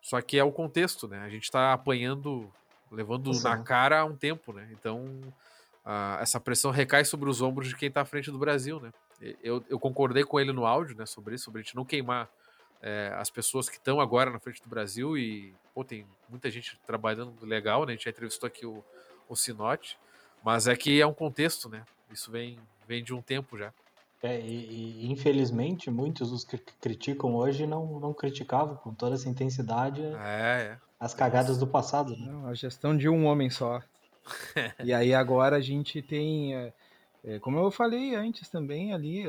Só 0.00 0.20
que 0.22 0.38
é 0.38 0.44
o 0.44 0.52
contexto, 0.52 1.08
né? 1.08 1.18
A 1.18 1.28
gente 1.28 1.50
tá 1.50 1.72
apanhando, 1.72 2.48
levando 2.90 3.34
Sim. 3.34 3.42
na 3.42 3.58
cara 3.58 4.00
há 4.00 4.04
um 4.04 4.16
tempo, 4.16 4.52
né? 4.52 4.68
Então, 4.70 5.20
a- 5.84 6.18
essa 6.20 6.38
pressão 6.38 6.70
recai 6.70 7.04
sobre 7.04 7.28
os 7.28 7.42
ombros 7.42 7.68
de 7.68 7.76
quem 7.76 7.90
tá 7.90 8.02
à 8.02 8.04
frente 8.04 8.30
do 8.30 8.38
Brasil, 8.38 8.78
né? 8.80 8.92
Eu, 9.42 9.64
eu 9.68 9.78
concordei 9.80 10.24
com 10.24 10.38
ele 10.38 10.52
no 10.52 10.64
áudio, 10.64 10.96
né? 10.96 11.06
Sobre 11.06 11.34
isso, 11.34 11.44
sobre 11.44 11.60
a 11.60 11.62
gente 11.64 11.74
não 11.76 11.84
queimar 11.84 12.28
é, 12.80 13.12
as 13.16 13.30
pessoas 13.30 13.68
que 13.68 13.76
estão 13.76 14.00
agora 14.00 14.30
na 14.30 14.40
frente 14.40 14.60
do 14.62 14.68
Brasil 14.68 15.16
e, 15.16 15.54
pô, 15.74 15.84
tem 15.84 16.04
muita 16.28 16.50
gente 16.50 16.76
trabalhando 16.86 17.34
legal, 17.44 17.84
né? 17.84 17.92
A 17.92 17.96
gente 17.96 18.04
já 18.04 18.10
entrevistou 18.10 18.46
aqui 18.46 18.66
o, 18.66 18.82
o 19.28 19.36
Sinote, 19.36 19.96
mas 20.42 20.66
é 20.66 20.74
que 20.76 21.00
é 21.00 21.06
um 21.06 21.14
contexto, 21.14 21.68
né? 21.68 21.84
Isso 22.10 22.30
vem, 22.30 22.58
vem 22.86 23.02
de 23.04 23.14
um 23.14 23.22
tempo 23.22 23.56
já. 23.56 23.72
É, 24.22 24.40
e, 24.40 25.02
e, 25.04 25.10
infelizmente 25.10 25.90
muitos 25.90 26.30
dos 26.30 26.44
que 26.44 26.56
criticam 26.80 27.34
hoje 27.34 27.66
não, 27.66 27.98
não 27.98 28.14
criticavam 28.14 28.76
com 28.76 28.94
toda 28.94 29.16
essa 29.16 29.28
intensidade 29.28 30.00
É, 30.00 30.74
é. 30.74 30.78
as 31.00 31.12
cagadas 31.12 31.58
do 31.58 31.66
passado. 31.66 32.16
Né? 32.16 32.26
Não, 32.30 32.46
a 32.46 32.54
gestão 32.54 32.96
de 32.96 33.08
um 33.08 33.26
homem 33.26 33.50
só. 33.50 33.82
e 34.84 34.92
aí 34.92 35.12
agora 35.12 35.56
a 35.56 35.60
gente 35.60 36.00
tem, 36.00 36.54
é, 36.54 36.72
é, 37.24 37.38
como 37.40 37.58
eu 37.58 37.70
falei 37.72 38.14
antes 38.14 38.48
também 38.48 38.94
ali, 38.94 39.24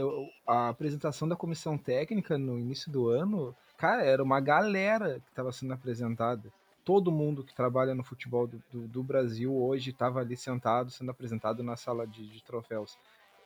a 0.45 0.69
apresentação 0.69 1.27
da 1.27 1.36
comissão 1.36 1.75
técnica 1.77 2.38
no 2.38 2.60
início 2.60 2.91
do 2.91 3.10
ano, 3.10 3.56
cara, 3.75 4.03
era 4.06 4.21
uma 4.23 4.39
galera 4.39 5.19
que 5.25 5.29
estava 5.32 5.51
sendo 5.51 5.73
apresentada. 5.73 6.51
Todo 6.86 7.12
mundo 7.12 7.43
que 7.43 7.56
trabalha 7.56 7.95
no 7.95 8.03
futebol 8.03 8.45
do, 8.45 8.62
do- 8.71 8.88
do 8.88 9.01
Brasil 9.03 9.56
hoje 9.56 9.89
estava 9.89 10.19
ali 10.19 10.36
sentado, 10.38 10.91
sendo 10.91 11.10
apresentado 11.10 11.63
na 11.63 11.75
sala 11.75 12.06
de, 12.06 12.27
de 12.27 12.43
troféus. 12.43 12.95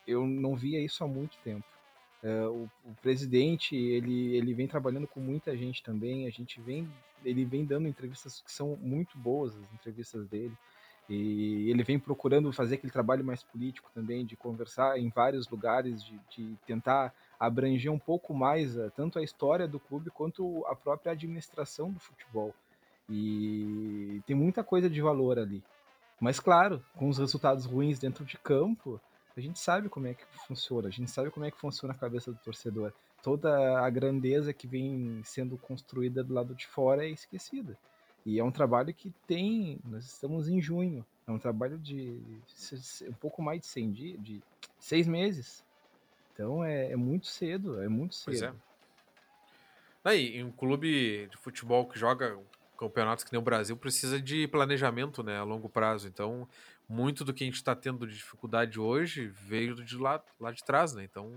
Eu 0.08 0.26
não 0.26 0.56
via 0.56 0.80
isso 0.80 1.04
há 1.04 1.08
muito 1.08 1.38
tempo. 1.44 1.66
É, 2.24 2.48
o, 2.48 2.68
o 2.86 2.96
presidente, 3.02 3.76
ele, 3.76 4.36
ele 4.36 4.54
vem 4.54 4.68
trabalhando 4.68 5.08
com 5.08 5.20
muita 5.20 5.56
gente 5.56 5.84
também, 5.84 6.26
a 6.26 6.30
gente 6.32 6.60
vem, 6.62 6.88
ele 7.24 7.46
vem 7.46 7.66
dando 7.66 7.88
entrevistas 7.88 8.42
que 8.42 8.52
são 8.52 8.76
muito 8.78 9.18
boas, 9.18 9.56
as 9.56 9.74
entrevistas 9.74 10.26
dele. 10.28 10.54
E 11.10 11.70
ele 11.70 11.84
vem 11.84 11.98
procurando 11.98 12.52
fazer 12.52 12.76
aquele 12.76 12.92
trabalho 12.92 13.24
mais 13.24 13.42
político 13.42 13.90
também, 13.94 14.26
de 14.26 14.36
conversar 14.36 15.00
em 15.00 15.10
vários 15.10 15.48
lugares, 15.48 16.04
de, 16.04 16.20
de 16.36 16.56
tentar 16.66 17.14
abranger 17.40 17.92
um 17.92 18.00
pouco 18.00 18.34
mais 18.34 18.78
a- 18.78 18.90
tanto 18.90 19.18
a 19.20 19.24
história 19.24 19.68
do 19.68 19.80
clube 19.80 20.10
quanto 20.10 20.66
a 20.66 20.76
própria 20.76 21.14
administração 21.14 21.92
do 21.92 22.00
futebol. 22.00 22.54
E 23.10 24.22
tem 24.26 24.36
muita 24.36 24.64
coisa 24.64 24.90
de 24.90 25.02
valor 25.02 25.40
ali. 25.40 25.64
Mas, 26.20 26.40
claro, 26.40 26.84
com 26.98 27.08
os 27.08 27.18
resultados 27.18 27.66
ruins 27.66 28.00
dentro 28.00 28.26
de 28.26 28.38
campo, 28.38 29.00
a 29.38 29.42
gente 29.42 29.60
sabe 29.60 29.90
como 29.90 30.08
é 30.08 30.14
que 30.14 30.26
funciona, 30.48 30.88
a 30.88 30.92
gente 30.92 31.12
sabe 31.12 31.30
como 31.30 31.46
é 31.46 31.52
que 31.52 31.60
funciona 31.60 31.94
a 31.94 31.98
cabeça 31.98 32.32
do 32.32 32.38
torcedor. 32.40 32.92
Toda 33.22 33.80
a 33.80 33.90
grandeza 33.90 34.54
que 34.54 34.68
vem 34.68 35.22
sendo 35.24 35.58
construída 35.58 36.24
do 36.24 36.34
lado 36.34 36.56
de 36.56 36.66
fora 36.68 37.06
é 37.06 37.10
esquecida. 37.10 37.78
E 38.26 38.40
é 38.40 38.44
um 38.44 38.52
trabalho 38.52 38.94
que 38.94 39.14
tem. 39.26 39.80
Nós 39.86 40.06
estamos 40.06 40.50
em 40.50 40.62
junho. 40.62 41.06
É 41.26 41.32
um 41.32 41.40
trabalho 41.40 41.78
de 41.78 42.20
um 43.08 43.14
pouco 43.14 43.42
mais 43.42 43.62
de 43.62 43.68
100 43.68 43.92
dias, 43.92 44.24
de 44.24 44.42
seis 44.80 45.08
meses. 45.08 45.64
Então 46.34 46.64
é, 46.64 46.92
é 46.92 46.96
muito 46.96 47.28
cedo, 47.28 47.82
é 47.82 47.88
muito 47.88 48.16
Pois 48.24 48.42
é. 48.42 48.48
cedo. 48.48 48.62
Aí, 50.04 50.42
um 50.44 50.52
clube 50.52 51.28
de 51.28 51.38
futebol 51.38 51.86
que 51.86 52.00
joga 52.00 52.38
campeonatos 52.78 53.24
que 53.24 53.32
nem 53.32 53.42
o 53.42 53.44
Brasil 53.44 53.76
precisa 53.76 54.22
de 54.22 54.48
planejamento, 54.48 55.24
né, 55.24 55.38
a 55.38 55.44
longo 55.44 55.68
prazo. 55.68 56.08
Então, 56.08 56.48
muito 56.88 57.26
do 57.26 57.34
que 57.34 57.44
a 57.44 57.48
gente 57.48 57.56
está 57.56 57.76
tendo 57.76 58.08
de 58.08 58.14
dificuldade 58.14 58.80
hoje 58.80 59.28
veio 59.28 59.76
de 59.76 59.98
lá, 59.98 60.24
lá 60.40 60.52
de 60.52 60.64
trás, 60.64 60.94
né? 60.94 61.04
Então, 61.04 61.32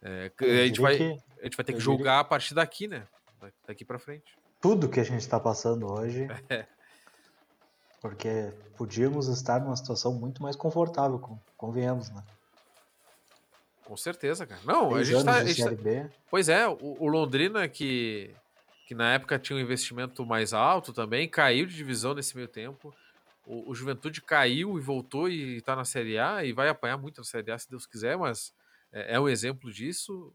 é, 0.00 0.30
a, 0.40 0.66
gente 0.66 0.80
vai, 0.80 0.96
que 0.96 1.04
a 1.40 1.44
gente 1.44 1.56
vai 1.56 1.64
ter 1.64 1.72
que 1.74 1.80
julgar 1.80 2.20
a 2.20 2.24
partir 2.24 2.54
daqui, 2.54 2.88
né? 2.88 3.06
Da- 3.40 3.50
Daqui 3.68 3.84
para 3.84 3.98
frente. 3.98 4.34
Tudo 4.60 4.88
que 4.88 5.00
a 5.00 5.04
gente 5.04 5.20
está 5.20 5.38
passando 5.38 5.90
hoje. 5.92 6.26
É. 6.48 6.66
Porque 8.00 8.52
podíamos 8.76 9.28
estar 9.28 9.60
numa 9.60 9.76
situação 9.76 10.12
muito 10.12 10.42
mais 10.42 10.56
confortável, 10.56 11.20
con- 11.20 11.38
convenhamos, 11.56 12.10
né? 12.10 12.22
Com 13.84 13.96
certeza, 13.96 14.44
cara. 14.44 14.60
Não, 14.64 14.90
a 14.90 15.04
Seis 15.04 15.08
gente 15.08 15.24
tá. 15.24 15.34
a 15.36 15.44
gente 15.44 15.62
tá-. 15.62 16.10
Pois 16.28 16.48
é, 16.48 16.66
o, 16.66 16.96
o 16.98 17.06
Londrina, 17.06 17.68
que, 17.68 18.34
que 18.88 18.94
na 18.94 19.12
época 19.14 19.38
tinha 19.38 19.56
um 19.56 19.60
investimento 19.60 20.26
mais 20.26 20.52
alto 20.52 20.92
também, 20.92 21.28
caiu 21.28 21.64
de 21.64 21.76
divisão 21.76 22.12
nesse 22.12 22.34
meio 22.34 22.48
tempo. 22.48 22.92
O, 23.44 23.70
o 23.70 23.74
Juventude 23.74 24.22
caiu 24.22 24.78
e 24.78 24.80
voltou 24.80 25.28
e 25.28 25.60
tá 25.62 25.74
na 25.76 25.84
Série 25.84 26.18
A 26.18 26.44
e 26.44 26.52
vai 26.52 26.68
apanhar 26.68 26.96
muito 26.96 27.18
na 27.18 27.24
Série 27.24 27.50
A, 27.50 27.58
se 27.58 27.68
Deus 27.68 27.86
quiser, 27.86 28.16
mas 28.16 28.54
é, 28.92 29.14
é 29.16 29.20
um 29.20 29.28
exemplo 29.28 29.72
disso. 29.72 30.32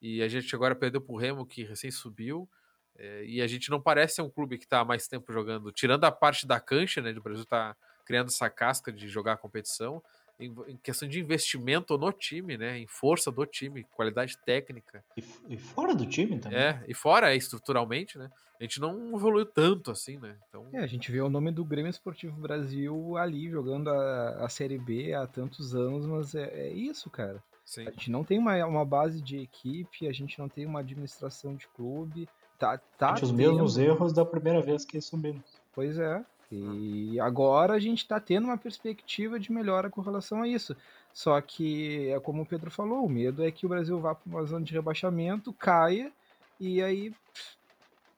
E 0.00 0.22
a 0.22 0.28
gente 0.28 0.54
agora 0.54 0.74
perdeu 0.74 1.00
pro 1.00 1.16
Remo, 1.16 1.46
que 1.46 1.62
recém 1.64 1.90
subiu. 1.90 2.48
é, 2.96 3.24
e 3.24 3.42
a 3.42 3.46
gente 3.46 3.70
não 3.70 3.80
parece 3.80 4.16
ser 4.16 4.22
um 4.22 4.30
clube 4.30 4.58
que 4.58 4.66
tá 4.66 4.80
há 4.80 4.84
mais 4.84 5.08
tempo 5.08 5.32
jogando, 5.32 5.72
tirando 5.72 6.04
a 6.04 6.12
parte 6.12 6.46
da 6.46 6.60
cancha, 6.60 7.00
né? 7.02 7.12
Do 7.12 7.22
Brasil 7.22 7.44
tá 7.46 7.76
criando 8.04 8.28
essa 8.28 8.50
casca 8.50 8.92
de 8.92 9.08
jogar 9.08 9.34
a 9.34 9.36
competição. 9.36 10.02
Em, 10.40 10.54
em 10.68 10.76
questão 10.78 11.08
de 11.08 11.20
investimento 11.20 11.96
no 11.98 12.12
time, 12.12 12.56
né? 12.56 12.78
Em 12.78 12.86
força 12.86 13.30
do 13.30 13.44
time, 13.44 13.84
qualidade 13.94 14.36
técnica. 14.38 15.04
E, 15.16 15.22
e 15.50 15.56
fora 15.58 15.94
do 15.94 16.06
time 16.06 16.38
também. 16.38 16.58
É, 16.58 16.82
e 16.88 16.94
fora 16.94 17.34
estruturalmente, 17.34 18.16
né? 18.18 18.30
A 18.58 18.62
gente 18.64 18.80
não 18.80 19.14
evoluiu 19.14 19.46
tanto 19.46 19.90
assim, 19.90 20.18
né? 20.18 20.36
Então, 20.48 20.66
É, 20.72 20.80
a 20.80 20.86
gente 20.86 21.10
vê 21.10 21.20
o 21.20 21.30
nome 21.30 21.50
do 21.50 21.64
Grêmio 21.64 21.88
Esportivo 21.88 22.38
Brasil 22.40 23.16
ali 23.16 23.48
jogando 23.48 23.88
a, 23.88 24.44
a 24.44 24.48
Série 24.48 24.78
B 24.78 25.14
há 25.14 25.26
tantos 25.26 25.74
anos, 25.74 26.04
mas 26.06 26.34
é, 26.34 26.68
é 26.68 26.72
isso, 26.72 27.08
cara. 27.08 27.42
sim. 27.64 27.86
A 27.86 27.90
gente 27.90 28.10
não 28.10 28.22
tem 28.22 28.38
uma, 28.38 28.64
uma 28.66 28.84
base 28.84 29.22
de 29.22 29.38
equipe, 29.38 30.06
a 30.06 30.12
gente 30.12 30.38
não 30.38 30.48
tem 30.48 30.66
uma 30.66 30.80
administração 30.80 31.54
de 31.54 31.66
clube. 31.68 32.28
Tá, 32.58 32.76
tá 32.98 33.14
os 33.14 33.32
mesmos 33.32 33.78
erros 33.78 34.12
da 34.12 34.24
primeira 34.26 34.60
vez 34.60 34.84
que 34.84 35.00
subimos. 35.00 35.60
Pois 35.72 35.98
é. 35.98 36.22
E 36.52 37.18
agora 37.20 37.74
a 37.74 37.78
gente 37.78 37.98
está 37.98 38.18
tendo 38.18 38.46
uma 38.46 38.58
perspectiva 38.58 39.38
de 39.38 39.52
melhora 39.52 39.88
com 39.88 40.00
relação 40.00 40.42
a 40.42 40.48
isso. 40.48 40.76
Só 41.12 41.40
que 41.40 42.08
é 42.08 42.18
como 42.18 42.42
o 42.42 42.46
Pedro 42.46 42.70
falou, 42.70 43.04
o 43.04 43.08
medo 43.08 43.44
é 43.44 43.50
que 43.50 43.66
o 43.66 43.68
Brasil 43.68 43.98
vá 44.00 44.14
para 44.14 44.28
uma 44.28 44.44
zona 44.44 44.64
de 44.64 44.72
rebaixamento, 44.72 45.52
caia, 45.52 46.12
e 46.58 46.82
aí 46.82 47.10
pff, 47.10 47.56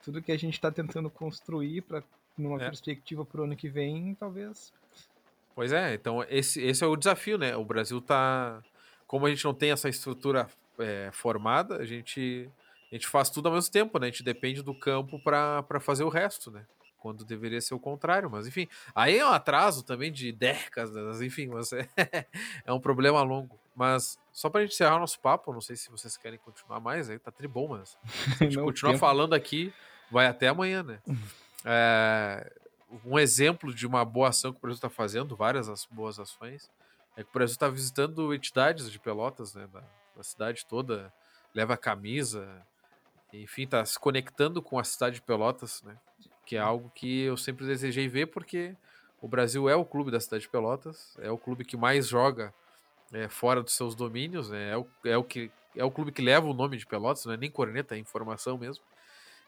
tudo 0.03 0.21
que 0.21 0.31
a 0.31 0.37
gente 0.37 0.53
está 0.53 0.71
tentando 0.71 1.09
construir 1.09 1.81
para 1.81 2.03
numa 2.37 2.59
É. 2.61 2.65
perspectiva 2.65 3.23
para 3.23 3.41
o 3.41 3.43
ano 3.43 3.55
que 3.55 3.69
vem, 3.69 4.15
talvez. 4.15 4.73
Pois 5.55 5.71
é, 5.71 5.93
então 5.93 6.23
esse, 6.29 6.61
esse 6.63 6.83
é 6.83 6.87
o 6.87 6.95
desafio, 6.95 7.37
né? 7.37 7.55
O 7.55 7.63
Brasil 7.63 8.01
tá. 8.01 8.63
Como 9.05 9.27
a 9.27 9.29
gente 9.29 9.45
não 9.45 9.53
tem 9.53 9.69
essa 9.71 9.87
estrutura 9.87 10.47
é, 10.79 11.11
formada, 11.13 11.77
a 11.77 11.85
gente, 11.85 12.49
a 12.91 12.95
gente 12.95 13.07
faz 13.07 13.29
tudo 13.29 13.47
ao 13.47 13.53
mesmo 13.53 13.71
tempo, 13.71 13.99
né? 13.99 14.07
A 14.07 14.09
gente 14.09 14.23
depende 14.23 14.63
do 14.63 14.73
campo 14.73 15.19
para 15.23 15.79
fazer 15.79 16.03
o 16.03 16.09
resto, 16.09 16.49
né? 16.49 16.65
Quando 17.03 17.25
deveria 17.25 17.59
ser 17.59 17.73
o 17.73 17.79
contrário, 17.79 18.29
mas 18.31 18.47
enfim. 18.47 18.65
Aí 18.95 19.17
é 19.17 19.25
um 19.25 19.29
atraso 19.33 19.83
também 19.83 20.09
de 20.09 20.31
décadas, 20.31 21.21
enfim, 21.21 21.47
mas 21.47 21.73
é, 21.73 21.85
é 22.63 22.71
um 22.71 22.79
problema 22.79 23.21
longo. 23.21 23.59
Mas 23.75 24.17
só 24.31 24.49
pra 24.49 24.61
gente 24.61 24.71
encerrar 24.71 24.95
o 24.95 24.99
nosso 24.99 25.19
papo, 25.19 25.51
não 25.51 25.59
sei 25.59 25.75
se 25.75 25.91
vocês 25.91 26.15
querem 26.15 26.39
continuar 26.39 26.79
mais, 26.79 27.09
aí 27.09 27.19
tá 27.19 27.29
tribom, 27.29 27.67
mas 27.67 27.89
se 27.89 27.97
a 28.39 28.47
gente 28.47 28.57
continuar 28.57 28.93
tempo- 28.93 29.01
falando 29.05 29.33
aqui, 29.33 29.73
vai 30.09 30.27
até 30.27 30.47
amanhã, 30.47 30.81
né? 30.81 31.01
É, 31.65 32.49
um 33.03 33.19
exemplo 33.19 33.73
de 33.73 33.85
uma 33.85 34.05
boa 34.05 34.29
ação 34.29 34.53
que 34.53 34.59
o 34.59 34.61
Brasil 34.61 34.75
está 34.77 34.89
fazendo, 34.89 35.35
várias 35.35 35.67
as 35.67 35.85
boas 35.85 36.19
ações, 36.19 36.71
é 37.17 37.23
que 37.23 37.29
o 37.29 37.33
Brasil 37.33 37.53
está 37.55 37.67
visitando 37.67 38.33
entidades 38.33 38.89
de 38.89 38.97
Pelotas, 38.97 39.53
né, 39.53 39.67
da, 39.67 39.83
da 40.15 40.23
cidade 40.23 40.65
toda, 40.65 41.11
leva 41.53 41.75
camisa, 41.75 42.47
enfim, 43.33 43.63
está 43.63 43.83
se 43.85 43.99
conectando 43.99 44.61
com 44.61 44.79
a 44.79 44.83
cidade 44.85 45.15
de 45.15 45.21
Pelotas, 45.21 45.81
né, 45.83 45.97
que 46.45 46.55
é 46.55 46.59
algo 46.59 46.91
que 46.93 47.21
eu 47.21 47.37
sempre 47.37 47.65
desejei 47.65 48.07
ver, 48.07 48.27
porque 48.27 48.75
o 49.21 49.27
Brasil 49.27 49.69
é 49.69 49.75
o 49.75 49.85
clube 49.85 50.11
da 50.11 50.19
cidade 50.19 50.43
de 50.43 50.49
Pelotas, 50.49 51.17
é 51.19 51.31
o 51.31 51.37
clube 51.37 51.63
que 51.63 51.77
mais 51.77 52.07
joga 52.07 52.53
é, 53.11 53.29
fora 53.29 53.61
dos 53.61 53.73
seus 53.73 53.95
domínios, 53.95 54.49
né, 54.49 54.71
é 54.71 54.77
o, 54.77 54.87
é 55.05 55.17
o 55.17 55.23
que 55.23 55.51
é 55.75 55.83
o 55.83 55.89
clube 55.89 56.11
que 56.11 56.21
leva 56.21 56.45
o 56.45 56.53
nome 56.53 56.77
de 56.77 56.85
Pelotas, 56.85 57.25
não 57.25 57.33
é 57.33 57.37
nem 57.37 57.49
corneta, 57.49 57.95
é 57.95 57.97
informação 57.97 58.57
mesmo. 58.57 58.83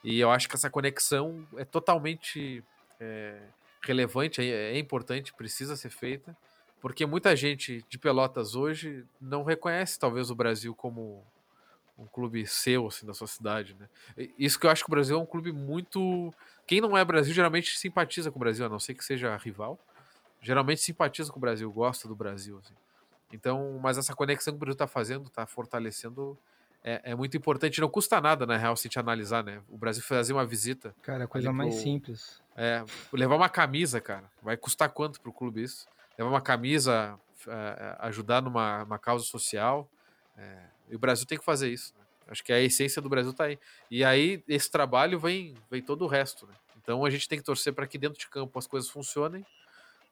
E 0.04 0.20
eu 0.20 0.32
acho 0.32 0.50
que 0.50 0.56
essa 0.56 0.70
conexão 0.70 1.48
é 1.56 1.64
totalmente 1.64 2.64
é, 3.00 3.42
relevante, 3.82 4.42
é, 4.42 4.74
é 4.74 4.80
importante, 4.80 5.34
precisa 5.34 5.76
ser 5.76 5.90
feita, 5.90 6.36
porque 6.82 7.06
muita 7.06 7.36
gente 7.36 7.84
de 7.90 7.98
Pelotas 7.98 8.56
hoje 8.56 9.06
não 9.20 9.44
reconhece 9.44 10.00
talvez 10.00 10.30
o 10.30 10.36
Brasil 10.36 10.76
como 10.76 11.24
um 11.98 12.06
clube 12.06 12.46
seu, 12.46 12.88
assim, 12.88 13.06
da 13.06 13.14
sua 13.14 13.28
cidade, 13.28 13.76
né? 13.80 13.88
Isso 14.38 14.60
que 14.60 14.66
eu 14.66 14.70
acho 14.70 14.84
que 14.84 14.90
o 14.90 14.92
Brasil 14.92 15.18
é 15.18 15.20
um 15.20 15.26
clube 15.26 15.52
muito... 15.52 16.34
Quem 16.68 16.82
não 16.82 16.98
é 16.98 17.06
Brasil 17.06 17.34
geralmente 17.34 17.78
simpatiza 17.78 18.32
com 18.32 18.38
o 18.38 18.40
Brasil, 18.40 18.66
a 18.66 18.70
não 18.70 18.80
ser 18.80 18.96
que 18.96 19.04
seja 19.06 19.36
rival, 19.38 19.80
geralmente 20.42 20.82
simpatiza 20.82 21.32
com 21.32 21.38
o 21.38 21.42
Brasil, 21.42 21.72
gosta 21.72 22.08
do 22.08 22.16
Brasil, 22.16 22.58
assim. 22.58 22.74
Então, 23.32 23.80
mas 23.82 23.98
essa 23.98 24.14
conexão 24.14 24.54
que 24.54 24.58
o 24.58 24.60
Brasil 24.60 24.74
está 24.74 24.88
fazendo, 24.88 25.28
está 25.28 25.46
fortalecendo, 25.46 26.38
é, 26.84 27.12
é 27.12 27.16
muito 27.16 27.36
importante. 27.38 27.82
Não 27.82 27.90
custa 27.90 28.20
nada, 28.22 28.46
na 28.46 28.58
real, 28.58 28.76
se 28.76 28.82
a 28.82 28.88
gente 28.88 29.00
analisar, 29.00 29.44
né? 29.44 29.62
O 29.70 29.78
Brasil 29.78 30.04
fazer 30.04 30.34
uma 30.34 30.46
visita 30.46 30.94
Cara, 31.02 31.24
a 31.24 31.28
coisa 31.28 31.50
ali 31.50 31.58
mais 31.58 31.74
pro- 31.74 31.84
simples. 31.84 32.42
é, 32.56 32.84
levar 33.12 33.36
uma 33.36 33.50
camisa, 33.50 34.00
cara. 34.02 34.30
Vai 34.42 34.58
custar 34.58 34.90
quanto 34.90 35.20
pro 35.22 35.34
clube 35.34 35.64
isso? 35.64 35.88
Levar 36.18 36.30
uma 36.30 36.42
camisa, 36.42 37.20
é, 37.48 37.96
ajudar 38.00 38.42
numa 38.42 38.84
uma 38.84 39.00
causa 39.00 39.26
social. 39.26 39.90
É, 40.38 40.60
e 40.90 40.96
o 40.96 41.00
Brasil 41.00 41.26
tem 41.26 41.38
que 41.38 41.44
fazer 41.46 41.70
isso. 41.72 41.94
né? 41.98 42.06
Acho 42.28 42.44
que 42.44 42.52
a 42.52 42.60
essência 42.60 43.02
do 43.02 43.10
Brasil 43.10 43.34
tá 43.34 43.46
aí. 43.46 43.60
E 43.90 44.04
aí, 44.04 44.44
esse 44.48 44.70
trabalho 44.70 45.20
vem, 45.20 45.54
vem 45.70 45.82
todo 45.82 46.04
o 46.04 46.08
resto. 46.08 46.48
Né? 46.48 46.54
Então 46.82 47.06
a 47.06 47.10
gente 47.10 47.28
tem 47.28 47.38
que 47.38 47.46
torcer 47.46 47.74
para 47.74 47.88
que 47.88 47.98
dentro 47.98 48.20
de 48.20 48.28
campo 48.28 48.58
as 48.58 48.68
coisas 48.68 48.90
funcionem 48.90 49.46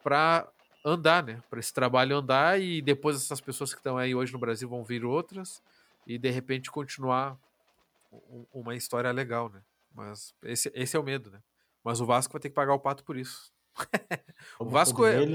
para 0.04 0.48
andar, 0.86 1.24
né? 1.24 1.42
Para 1.50 1.60
esse 1.60 1.74
trabalho 1.74 2.18
andar 2.18 2.60
e 2.60 2.82
depois 2.82 3.16
essas 3.16 3.40
pessoas 3.40 3.74
que 3.74 3.80
estão 3.80 3.98
aí 3.98 4.14
hoje 4.14 4.34
no 4.34 4.40
Brasil 4.40 4.68
vão 4.68 4.84
vir 4.84 5.06
outras 5.06 5.62
e 6.06 6.18
de 6.18 6.30
repente 6.30 6.70
continuar 6.70 7.38
um- 8.12 8.46
uma 8.54 8.76
história 8.76 9.12
legal, 9.12 9.50
né? 9.50 9.62
Mas 9.94 10.34
esse, 10.44 10.72
esse 10.76 10.98
é 10.98 11.00
o 11.00 11.04
medo, 11.04 11.32
né? 11.32 11.40
Mas 11.84 12.02
o 12.02 12.06
Vasco 12.06 12.34
vai 12.34 12.42
ter 12.42 12.50
que 12.50 12.56
pagar 12.56 12.74
o 12.74 12.80
pato 12.80 13.04
por 13.04 13.18
isso. 13.18 13.52
o 14.60 14.66
Vasco 14.66 15.06
é. 15.06 15.26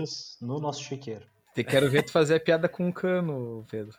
no 0.41 0.61
nosso 0.61 0.82
chiqueiro. 0.82 1.26
Te 1.55 1.64
quero 1.64 1.91
ver 1.91 2.03
tu 2.05 2.12
fazer 2.12 2.36
a 2.36 2.41
piada 2.41 2.68
com 2.68 2.89
o 2.89 2.93
cano, 2.93 3.66
Pedro. 3.70 3.99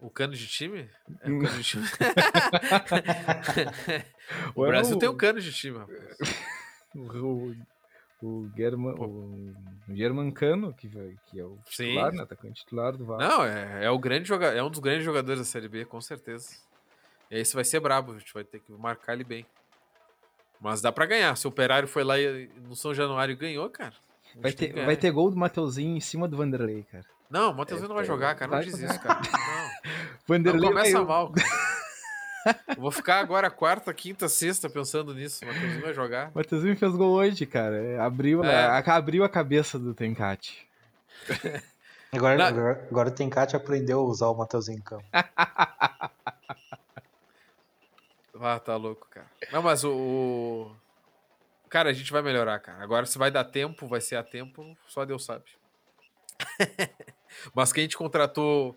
O 0.00 0.10
cano 0.10 0.34
de 0.34 0.46
time? 0.46 0.88
É 1.20 1.30
o 1.30 1.38
cano 1.40 1.56
de 1.58 1.64
time. 1.64 1.86
o 4.54 4.60
Ué, 4.62 4.68
Brasil 4.68 4.96
o- 4.96 4.98
tem 4.98 5.08
um 5.08 5.16
cano 5.16 5.40
de 5.40 5.52
time, 5.52 5.78
rapaz. 5.78 6.18
O, 6.92 7.54
o, 8.20 8.50
German, 8.56 8.94
o 8.98 9.54
German 9.94 10.28
Cano, 10.32 10.74
que, 10.74 10.88
que 10.88 11.38
é 11.38 11.44
o 11.44 11.56
titular, 11.64 12.12
né, 12.12 12.22
atacante 12.24 12.64
titular 12.64 12.96
do 12.96 13.04
Vasco. 13.06 13.22
Não, 13.22 13.44
é, 13.44 13.84
é 13.84 13.90
o 13.90 13.96
grande 13.98 14.26
jogador, 14.28 14.56
é 14.56 14.62
um 14.62 14.68
dos 14.68 14.80
grandes 14.80 15.04
jogadores 15.04 15.38
da 15.38 15.44
Série 15.44 15.68
B, 15.68 15.84
com 15.84 16.00
certeza. 16.00 16.48
E 17.30 17.38
esse 17.38 17.54
vai 17.54 17.62
ser 17.64 17.78
brabo, 17.78 18.12
a 18.12 18.18
gente 18.18 18.34
vai 18.34 18.42
ter 18.42 18.58
que 18.58 18.72
marcar 18.72 19.12
ele 19.12 19.22
bem. 19.22 19.46
Mas 20.60 20.80
dá 20.82 20.90
pra 20.90 21.06
ganhar. 21.06 21.36
Se 21.36 21.46
o 21.46 21.50
Operário 21.50 21.86
foi 21.86 22.02
lá 22.02 22.18
e- 22.18 22.50
no 22.66 22.74
São 22.74 22.92
Januário 22.92 23.32
e 23.32 23.36
ganhou, 23.36 23.70
cara. 23.70 23.94
Vai 24.34 24.52
ter, 24.52 24.72
vai 24.84 24.96
ter 24.96 25.12
gol 25.12 25.30
do 25.30 25.36
Mateuzinho 25.36 25.96
em 25.96 26.00
cima 26.00 26.26
do 26.26 26.36
Vanderlei, 26.36 26.82
cara. 26.90 27.04
Não, 27.30 27.52
o 27.52 27.56
Matheusinho 27.56 27.88
não 27.88 27.94
vai 27.96 28.04
jogar, 28.04 28.34
cara. 28.34 28.50
Não 28.50 28.58
Vai 28.58 28.66
diz 28.66 28.76
jogar. 28.76 28.90
isso, 28.90 29.00
cara. 29.00 29.20
Não. 29.20 29.70
Não 30.38 30.52
Vanderlei 30.52 30.68
começa 30.70 30.98
vai- 30.98 31.06
mal. 31.06 31.32
Vou 32.78 32.90
ficar 32.90 33.18
agora 33.20 33.50
quarta, 33.50 33.92
quinta, 33.92 34.26
sexta 34.28 34.70
pensando 34.70 35.12
nisso. 35.14 35.44
O 35.44 35.48
Matheusinho 35.48 35.82
vai 35.82 35.92
jogar. 35.92 36.30
O 36.34 36.38
Mateuzinho 36.38 36.76
fez 36.76 36.92
gol 36.92 37.12
hoje, 37.12 37.44
cara. 37.44 37.76
É, 37.76 37.98
Abriu, 38.00 38.42
É. 38.42 38.64
a- 38.64 38.78
abriu 38.96 39.22
a 39.24 39.28
cabeça 39.28 39.78
do 39.78 39.92
Tencate. 39.94 40.66
Agora, 42.12 42.36
Na- 42.36 42.48
agora, 42.48 42.88
agora 42.90 43.08
o 43.08 43.12
Tencate 43.12 43.54
aprendeu 43.54 44.00
a 44.00 44.02
usar 44.02 44.26
o 44.28 44.34
Matheusinho 44.34 44.78
em 44.78 44.82
campo. 44.82 45.04
Ah, 48.42 48.58
tá 48.58 48.74
louco, 48.76 49.06
cara. 49.10 49.26
Não, 49.52 49.62
mas 49.62 49.84
o. 49.84 49.92
o- 49.92 50.76
Cara, 51.68 51.90
a 51.90 51.92
gente 51.92 52.10
vai 52.10 52.22
melhorar, 52.22 52.58
cara. 52.58 52.82
Agora, 52.82 53.04
se 53.06 53.16
vai 53.18 53.30
dar 53.30 53.44
tempo, 53.44 53.86
vai 53.86 54.00
ser 54.00 54.16
a 54.16 54.24
tempo, 54.24 54.76
só 54.88 55.04
Deus 55.04 55.24
sabe. 55.24 55.44
mas 57.54 57.72
que 57.72 57.80
a 57.80 57.82
gente 57.82 57.96
contratou 57.98 58.74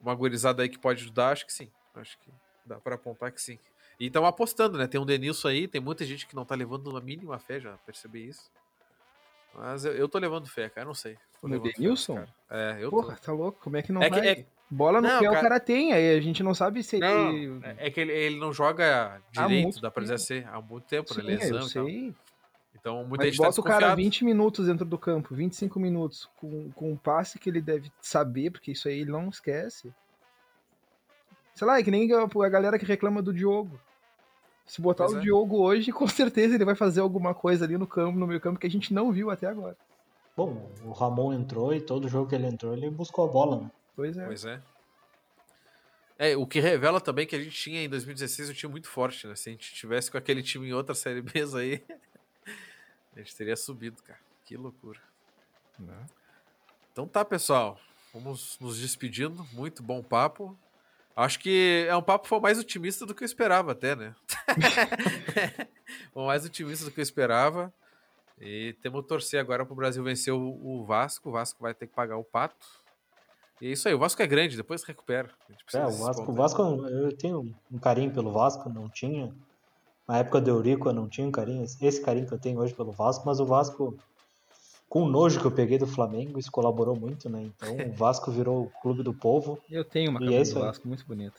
uma 0.00 0.14
gurizada 0.14 0.62
aí 0.62 0.68
que 0.68 0.78
pode 0.78 1.02
ajudar, 1.02 1.30
acho 1.30 1.46
que 1.46 1.52
sim. 1.52 1.70
Acho 1.94 2.18
que 2.18 2.30
dá 2.64 2.76
pra 2.80 2.94
apontar 2.96 3.32
que 3.32 3.40
sim. 3.40 3.58
E 3.98 4.06
estão 4.06 4.26
apostando, 4.26 4.76
né? 4.76 4.86
Tem 4.86 5.00
um 5.00 5.06
Denilson 5.06 5.48
aí, 5.48 5.66
tem 5.66 5.80
muita 5.80 6.04
gente 6.04 6.26
que 6.26 6.36
não 6.36 6.44
tá 6.44 6.54
levando 6.54 6.94
a 6.96 7.00
mínima 7.00 7.38
fé, 7.38 7.58
já 7.60 7.72
percebi 7.78 8.28
isso. 8.28 8.50
Mas 9.54 9.84
eu, 9.86 9.92
eu 9.94 10.08
tô 10.08 10.18
levando 10.18 10.46
fé, 10.48 10.68
cara. 10.68 10.82
Eu 10.84 10.88
não 10.88 10.94
sei. 10.94 11.16
Tô 11.40 11.48
No 11.48 11.54
levando 11.54 11.68
fé, 11.72 11.78
Denilson? 11.78 12.14
cara. 12.16 12.28
É, 12.50 12.76
eu 12.84 12.90
Porra, 12.90 13.16
tô. 13.16 13.22
tá 13.22 13.32
louco? 13.32 13.58
Como 13.62 13.76
é 13.76 13.82
que 13.82 13.90
não 13.92 14.02
É 14.02 14.10
que- 14.10 14.18
vai? 14.18 14.28
é- 14.28 14.46
Bola 14.68 15.00
no 15.00 15.06
Não, 15.06 15.20
pé 15.20 15.28
o 15.28 15.32
cara- 15.32 15.42
cara 15.48 15.60
tem, 15.60 15.92
aí 15.92 16.16
a 16.16 16.20
gente 16.20 16.42
não 16.42 16.52
sabe 16.52 16.82
se 16.82 16.98
Não, 16.98 17.30
ele... 17.32 17.60
é 17.78 17.88
que 17.88 18.00
ele, 18.00 18.10
ele 18.12 18.36
não 18.36 18.52
joga 18.52 19.22
direito 19.30 19.62
muito 19.62 19.80
da 19.80 19.92
presença 19.92 20.24
C 20.26 20.44
há 20.50 20.60
muito 20.60 20.84
tempo, 20.88 21.14
né? 21.14 21.20
Sim, 21.22 21.30
eu 21.46 21.54
Lesão 21.54 21.68
e 21.68 21.72
tal. 21.72 21.86
Então 22.78 23.04
muita 23.04 23.24
Mas 23.24 23.34
gente 23.34 23.38
tá 23.38 23.44
bota 23.48 23.60
o 23.60 23.64
cara 23.64 23.78
desconfiado. 23.78 23.96
20 23.96 24.24
minutos 24.24 24.66
dentro 24.66 24.84
do 24.84 24.98
campo, 24.98 25.34
25 25.34 25.80
minutos, 25.80 26.28
com, 26.36 26.70
com 26.72 26.92
um 26.92 26.96
passe 26.96 27.38
que 27.38 27.48
ele 27.48 27.60
deve 27.60 27.90
saber, 28.00 28.50
porque 28.50 28.72
isso 28.72 28.88
aí 28.88 29.00
ele 29.00 29.10
não 29.10 29.28
esquece. 29.28 29.92
Sei 31.54 31.66
lá, 31.66 31.78
é 31.78 31.82
que 31.82 31.90
nem 31.90 32.12
a, 32.12 32.22
a 32.24 32.48
galera 32.48 32.78
que 32.78 32.84
reclama 32.84 33.22
do 33.22 33.32
Diogo. 33.32 33.80
Se 34.66 34.80
botar 34.80 35.04
Pois 35.04 35.16
o 35.16 35.18
é. 35.18 35.22
Diogo 35.22 35.62
hoje, 35.62 35.90
com 35.92 36.06
certeza 36.06 36.54
ele 36.54 36.64
vai 36.64 36.74
fazer 36.74 37.00
alguma 37.00 37.34
coisa 37.34 37.64
ali 37.64 37.78
no 37.78 37.86
campo, 37.86 38.18
no 38.18 38.26
meio 38.26 38.40
campo, 38.40 38.58
que 38.58 38.66
a 38.66 38.70
gente 38.70 38.92
não 38.92 39.10
viu 39.10 39.30
até 39.30 39.46
agora. 39.46 39.76
Bom, 40.36 40.70
o 40.84 40.92
Ramon 40.92 41.32
entrou 41.32 41.72
e 41.72 41.80
todo 41.80 42.08
jogo 42.08 42.28
que 42.28 42.34
ele 42.34 42.46
entrou 42.46 42.74
ele 42.74 42.90
buscou 42.90 43.24
a 43.24 43.28
bola, 43.28 43.62
né? 43.62 43.70
Pois 43.94 44.18
é. 44.18 44.26
Pois 44.26 44.44
é. 44.44 44.60
É, 46.18 46.36
o 46.36 46.46
que 46.46 46.60
revela 46.60 47.00
também 47.00 47.26
que 47.26 47.36
a 47.36 47.40
gente 47.40 47.54
tinha 47.54 47.82
em 47.82 47.88
2016 47.88 48.50
um 48.50 48.52
time 48.52 48.70
muito 48.72 48.88
forte, 48.88 49.26
né? 49.26 49.34
Se 49.34 49.50
a 49.50 49.52
gente 49.52 49.74
tivesse 49.74 50.10
com 50.10 50.16
aquele 50.16 50.42
time 50.42 50.68
em 50.68 50.72
outra 50.72 50.94
série 50.94 51.20
B 51.20 51.32
aí, 51.56 51.82
a 53.16 53.18
gente 53.20 53.34
teria 53.34 53.56
subido, 53.56 54.02
cara. 54.02 54.20
Que 54.44 54.56
loucura. 54.56 55.00
Né? 55.78 56.06
Então 56.92 57.08
tá, 57.08 57.24
pessoal. 57.24 57.78
Vamos 58.12 58.58
nos 58.60 58.78
despedindo. 58.78 59.46
Muito 59.52 59.82
bom 59.82 60.02
papo. 60.02 60.56
Acho 61.16 61.38
que 61.38 61.86
é 61.88 61.96
um 61.96 62.02
papo 62.02 62.28
foi 62.28 62.38
mais 62.40 62.58
otimista 62.58 63.06
do 63.06 63.14
que 63.14 63.24
eu 63.24 63.26
esperava, 63.26 63.72
até, 63.72 63.96
né? 63.96 64.14
foi 66.12 66.26
mais 66.26 66.44
otimista 66.44 66.84
do 66.84 66.90
que 66.90 67.00
eu 67.00 67.02
esperava. 67.02 67.72
E 68.38 68.74
temos 68.82 69.00
que 69.00 69.08
torcer 69.08 69.40
agora 69.40 69.64
para 69.64 69.72
o 69.72 69.76
Brasil 69.76 70.04
vencer 70.04 70.34
o, 70.34 70.60
o, 70.62 70.84
Vasco. 70.84 71.30
O 71.30 71.32
Vasco 71.32 71.62
vai 71.62 71.72
ter 71.72 71.86
que 71.86 71.94
pagar 71.94 72.18
o 72.18 72.24
pato. 72.24 72.66
E 73.62 73.68
é 73.68 73.70
isso 73.70 73.88
aí. 73.88 73.94
O 73.94 73.98
Vasco 73.98 74.20
é 74.20 74.26
grande, 74.26 74.58
depois 74.58 74.82
recupera. 74.82 75.30
É, 75.72 75.86
o 75.86 75.90
Vasco, 75.90 76.30
o 76.30 76.34
Vasco, 76.34 76.62
eu 76.86 77.16
tenho 77.16 77.54
um 77.72 77.78
carinho 77.78 78.12
pelo 78.12 78.30
Vasco, 78.30 78.68
não 78.68 78.90
tinha. 78.90 79.34
Na 80.06 80.18
época 80.18 80.40
do 80.40 80.50
Eurico 80.50 80.88
eu 80.88 80.92
não 80.92 81.08
tinha 81.08 81.26
um 81.26 81.32
carinho, 81.32 81.64
esse 81.64 82.00
carinho 82.00 82.26
que 82.26 82.32
eu 82.32 82.38
tenho 82.38 82.60
hoje 82.60 82.72
pelo 82.72 82.92
Vasco, 82.92 83.24
mas 83.26 83.40
o 83.40 83.44
Vasco, 83.44 83.98
com 84.88 85.02
o 85.02 85.08
nojo 85.08 85.40
que 85.40 85.46
eu 85.46 85.50
peguei 85.50 85.78
do 85.78 85.86
Flamengo, 85.86 86.38
isso 86.38 86.50
colaborou 86.50 86.94
muito, 86.94 87.28
né? 87.28 87.42
Então 87.42 87.74
o 87.88 87.92
Vasco 87.96 88.30
virou 88.30 88.64
o 88.64 88.70
clube 88.80 89.02
do 89.02 89.12
povo. 89.12 89.58
Eu 89.68 89.84
tenho 89.84 90.10
uma 90.10 90.20
camisa 90.20 90.52
é 90.52 90.54
do 90.54 90.60
Vasco 90.60 90.86
muito 90.86 91.04
bonita. 91.06 91.36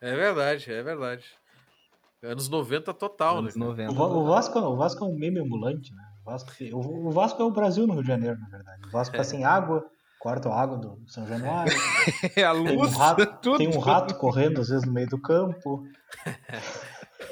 É 0.00 0.14
verdade, 0.14 0.70
é 0.70 0.82
verdade. 0.82 1.24
Anos 2.22 2.48
90 2.48 2.92
total, 2.94 3.38
Anos 3.38 3.56
né? 3.56 3.64
90. 3.64 3.92
O, 3.92 4.22
o, 4.22 4.26
Vasco, 4.26 4.58
o 4.58 4.76
Vasco 4.76 5.04
é 5.04 5.08
um 5.08 5.14
meme 5.14 5.40
ambulante, 5.40 5.94
né? 5.94 6.02
O 6.22 6.30
Vasco, 6.30 6.52
o, 6.72 7.06
o 7.08 7.10
Vasco 7.10 7.40
é 7.42 7.44
o 7.44 7.50
Brasil 7.50 7.86
no 7.86 7.94
Rio 7.94 8.02
de 8.02 8.08
Janeiro, 8.08 8.38
na 8.40 8.48
verdade. 8.48 8.82
O 8.86 8.90
Vasco 8.90 9.12
tá 9.12 9.22
é. 9.22 9.24
tá 9.24 9.24
sem 9.24 9.44
água, 9.44 9.86
corta 10.18 10.48
a 10.48 10.60
água 10.60 10.76
do 10.76 10.98
São 11.06 11.26
Januário. 11.26 11.72
É 12.36 12.44
a 12.44 12.52
luz, 12.52 12.70
tem 12.70 12.78
um 12.78 12.88
rato, 12.88 13.26
tudo. 13.40 13.58
Tem 13.58 13.68
um 13.68 13.78
rato 13.78 14.14
correndo 14.14 14.60
às 14.60 14.68
vezes 14.68 14.84
no 14.84 14.92
meio 14.92 15.08
do 15.08 15.18
campo. 15.18 15.86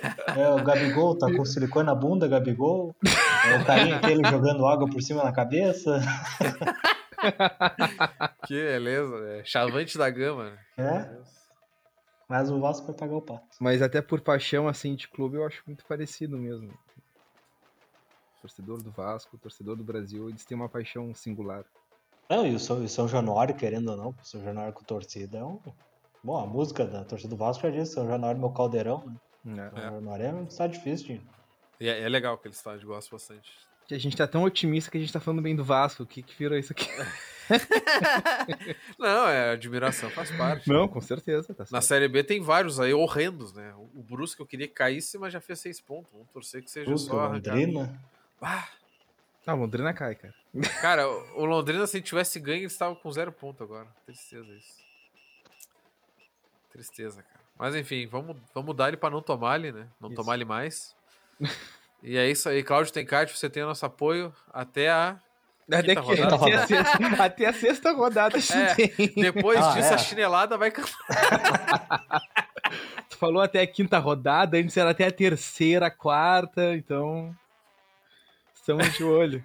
É, 0.37 0.49
o 0.49 0.63
Gabigol 0.63 1.17
tá 1.17 1.33
com 1.35 1.45
silicone 1.45 1.87
na 1.87 1.95
bunda, 1.95 2.29
Gabigol. 2.29 2.95
É 3.49 3.57
o 3.57 3.65
carinha 3.65 3.97
aquele 3.97 4.29
jogando 4.29 4.67
água 4.67 4.89
por 4.89 5.01
cima 5.01 5.23
na 5.23 5.33
cabeça. 5.33 6.01
que 8.47 8.55
beleza, 8.55 9.17
é 9.29 9.45
chavante 9.45 9.97
da 9.97 10.11
gama. 10.11 10.59
É. 10.77 11.09
Mas 12.29 12.51
o 12.51 12.59
Vasco 12.61 12.87
vai 12.87 12.97
pagar 12.97 13.17
o 13.17 13.23
pato. 13.23 13.57
Mas 13.61 13.83
até 13.83 14.03
por 14.03 14.21
paixão 14.21 14.67
assim 14.67 14.95
de 14.95 15.09
clube 15.09 15.37
eu 15.37 15.47
acho 15.47 15.63
muito 15.67 15.85
parecido 15.87 16.37
mesmo. 16.37 16.73
torcedor 18.41 18.83
do 18.83 18.91
Vasco, 18.91 19.39
torcedor 19.39 19.77
do 19.77 19.85
Brasil, 19.85 20.29
eles 20.29 20.45
têm 20.45 20.57
uma 20.57 20.69
paixão 20.69 21.15
singular. 21.15 21.65
Não, 22.29 22.47
e 22.47 22.55
o 22.55 22.59
São, 22.59 22.83
o 22.83 22.89
São 22.89 23.07
Januário, 23.07 23.55
querendo 23.55 23.91
ou 23.91 23.97
não, 23.97 24.09
o 24.09 24.17
São 24.23 24.43
Januário 24.43 24.73
com 24.73 24.83
torcida 24.83 25.39
é 25.39 25.45
um. 25.45 25.61
Bom, 26.23 26.39
a 26.39 26.47
música 26.47 26.87
da 26.87 27.05
torcida 27.05 27.31
do 27.31 27.37
Vasco 27.37 27.63
já 27.63 27.71
diz 27.71 27.91
São 27.91 28.07
Januário 28.07 28.41
meu 28.41 28.51
caldeirão, 28.51 29.05
né? 29.07 29.15
É. 29.47 29.71
São 29.71 29.79
Januário 29.79 30.27
é 30.27 30.33
um 30.33 30.45
estádio 30.45 30.79
difícil, 30.79 31.07
gente. 31.09 31.27
E 31.81 31.89
é, 31.89 32.01
é 32.01 32.09
legal 32.09 32.35
aquele 32.35 32.55
estádio, 32.55 32.87
gosto 32.87 33.11
bastante. 33.11 33.53
A 33.91 33.99
gente 33.99 34.17
tá 34.17 34.27
tão 34.27 34.45
otimista 34.45 34.91
que 34.91 34.97
a 34.97 35.01
gente 35.01 35.13
tá 35.13 35.21
falando 35.21 35.43
bem 35.43 35.55
do 35.55 35.63
Vasco. 35.63 36.03
O 36.03 36.07
que, 36.07 36.23
que 36.23 36.35
virou 36.37 36.57
isso 36.57 36.73
aqui? 36.73 36.89
não, 38.99 39.29
é 39.29 39.51
admiração, 39.51 40.09
faz 40.11 40.31
parte. 40.31 40.71
Não, 40.71 40.89
com 40.89 41.01
certeza. 41.03 41.53
Tá 41.53 41.67
Na 41.71 41.83
Série 41.83 42.09
B 42.09 42.25
tem 42.25 42.41
vários 42.41 42.81
aí 42.81 42.95
horrendos, 42.95 43.53
né? 43.53 43.75
O 43.95 44.03
Brusque 44.03 44.41
eu 44.41 44.47
queria 44.47 44.67
que 44.67 44.73
caísse, 44.73 45.19
mas 45.19 45.33
já 45.33 45.41
fez 45.41 45.61
seis 45.61 45.81
pontos. 45.81 46.11
Vamos 46.13 46.31
torcer 46.31 46.63
que 46.63 46.71
seja 46.71 46.91
Puta, 46.91 46.99
só. 46.99 47.27
Londrina. 47.27 48.01
Ah. 48.41 48.67
ah, 49.47 49.53
Londrina 49.53 49.93
cai, 49.93 50.15
cara. 50.15 50.35
Cara, 50.81 51.09
o 51.09 51.45
Londrina, 51.45 51.87
se 51.87 52.01
tivesse 52.01 52.39
ganho, 52.39 52.59
ele 52.59 52.67
estava 52.67 52.95
com 52.95 53.11
zero 53.11 53.33
ponto 53.33 53.63
agora. 53.63 53.89
Tristeza 54.07 54.55
isso. 54.55 54.85
Tristeza, 56.71 57.23
cara. 57.23 57.44
Mas 57.59 57.75
enfim, 57.75 58.07
vamos, 58.07 58.37
vamos 58.53 58.77
dar 58.77 58.89
ele 58.89 58.97
para 58.97 59.11
não 59.11 59.23
tomar 59.23 59.59
ele, 59.59 59.73
né? 59.73 59.87
Não 60.01 60.09
isso. 60.09 60.17
tomar 60.17 60.35
ele 60.35 60.45
mais. 60.45 60.95
E 62.07 62.19
é 62.19 62.31
isso 62.31 62.51
aí, 62.51 62.63
Cláudio 62.63 62.93
Tencati, 62.93 63.35
você 63.35 63.49
tem 63.49 63.63
o 63.63 63.67
nosso 63.67 63.87
apoio 63.87 64.31
até 64.53 64.91
a. 64.91 65.17
Até, 65.67 65.95
que, 65.95 66.21
até, 66.21 66.55
a 66.55 66.59
sexta, 66.69 67.25
até, 67.25 67.47
a 67.47 67.53
sexta, 67.55 67.93
rodada 67.93 68.37
é, 68.37 68.75
Depois 69.19 69.59
ah, 69.59 69.73
disso, 69.73 69.91
é. 69.91 69.95
a 69.95 69.99
chinelada 69.99 70.59
vai. 70.59 70.71
tu 73.09 73.17
falou 73.17 73.41
até 73.41 73.63
a 73.63 73.67
quinta 73.67 73.99
rodada, 73.99 74.59
antes 74.59 74.77
era 74.77 74.91
até 74.91 75.07
a 75.07 75.11
terceira, 75.11 75.91
quarta, 75.91 76.75
então. 76.75 77.35
Estamos 78.55 78.93
de 78.93 79.03
olho. 79.03 79.43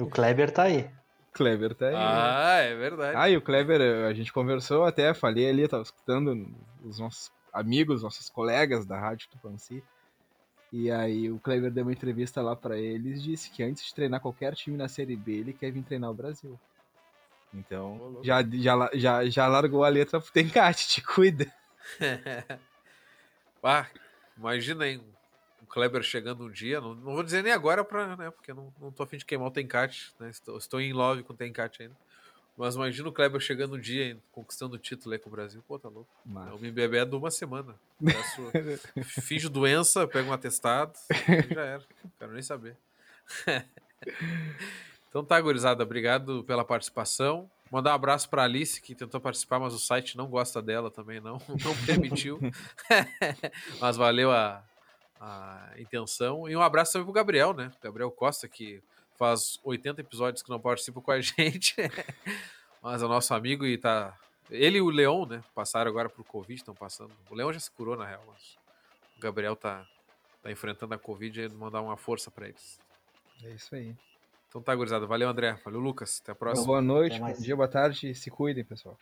o 0.00 0.06
Kleber 0.06 0.50
tá 0.50 0.64
aí. 0.64 0.90
Kleber 1.32 1.72
tá 1.72 1.86
aí. 1.86 1.94
Ah, 1.96 2.58
é 2.62 2.74
verdade. 2.74 3.16
Ah, 3.16 3.30
e 3.30 3.36
o 3.36 3.42
Kleber, 3.42 4.08
a 4.08 4.12
gente 4.12 4.32
conversou 4.32 4.84
até, 4.84 5.14
falei 5.14 5.48
ali, 5.48 5.68
tava 5.68 5.84
escutando 5.84 6.52
os 6.84 6.98
nossos 6.98 7.32
amigos, 7.52 8.02
nossos 8.02 8.28
colegas 8.28 8.86
da 8.86 8.98
Rádio 8.98 9.28
Tupanci. 9.30 9.82
E 10.70 10.90
aí 10.90 11.30
o 11.30 11.38
Kleber 11.38 11.70
deu 11.70 11.84
uma 11.84 11.92
entrevista 11.92 12.42
lá 12.42 12.54
para 12.54 12.76
eles 12.76 13.22
disse 13.22 13.50
que 13.50 13.62
antes 13.62 13.86
de 13.86 13.94
treinar 13.94 14.20
qualquer 14.20 14.54
time 14.54 14.76
na 14.76 14.88
Série 14.88 15.16
B, 15.16 15.32
ele 15.32 15.52
quer 15.52 15.70
vir 15.70 15.82
treinar 15.82 16.10
o 16.10 16.14
Brasil. 16.14 16.58
Então, 17.52 18.20
já, 18.22 18.42
já, 18.42 18.90
já, 18.92 19.24
já 19.24 19.46
largou 19.46 19.82
a 19.82 19.88
letra 19.88 20.20
pro 20.20 20.30
Tencate, 20.30 20.88
te 20.88 21.02
cuida. 21.02 21.50
ah, 23.62 23.86
imagina 24.36 24.84
aí, 24.84 24.98
o 25.62 25.66
Kleber 25.66 26.02
chegando 26.02 26.44
um 26.44 26.50
dia, 26.50 26.80
não, 26.80 26.94
não 26.94 27.14
vou 27.14 27.22
dizer 27.22 27.42
nem 27.42 27.52
agora, 27.52 27.82
pra, 27.82 28.16
né, 28.16 28.30
porque 28.30 28.52
não, 28.52 28.72
não 28.78 28.92
tô 28.92 29.02
afim 29.02 29.16
de 29.16 29.24
queimar 29.24 29.48
o 29.48 29.50
Tencate, 29.50 30.12
né, 30.20 30.28
estou, 30.28 30.58
estou 30.58 30.80
em 30.80 30.92
love 30.92 31.22
com 31.22 31.32
o 31.32 31.36
Tencate 31.36 31.84
ainda. 31.84 31.96
Mas 32.58 32.74
imagina 32.74 33.08
o 33.08 33.12
Kleber 33.12 33.40
chegando 33.40 33.76
um 33.76 33.80
dia 33.80 34.18
conquistando 34.32 34.74
o 34.74 34.78
título 34.78 35.12
aí 35.12 35.18
com 35.20 35.28
o 35.28 35.32
Brasil. 35.32 35.62
Pô, 35.68 35.78
tá 35.78 35.88
louco. 35.88 36.10
Mas... 36.26 36.52
O 36.52 36.56
MBB 36.56 36.98
é 36.98 37.04
de 37.04 37.14
uma 37.14 37.30
semana. 37.30 37.76
Finge 39.04 39.48
doença, 39.48 40.08
pega 40.08 40.28
um 40.28 40.32
atestado 40.32 40.92
e 41.08 41.54
já 41.54 41.62
era. 41.64 41.84
Quero 42.18 42.32
nem 42.32 42.42
saber. 42.42 42.76
então 45.08 45.24
tá, 45.24 45.40
gurizada. 45.40 45.84
Obrigado 45.84 46.42
pela 46.42 46.64
participação. 46.64 47.48
Mandar 47.70 47.92
um 47.92 47.94
abraço 47.94 48.28
para 48.28 48.42
Alice, 48.42 48.82
que 48.82 48.92
tentou 48.92 49.20
participar, 49.20 49.60
mas 49.60 49.72
o 49.72 49.78
site 49.78 50.16
não 50.16 50.26
gosta 50.26 50.60
dela 50.60 50.90
também, 50.90 51.20
não. 51.20 51.40
Não 51.64 51.86
permitiu. 51.86 52.40
mas 53.80 53.96
valeu 53.96 54.32
a, 54.32 54.64
a 55.20 55.74
intenção. 55.78 56.48
E 56.48 56.56
um 56.56 56.62
abraço 56.62 56.94
também 56.94 57.04
pro 57.04 57.14
Gabriel, 57.14 57.54
né? 57.54 57.70
Gabriel 57.80 58.10
Costa, 58.10 58.48
que 58.48 58.82
faz 59.18 59.58
80 59.64 60.00
episódios 60.00 60.42
que 60.42 60.48
não 60.48 60.60
participa 60.60 61.00
com 61.00 61.10
a 61.10 61.20
gente, 61.20 61.74
mas 62.80 63.02
é 63.02 63.06
nosso 63.06 63.34
amigo 63.34 63.66
e 63.66 63.76
tá. 63.76 64.16
Ele 64.50 64.78
e 64.78 64.80
o 64.80 64.88
Leão, 64.88 65.26
né? 65.26 65.42
Passaram 65.54 65.90
agora 65.90 66.08
pro 66.08 66.24
Covid, 66.24 66.54
estão 66.54 66.74
passando. 66.74 67.12
O 67.28 67.34
Leão 67.34 67.52
já 67.52 67.60
se 67.60 67.70
curou, 67.70 67.96
na 67.96 68.06
real, 68.06 68.24
mas 68.26 68.56
o 69.18 69.20
Gabriel 69.20 69.54
tá, 69.54 69.86
tá 70.42 70.50
enfrentando 70.50 70.94
a 70.94 70.98
Covid 70.98 71.42
e 71.42 71.48
mandar 71.50 71.82
uma 71.82 71.98
força 71.98 72.30
para 72.30 72.48
eles. 72.48 72.80
É 73.44 73.50
isso 73.50 73.74
aí. 73.74 73.94
Então 74.48 74.62
tá, 74.62 74.74
gurizada. 74.74 75.06
Valeu, 75.06 75.28
André. 75.28 75.58
Valeu, 75.62 75.80
Lucas. 75.80 76.20
Até 76.22 76.32
a 76.32 76.34
próxima. 76.34 76.66
Boa 76.66 76.80
noite, 76.80 77.20
bom 77.20 77.32
dia, 77.32 77.54
boa 77.54 77.68
tarde. 77.68 78.14
Se 78.14 78.30
cuidem, 78.30 78.64
pessoal. 78.64 78.98